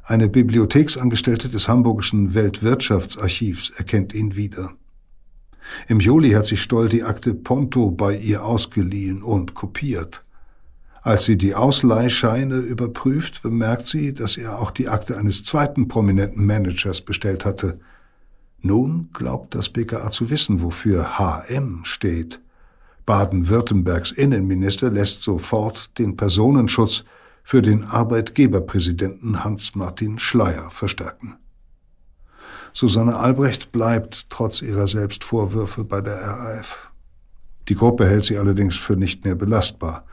Eine 0.04 0.28
Bibliotheksangestellte 0.28 1.48
des 1.48 1.68
Hamburgischen 1.68 2.34
Weltwirtschaftsarchivs 2.34 3.70
erkennt 3.70 4.14
ihn 4.14 4.36
wieder. 4.36 4.72
Im 5.88 6.00
Juli 6.00 6.30
hat 6.30 6.46
sich 6.46 6.62
Stoll 6.62 6.88
die 6.88 7.04
Akte 7.04 7.34
Ponto 7.34 7.90
bei 7.92 8.16
ihr 8.16 8.44
ausgeliehen 8.44 9.22
und 9.22 9.54
kopiert. 9.54 10.24
Als 11.02 11.24
sie 11.24 11.36
die 11.36 11.54
Ausleihscheine 11.54 12.56
überprüft, 12.56 13.42
bemerkt 13.42 13.86
sie, 13.86 14.14
dass 14.14 14.36
er 14.36 14.60
auch 14.60 14.70
die 14.70 14.88
Akte 14.88 15.18
eines 15.18 15.44
zweiten 15.44 15.88
prominenten 15.88 16.46
Managers 16.46 17.00
bestellt 17.00 17.44
hatte. 17.44 17.80
Nun 18.60 19.10
glaubt 19.12 19.54
das 19.56 19.68
BKA 19.68 20.10
zu 20.10 20.30
wissen, 20.30 20.62
wofür 20.62 21.18
HM 21.18 21.80
steht. 21.84 22.40
Baden-Württembergs 23.06 24.10
Innenminister 24.12 24.90
lässt 24.90 25.22
sofort 25.22 25.98
den 25.98 26.16
Personenschutz 26.16 27.04
für 27.42 27.62
den 27.62 27.84
Arbeitgeberpräsidenten 27.84 29.44
Hans-Martin 29.44 30.18
Schleier 30.18 30.70
verstärken. 30.70 31.36
Susanne 32.72 33.16
Albrecht 33.16 33.72
bleibt 33.72 34.30
trotz 34.30 34.62
ihrer 34.62 34.86
Selbstvorwürfe 34.86 35.84
bei 35.84 36.00
der 36.00 36.14
RAF. 36.14 36.90
Die 37.68 37.74
Gruppe 37.74 38.08
hält 38.08 38.24
sie 38.24 38.38
allerdings 38.38 38.76
für 38.76 38.96
nicht 38.96 39.24
mehr 39.24 39.34
belastbar. 39.34 40.04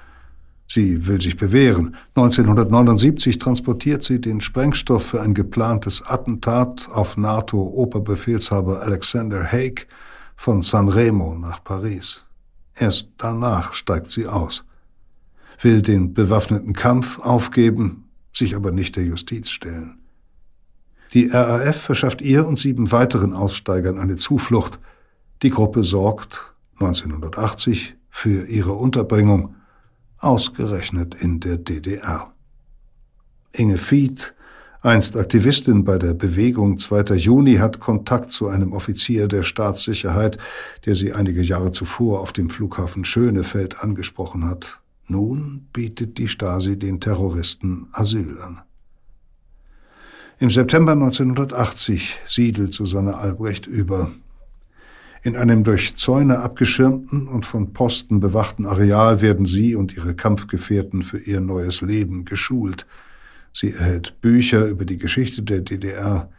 Sie 0.67 1.07
will 1.07 1.19
sich 1.19 1.35
bewähren. 1.35 1.95
1979 2.15 3.39
transportiert 3.39 4.03
sie 4.03 4.21
den 4.21 4.39
Sprengstoff 4.39 5.03
für 5.03 5.21
ein 5.21 5.33
geplantes 5.33 6.05
Attentat 6.05 6.89
auf 6.91 7.17
NATO-Oberbefehlshaber 7.17 8.81
Alexander 8.81 9.43
Haig 9.51 9.87
von 10.35 10.61
Sanremo 10.61 11.33
nach 11.33 11.63
Paris. 11.63 12.28
Erst 12.80 13.09
danach 13.17 13.73
steigt 13.73 14.09
sie 14.09 14.25
aus, 14.25 14.63
will 15.61 15.82
den 15.82 16.13
bewaffneten 16.13 16.71
Kampf 16.71 17.19
aufgeben, 17.19 18.05
sich 18.32 18.55
aber 18.55 18.71
nicht 18.71 18.95
der 18.95 19.03
Justiz 19.03 19.49
stellen. 19.49 19.99
Die 21.13 21.27
RAF 21.27 21.75
verschafft 21.75 22.21
ihr 22.21 22.47
und 22.47 22.57
sieben 22.57 22.93
weiteren 22.93 23.34
Aussteigern 23.34 23.99
eine 23.99 24.15
Zuflucht. 24.15 24.80
Die 25.43 25.49
Gruppe 25.49 25.84
sorgt 25.84 26.53
1980 26.75 27.95
für 28.09 28.47
ihre 28.47 28.71
Unterbringung, 28.71 29.55
ausgerechnet 30.17 31.15
in 31.15 31.41
der 31.41 31.57
DDR. 31.57 32.32
Inge 33.51 33.77
Fied 33.77 34.36
Einst 34.82 35.17
Aktivistin 35.17 35.84
bei 35.84 35.97
der 35.97 36.13
Bewegung 36.13 36.77
2. 36.77 37.15
Juni 37.15 37.55
hat 37.55 37.82
Kontakt 37.82 38.32
zu 38.32 38.47
einem 38.47 38.71
Offizier 38.71 39.27
der 39.27 39.43
Staatssicherheit, 39.43 40.38
der 40.86 40.95
sie 40.95 41.11
einige 41.11 41.41
Jahre 41.41 41.73
zuvor 41.73 42.21
auf 42.21 42.32
dem 42.32 42.49
Flughafen 42.49 43.03
Schönefeld 43.03 43.84
angesprochen 43.84 44.47
hat. 44.47 44.80
Nun 45.05 45.67
bietet 45.73 46.17
die 46.17 46.30
Stasi 46.30 46.80
den 46.80 47.01
Terroristen 47.01 47.88
Asyl 47.91 48.39
an. 48.39 48.61
Im 50.39 50.49
September 50.49 50.93
1980 50.93 52.15
siedelt 52.25 52.73
Susanne 52.73 53.17
Albrecht 53.17 53.67
über. 53.67 54.11
In 55.23 55.36
einem 55.36 55.65
durch 55.65 55.97
Zäune 55.97 56.39
abgeschirmten 56.39 57.27
und 57.27 57.45
von 57.45 57.73
Posten 57.73 58.21
bewachten 58.21 58.65
Areal 58.65 59.19
werden 59.19 59.45
sie 59.45 59.75
und 59.75 59.97
ihre 59.97 60.15
Kampfgefährten 60.15 61.03
für 61.03 61.19
ihr 61.19 61.41
neues 61.41 61.82
Leben 61.82 62.23
geschult– 62.23 62.86
Sie 63.60 63.74
erhält 63.74 64.22
Bücher 64.22 64.68
über 64.68 64.86
die 64.86 64.95
Geschichte 64.95 65.41
der 65.43 65.60
DDR, 65.60 66.30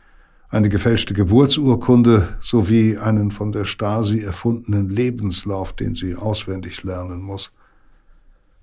eine 0.49 0.71
gefälschte 0.71 1.13
Geburtsurkunde 1.13 2.39
sowie 2.41 2.97
einen 2.97 3.31
von 3.31 3.53
der 3.53 3.67
Stasi 3.67 4.21
erfundenen 4.21 4.89
Lebenslauf, 4.89 5.75
den 5.75 5.95
sie 5.95 6.15
auswendig 6.15 6.83
lernen 6.83 7.21
muss. 7.21 7.53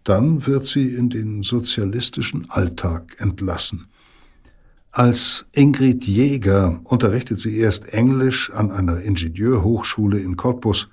Dann 0.04 0.48
wird 0.48 0.66
sie 0.66 0.88
in 0.88 1.12
den 1.12 1.44
sozialistischen 1.44 2.50
Alltag 2.50 3.18
entlassen. 3.20 3.86
Als 4.90 5.46
Ingrid 5.54 6.08
Jäger 6.08 6.82
unterrichtet 6.84 7.38
sie 7.38 7.60
erst 7.60 7.94
Englisch 7.94 8.52
an 8.52 8.72
einer 8.72 9.02
Ingenieurhochschule 9.02 10.18
in 10.18 10.36
Cottbus, 10.36 10.90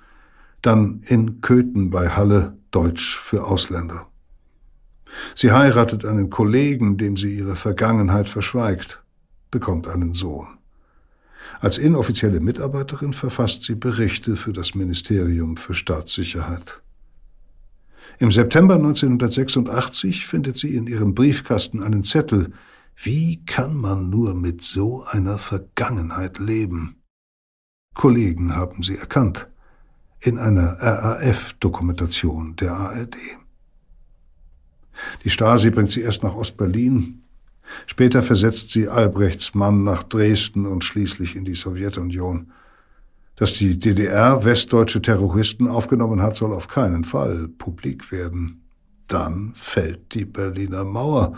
dann 0.61 1.01
in 1.07 1.41
Köthen 1.41 1.89
bei 1.89 2.09
Halle 2.09 2.59
Deutsch 2.69 3.17
für 3.17 3.47
Ausländer. 3.47 4.05
Sie 5.33 5.51
heiratet 5.51 6.05
einen 6.05 6.29
Kollegen, 6.29 6.97
dem 6.97 7.17
sie 7.17 7.35
ihre 7.35 7.55
Vergangenheit 7.55 8.29
verschweigt, 8.29 9.03
bekommt 9.51 9.87
einen 9.87 10.13
Sohn. 10.13 10.47
Als 11.59 11.77
inoffizielle 11.77 12.39
Mitarbeiterin 12.39 13.13
verfasst 13.13 13.63
sie 13.63 13.75
Berichte 13.75 14.35
für 14.35 14.53
das 14.53 14.75
Ministerium 14.75 15.57
für 15.57 15.73
Staatssicherheit. 15.73 16.81
Im 18.19 18.31
September 18.31 18.75
1986 18.75 20.25
findet 20.25 20.57
sie 20.57 20.75
in 20.75 20.87
ihrem 20.87 21.13
Briefkasten 21.13 21.83
einen 21.83 22.03
Zettel. 22.03 22.53
Wie 22.95 23.43
kann 23.45 23.75
man 23.75 24.09
nur 24.09 24.35
mit 24.35 24.61
so 24.61 25.03
einer 25.03 25.37
Vergangenheit 25.37 26.39
leben? 26.39 27.01
Kollegen 27.93 28.55
haben 28.55 28.83
sie 28.83 28.97
erkannt 28.97 29.49
in 30.21 30.39
einer 30.39 30.77
RAF-Dokumentation 30.79 32.55
der 32.55 32.73
ARD. 32.73 33.17
Die 35.23 35.29
Stasi 35.29 35.69
bringt 35.69 35.91
sie 35.91 36.01
erst 36.01 36.23
nach 36.23 36.35
Ostberlin, 36.35 37.21
Später 37.85 38.23
versetzt 38.23 38.71
sie 38.71 38.87
Albrechts 38.87 39.53
Mann 39.53 39.83
nach 39.83 40.03
Dresden 40.03 40.65
und 40.65 40.83
schließlich 40.83 41.35
in 41.35 41.45
die 41.45 41.55
Sowjetunion. 41.55 42.51
Dass 43.35 43.53
die 43.53 43.77
DDR 43.77 44.45
westdeutsche 44.45 45.01
Terroristen 45.01 45.67
aufgenommen 45.67 46.21
hat, 46.21 46.35
soll 46.35 46.53
auf 46.53 46.67
keinen 46.67 47.03
Fall 47.03 47.49
publik 47.57 48.11
werden. 48.11 48.61
Dann 49.07 49.51
fällt 49.55 50.13
die 50.13 50.25
Berliner 50.25 50.85
Mauer 50.85 51.37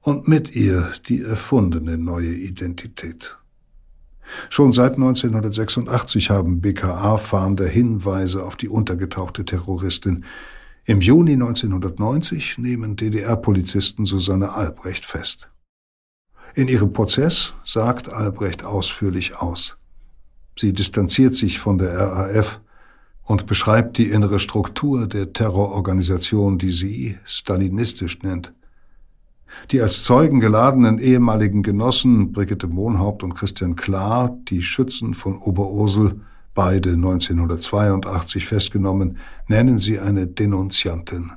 und 0.00 0.26
mit 0.26 0.54
ihr 0.56 0.90
die 1.06 1.22
erfundene 1.22 1.98
neue 1.98 2.32
Identität. 2.32 3.36
Schon 4.50 4.72
seit 4.72 4.94
1986 4.94 6.30
haben 6.30 6.60
BKA-Fahnder 6.60 7.66
Hinweise 7.66 8.44
auf 8.44 8.56
die 8.56 8.68
untergetauchte 8.68 9.44
Terroristin. 9.44 10.24
Im 10.88 11.02
Juni 11.02 11.34
1990 11.34 12.56
nehmen 12.56 12.96
DDR-Polizisten 12.96 14.06
Susanne 14.06 14.54
Albrecht 14.54 15.04
fest. 15.04 15.50
In 16.54 16.66
ihrem 16.66 16.94
Prozess 16.94 17.52
sagt 17.62 18.08
Albrecht 18.08 18.64
ausführlich 18.64 19.36
aus. 19.36 19.76
Sie 20.58 20.72
distanziert 20.72 21.34
sich 21.34 21.58
von 21.58 21.76
der 21.76 21.92
RAF 21.94 22.62
und 23.22 23.44
beschreibt 23.44 23.98
die 23.98 24.08
innere 24.08 24.38
Struktur 24.38 25.06
der 25.06 25.34
Terrororganisation, 25.34 26.56
die 26.56 26.72
sie 26.72 27.18
stalinistisch 27.22 28.22
nennt. 28.22 28.54
Die 29.72 29.82
als 29.82 30.04
Zeugen 30.04 30.40
geladenen 30.40 30.98
ehemaligen 30.98 31.62
Genossen 31.62 32.32
Brigitte 32.32 32.66
Mohnhaupt 32.66 33.22
und 33.22 33.34
Christian 33.34 33.76
Klar, 33.76 34.38
die 34.48 34.62
Schützen 34.62 35.12
von 35.12 35.36
Oberursel, 35.36 36.22
beide 36.58 36.94
1982 36.94 38.44
festgenommen, 38.44 39.18
nennen 39.46 39.78
sie 39.78 40.00
eine 40.00 40.26
Denunziantin. 40.26 41.30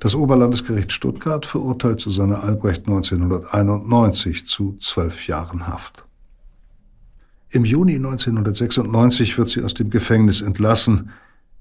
Das 0.00 0.14
Oberlandesgericht 0.14 0.92
Stuttgart 0.92 1.46
verurteilt 1.46 2.02
Susanne 2.02 2.40
Albrecht 2.40 2.86
1991 2.88 4.46
zu 4.46 4.76
zwölf 4.80 5.26
Jahren 5.26 5.66
Haft. 5.66 6.04
Im 7.48 7.64
Juni 7.64 7.94
1996 7.94 9.38
wird 9.38 9.48
sie 9.48 9.62
aus 9.62 9.72
dem 9.72 9.88
Gefängnis 9.88 10.42
entlassen, 10.42 11.08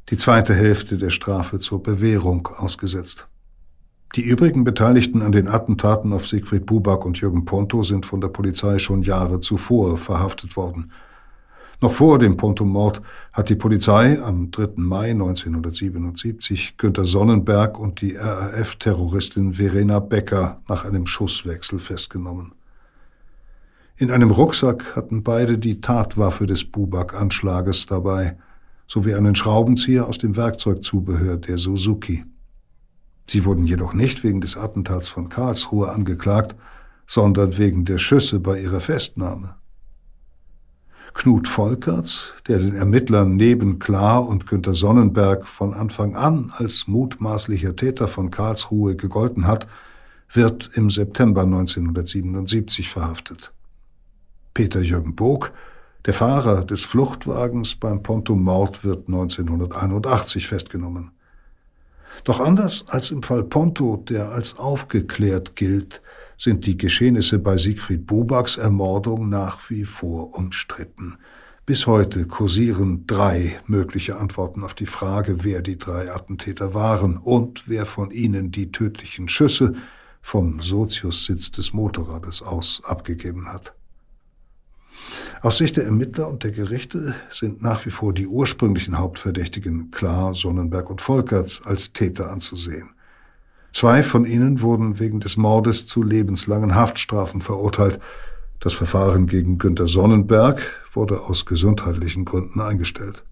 die 0.10 0.18
zweite 0.18 0.54
Hälfte 0.54 0.98
der 0.98 1.12
Strafe 1.12 1.60
zur 1.60 1.82
Bewährung 1.82 2.50
ausgesetzt. 2.58 3.30
Die 4.18 4.24
übrigen 4.24 4.66
Beteiligten 4.66 5.22
an 5.22 5.32
den 5.32 5.48
Attentaten 5.48 6.12
auf 6.12 6.28
Siegfried 6.28 6.66
Buback 6.66 7.06
und 7.06 7.18
Jürgen 7.22 7.46
Ponto 7.46 7.84
sind 7.84 8.06
von 8.06 8.20
der 8.20 8.28
Polizei 8.28 8.78
schon 8.80 9.04
Jahre 9.04 9.40
zuvor 9.40 9.98
verhaftet 9.98 10.58
worden. 10.58 10.92
Noch 11.82 11.92
vor 11.92 12.20
dem 12.20 12.38
Ponto-Mord 12.38 13.02
hat 13.34 13.50
die 13.50 13.56
Polizei 13.56 14.22
am 14.22 14.52
3. 14.52 14.74
Mai 14.76 15.12
1977 15.12 16.78
Günter 16.78 17.06
Sonnenberg 17.06 17.78
und 17.78 18.02
die 18.02 18.16
RAF-Terroristin 18.16 19.54
Verena 19.54 20.00
Becker 20.00 20.62
nach 20.68 20.86
einem 20.86 21.06
Schusswechsel 21.06 21.80
festgenommen. 21.80 22.54
In 23.98 24.12
einem 24.12 24.32
Rucksack 24.32 24.96
hatten 24.96 25.24
beide 25.24 25.58
die 25.58 25.80
Tatwaffe 25.82 26.48
des 26.48 26.66
Bubak-Anschlages 26.66 27.86
dabei, 27.86 28.38
sowie 28.88 29.16
einen 29.16 29.36
Schraubenzieher 29.36 30.08
aus 30.08 30.18
dem 30.18 30.36
Werkzeugzubehör 30.36 31.38
der 31.38 31.58
Suzuki. 31.58 32.26
Sie 33.28 33.46
wurden 33.46 33.66
jedoch 33.66 33.94
nicht 33.94 34.24
wegen 34.24 34.42
des 34.42 34.58
Attentats 34.58 35.08
von 35.08 35.30
Karlsruhe 35.30 35.92
angeklagt, 35.92 36.56
sondern 37.08 37.58
wegen 37.58 37.86
der 37.86 37.98
Schüsse 37.98 38.40
bei 38.40 38.60
ihrer 38.60 38.82
Festnahme. 38.82 39.56
Knut 41.16 41.48
Volkerts, 41.48 42.34
der 42.48 42.60
den 42.60 42.76
Ermittlern 42.76 43.38
neben 43.38 43.80
Klar 43.80 44.28
und 44.28 44.48
Günter 44.48 44.76
Sonnenberg 44.76 45.48
von 45.48 45.74
Anfang 45.74 46.14
an 46.16 46.52
als 46.58 46.88
mutmaßlicher 46.88 47.76
Täter 47.76 48.10
von 48.10 48.32
Karlsruhe 48.32 48.98
gegolten 48.98 49.48
hat, 49.48 49.66
wird 50.32 50.72
im 50.74 50.90
September 50.90 51.44
1977 51.44 52.90
verhaftet. 52.90 53.54
Peter 54.54 54.82
Jürgen 54.82 55.16
Bog, 55.16 55.54
der 56.06 56.14
Fahrer 56.14 56.66
des 56.66 56.84
Fluchtwagens 56.84 57.76
beim 57.76 58.04
Ponto-Mord, 58.04 58.84
wird 58.84 59.08
1981 59.08 60.48
festgenommen. 60.48 61.12
Doch 62.26 62.42
anders 62.42 62.86
als 62.90 63.12
im 63.12 63.24
Fall 63.24 63.44
Ponto, 63.44 63.98
der 63.98 64.32
als 64.32 64.60
aufgeklärt 64.60 65.56
gilt, 65.56 66.02
sind 66.38 66.66
die 66.66 66.78
Geschehnisse 66.78 67.40
bei 67.40 67.58
Siegfried 67.58 68.06
Bubaks 68.06 68.58
Ermordung 68.58 69.30
nach 69.30 69.70
wie 69.70 69.86
vor 69.86 70.36
umstritten. 70.38 71.18
Bis 71.66 71.88
heute 71.88 72.28
kursieren 72.28 73.08
drei 73.08 73.60
mögliche 73.66 74.18
Antworten 74.18 74.64
auf 74.64 74.76
die 74.76 74.86
Frage, 74.86 75.44
wer 75.44 75.62
die 75.62 75.78
drei 75.78 76.12
Attentäter 76.12 76.74
waren 76.74 77.18
und 77.18 77.68
wer 77.68 77.86
von 77.88 78.12
ihnen 78.12 78.52
die 78.52 78.72
tödlichen 78.72 79.28
Schüsse 79.28 79.74
vom 80.22 80.62
Soziussitz 80.62 81.52
des 81.52 81.74
Motorrades 81.74 82.42
aus 82.42 82.82
abgegeben 82.84 83.52
hat. 83.52 83.74
Aus 85.42 85.58
Sicht 85.58 85.78
der 85.78 85.86
Ermittler 85.86 86.28
und 86.28 86.44
der 86.44 86.52
Gerichte 86.52 87.16
sind 87.30 87.62
nach 87.62 87.86
wie 87.86 87.92
vor 87.92 88.14
die 88.14 88.28
ursprünglichen 88.28 88.98
Hauptverdächtigen 88.98 89.92
Klar, 89.92 90.34
Sonnenberg 90.34 90.90
und 90.90 91.02
Volkerts 91.02 91.62
als 91.64 91.94
Täter 91.94 92.32
anzusehen. 92.32 92.95
Zwei 93.76 94.04
von 94.04 94.24
ihnen 94.24 94.62
wurden 94.62 95.00
wegen 95.00 95.20
des 95.20 95.36
Mordes 95.36 95.86
zu 95.86 96.02
lebenslangen 96.02 96.76
Haftstrafen 96.76 97.42
verurteilt. 97.42 98.00
Das 98.62 98.74
Verfahren 98.74 99.28
gegen 99.28 99.58
Günter 99.58 99.90
Sonnenberg 99.90 100.62
wurde 100.94 101.20
aus 101.20 101.46
gesundheitlichen 101.46 102.24
Gründen 102.24 102.62
eingestellt. 102.62 103.26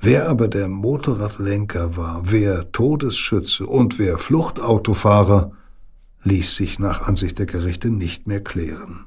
Wer 0.00 0.28
aber 0.28 0.48
der 0.48 0.66
Motorradlenker 0.66 1.96
war, 1.96 2.22
wer 2.24 2.72
Todesschütze 2.72 3.64
und 3.64 4.00
wer 4.00 4.18
Fluchtautofahrer, 4.18 5.52
ließ 6.24 6.56
sich 6.56 6.80
nach 6.80 7.02
Ansicht 7.02 7.38
der 7.38 7.46
Gerichte 7.46 7.90
nicht 7.90 8.26
mehr 8.26 8.42
klären. 8.42 9.04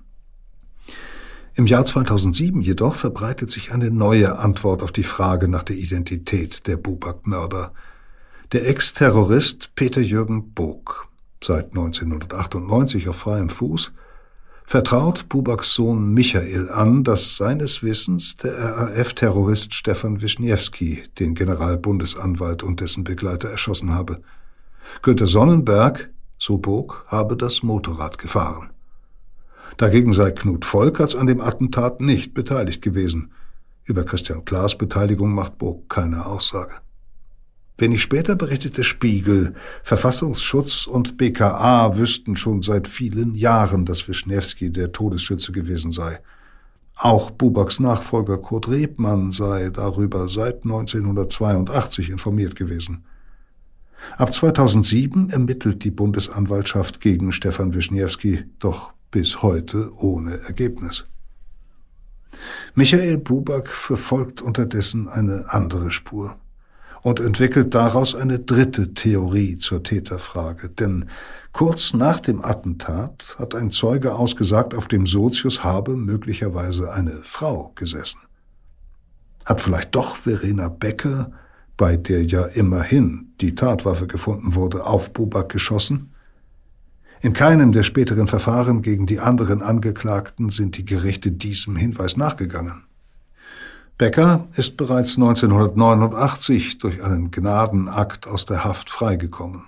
Im 1.55 1.67
Jahr 1.67 1.83
2007 1.83 2.61
jedoch 2.61 2.95
verbreitet 2.95 3.51
sich 3.51 3.73
eine 3.73 3.91
neue 3.91 4.39
Antwort 4.39 4.81
auf 4.81 4.93
die 4.93 5.03
Frage 5.03 5.49
nach 5.49 5.63
der 5.63 5.75
Identität 5.75 6.67
der 6.67 6.77
Bubak-Mörder– 6.77 7.73
der 8.51 8.67
Ex-Terrorist 8.67 9.75
Peter 9.75 10.01
Jürgen 10.01 10.51
Bog, 10.51 11.07
seit 11.41 11.69
1998 11.69 13.07
auf 13.07 13.15
freiem 13.15 13.49
Fuß, 13.49 13.93
vertraut 14.65 15.29
Bubaks 15.29 15.73
Sohn 15.73 16.13
Michael 16.13 16.69
an, 16.69 17.05
dass 17.05 17.37
seines 17.37 17.81
Wissens 17.81 18.35
der 18.35 18.53
RAF-Terrorist 18.57 19.73
Stefan 19.73 20.21
Wischniewski 20.21 21.03
den 21.17 21.33
Generalbundesanwalt 21.33 22.61
und 22.61 22.81
dessen 22.81 23.05
Begleiter 23.05 23.49
erschossen 23.49 23.93
habe. 23.93 24.21
Günter 25.01 25.27
Sonnenberg, 25.27 26.09
so 26.37 26.57
Bog, 26.57 27.05
habe 27.07 27.37
das 27.37 27.63
Motorrad 27.63 28.17
gefahren. 28.17 28.71
Dagegen 29.77 30.11
sei 30.11 30.31
Knut 30.31 30.65
Volkerts 30.65 31.15
an 31.15 31.27
dem 31.27 31.39
Attentat 31.39 32.01
nicht 32.01 32.33
beteiligt 32.33 32.81
gewesen. 32.81 33.31
Über 33.85 34.03
Christian 34.03 34.43
Klaas 34.43 34.77
Beteiligung 34.77 35.33
macht 35.33 35.57
Bog 35.57 35.89
keine 35.89 36.25
Aussage. 36.25 36.81
Wenig 37.81 38.03
später 38.03 38.35
berichtete 38.35 38.83
Spiegel, 38.83 39.55
Verfassungsschutz 39.81 40.85
und 40.85 41.17
BKA 41.17 41.97
wüssten 41.97 42.35
schon 42.35 42.61
seit 42.61 42.87
vielen 42.87 43.33
Jahren, 43.33 43.85
dass 43.85 44.07
Wischnewski 44.07 44.71
der 44.71 44.91
Todesschütze 44.91 45.51
gewesen 45.51 45.91
sei. 45.91 46.19
Auch 46.95 47.31
Bubaks 47.31 47.79
Nachfolger 47.79 48.37
Kurt 48.37 48.69
Rebmann 48.69 49.31
sei 49.31 49.71
darüber 49.71 50.29
seit 50.29 50.63
1982 50.63 52.11
informiert 52.11 52.55
gewesen. 52.55 53.03
Ab 54.15 54.31
2007 54.31 55.31
ermittelt 55.31 55.83
die 55.83 55.89
Bundesanwaltschaft 55.89 57.01
gegen 57.01 57.31
Stefan 57.31 57.73
Wischniewski, 57.73 58.43
doch 58.59 58.93
bis 59.09 59.41
heute 59.41 59.91
ohne 59.95 60.39
Ergebnis. 60.41 61.05
Michael 62.75 63.17
Buback 63.17 63.69
verfolgt 63.69 64.43
unterdessen 64.43 65.09
eine 65.09 65.45
andere 65.49 65.89
Spur 65.89 66.37
und 67.03 67.19
entwickelt 67.19 67.73
daraus 67.73 68.15
eine 68.15 68.39
dritte 68.39 68.93
Theorie 68.93 69.57
zur 69.57 69.83
Täterfrage. 69.83 70.69
Denn 70.69 71.05
kurz 71.51 71.93
nach 71.93 72.19
dem 72.19 72.43
Attentat 72.43 73.35
hat 73.39 73.55
ein 73.55 73.71
Zeuge 73.71 74.15
ausgesagt, 74.15 74.75
auf 74.75 74.87
dem 74.87 75.05
Sozius 75.05 75.63
habe 75.63 75.95
möglicherweise 75.95 76.93
eine 76.93 77.21
Frau 77.23 77.71
gesessen. 77.75 78.19
Hat 79.45 79.61
vielleicht 79.61 79.95
doch 79.95 80.15
Verena 80.15 80.69
Becker, 80.69 81.31
bei 81.77 81.97
der 81.97 82.23
ja 82.25 82.45
immerhin 82.45 83.33
die 83.41 83.55
Tatwaffe 83.55 84.05
gefunden 84.05 84.53
wurde, 84.53 84.85
auf 84.85 85.13
Buback 85.13 85.49
geschossen? 85.49 86.13
In 87.21 87.33
keinem 87.33 87.71
der 87.71 87.83
späteren 87.83 88.27
Verfahren 88.27 88.81
gegen 88.81 89.05
die 89.05 89.19
anderen 89.19 89.61
Angeklagten 89.61 90.49
sind 90.49 90.77
die 90.77 90.85
Gerichte 90.85 91.31
diesem 91.31 91.75
Hinweis 91.75 92.17
nachgegangen. 92.17 92.83
Becker 93.97 94.47
ist 94.55 94.77
bereits 94.77 95.15
1989 95.15 96.79
durch 96.79 97.03
einen 97.03 97.31
Gnadenakt 97.31 98.27
aus 98.27 98.45
der 98.45 98.63
Haft 98.63 98.89
freigekommen. 98.89 99.63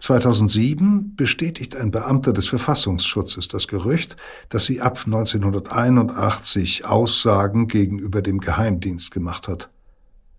2007 0.00 1.16
bestätigt 1.16 1.76
ein 1.76 1.90
Beamter 1.90 2.34
des 2.34 2.48
Verfassungsschutzes 2.48 3.48
das 3.48 3.68
Gerücht, 3.68 4.16
dass 4.50 4.66
sie 4.66 4.82
ab 4.82 5.00
1981 5.06 6.84
Aussagen 6.84 7.68
gegenüber 7.68 8.20
dem 8.20 8.40
Geheimdienst 8.40 9.10
gemacht 9.10 9.48
hat. 9.48 9.70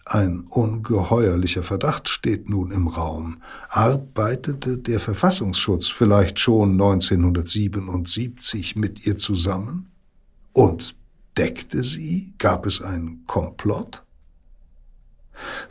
Ein 0.05 0.41
ungeheuerlicher 0.41 1.63
Verdacht 1.63 2.09
steht 2.09 2.47
nun 2.47 2.69
im 2.69 2.87
Raum. 2.87 3.37
Arbeitete 3.69 4.77
der 4.77 4.99
Verfassungsschutz 4.99 5.87
vielleicht 5.87 6.39
schon 6.39 6.73
1977 6.73 8.75
mit 8.75 9.07
ihr 9.07 9.17
zusammen? 9.17 9.89
Und 10.53 10.95
deckte 11.37 11.83
sie? 11.83 12.33
Gab 12.37 12.65
es 12.65 12.81
einen 12.81 13.25
Komplott? 13.27 14.03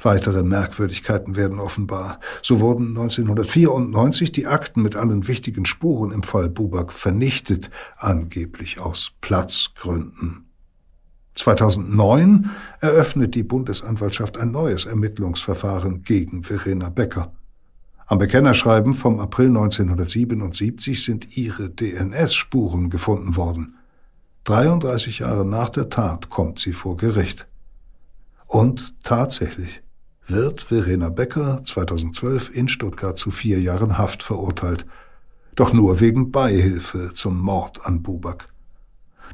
Weitere 0.02 0.42
Merkwürdigkeiten 0.42 1.36
werden 1.36 1.58
offenbar. 1.58 2.20
So 2.42 2.60
wurden 2.60 2.88
1994 2.88 4.32
die 4.32 4.46
Akten 4.46 4.82
mit 4.82 4.96
allen 4.96 5.26
wichtigen 5.26 5.64
Spuren 5.64 6.12
im 6.12 6.22
Fall 6.22 6.50
Buback 6.50 6.92
vernichtet, 6.92 7.70
angeblich 7.96 8.80
aus 8.80 9.12
Platzgründen. 9.20 10.44
2009 11.34 12.50
eröffnet 12.80 13.34
die 13.34 13.42
Bundesanwaltschaft 13.42 14.38
ein 14.38 14.52
neues 14.52 14.84
Ermittlungsverfahren 14.84 16.02
gegen 16.02 16.44
Verena 16.44 16.90
Becker. 16.90 17.32
Am 18.06 18.18
Bekennerschreiben 18.18 18.94
vom 18.94 19.18
April 19.18 19.48
1977 19.48 21.02
sind 21.02 21.36
ihre 21.36 21.70
DNS-Spuren 21.70 22.90
gefunden 22.90 23.34
worden. 23.36 23.78
33 24.45 25.20
Jahre 25.20 25.47
nach 25.47 25.70
der 25.70 25.88
Tat 25.88 26.28
kommt 26.28 26.59
sie 26.59 26.74
vor 26.74 26.97
Gericht. 26.97 27.47
Und 28.47 28.95
tatsächlich 29.03 29.82
wird 30.26 30.62
Verena 30.62 31.09
Becker 31.09 31.62
2012 31.64 32.55
in 32.55 32.68
Stuttgart 32.68 33.18
zu 33.18 33.30
vier 33.30 33.61
Jahren 33.61 33.97
Haft 33.97 34.22
verurteilt, 34.22 34.86
doch 35.55 35.72
nur 35.72 36.01
wegen 36.01 36.30
Beihilfe 36.30 37.12
zum 37.14 37.38
Mord 37.40 37.86
an 37.86 38.03
Buback. 38.03 38.49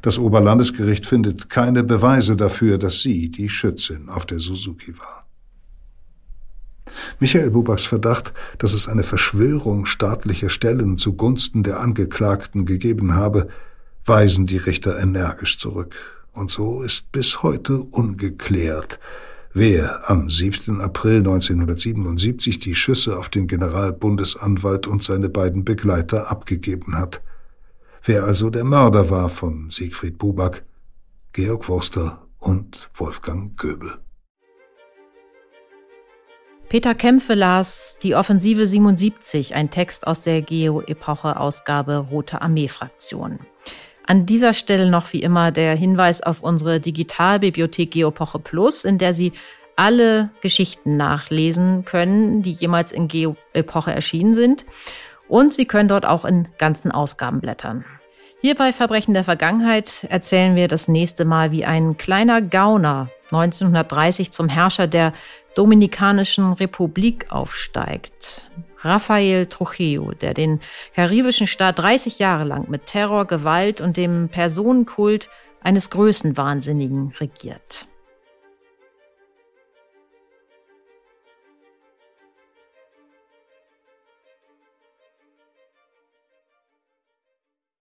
Das 0.01 0.17
Oberlandesgericht 0.17 1.05
findet 1.05 1.49
keine 1.49 1.83
Beweise 1.83 2.35
dafür, 2.35 2.77
dass 2.77 3.01
sie 3.01 3.29
die 3.29 3.49
Schützin 3.49 4.09
auf 4.09 4.25
der 4.25 4.39
Suzuki 4.39 4.97
war. 4.97 5.27
Michael 7.19 7.51
Bubaks 7.51 7.85
Verdacht, 7.85 8.33
dass 8.57 8.73
es 8.73 8.87
eine 8.87 9.03
Verschwörung 9.03 9.85
staatlicher 9.85 10.49
Stellen 10.49 10.97
zugunsten 10.97 11.63
der 11.63 11.79
Angeklagten 11.79 12.65
gegeben 12.65 13.15
habe, 13.15 13.47
weisen 14.05 14.45
die 14.45 14.57
Richter 14.57 14.99
energisch 14.99 15.57
zurück. 15.57 15.95
Und 16.33 16.49
so 16.49 16.81
ist 16.81 17.11
bis 17.11 17.43
heute 17.43 17.81
ungeklärt, 17.81 18.99
wer 19.53 20.09
am 20.09 20.29
7. 20.29 20.81
April 20.81 21.17
1977 21.17 22.59
die 22.59 22.75
Schüsse 22.75 23.17
auf 23.17 23.29
den 23.29 23.47
Generalbundesanwalt 23.47 24.87
und 24.87 25.03
seine 25.03 25.29
beiden 25.29 25.65
Begleiter 25.65 26.31
abgegeben 26.31 26.97
hat. 26.97 27.21
Wer 28.03 28.23
also 28.23 28.49
der 28.49 28.63
Mörder 28.63 29.09
war 29.09 29.29
von 29.29 29.69
Siegfried 29.69 30.17
Buback, 30.17 30.63
Georg 31.33 31.69
Wurster 31.69 32.27
und 32.39 32.89
Wolfgang 32.95 33.55
Göbel. 33.57 33.99
Peter 36.69 36.95
Kämpfe 36.95 37.33
las 37.33 37.97
Die 38.01 38.15
Offensive 38.15 38.65
77, 38.65 39.53
ein 39.55 39.69
Text 39.69 40.07
aus 40.07 40.21
der 40.21 40.41
Geo-Epoche-Ausgabe 40.41 41.97
Rote 41.97 42.41
Armee-Fraktion. 42.41 43.39
An 44.11 44.25
dieser 44.25 44.53
Stelle 44.53 44.89
noch 44.89 45.13
wie 45.13 45.21
immer 45.21 45.53
der 45.53 45.73
Hinweis 45.73 46.19
auf 46.19 46.43
unsere 46.43 46.81
Digitalbibliothek 46.81 47.91
Geopoche 47.91 48.39
Plus, 48.39 48.83
in 48.83 48.97
der 48.97 49.13
Sie 49.13 49.31
alle 49.77 50.31
Geschichten 50.41 50.97
nachlesen 50.97 51.85
können, 51.85 52.41
die 52.41 52.51
jemals 52.51 52.91
in 52.91 53.07
Geoepoche 53.07 53.93
erschienen 53.93 54.33
sind. 54.33 54.65
Und 55.29 55.53
Sie 55.53 55.63
können 55.63 55.87
dort 55.87 56.05
auch 56.05 56.25
in 56.25 56.49
ganzen 56.57 56.91
Ausgaben 56.91 57.39
blättern. 57.39 57.85
Hier 58.41 58.55
bei 58.55 58.73
Verbrechen 58.73 59.13
der 59.13 59.23
Vergangenheit 59.23 60.05
erzählen 60.09 60.57
wir 60.57 60.67
das 60.67 60.89
nächste 60.89 61.23
Mal, 61.23 61.53
wie 61.53 61.63
ein 61.63 61.95
kleiner 61.95 62.41
Gauner 62.41 63.07
1930 63.31 64.31
zum 64.33 64.49
Herrscher 64.49 64.87
der 64.87 65.13
Dominikanischen 65.55 66.51
Republik 66.51 67.27
aufsteigt. 67.29 68.51
Rafael 68.83 69.45
Trujillo, 69.45 70.11
der 70.11 70.33
den 70.33 70.59
karibischen 70.95 71.47
Staat 71.47 71.79
30 71.79 72.19
Jahre 72.19 72.43
lang 72.43 72.69
mit 72.69 72.85
Terror, 72.85 73.25
Gewalt 73.25 73.81
und 73.81 73.97
dem 73.97 74.29
Personenkult 74.29 75.29
eines 75.61 75.89
Größenwahnsinnigen 75.89 77.13
regiert. 77.19 77.87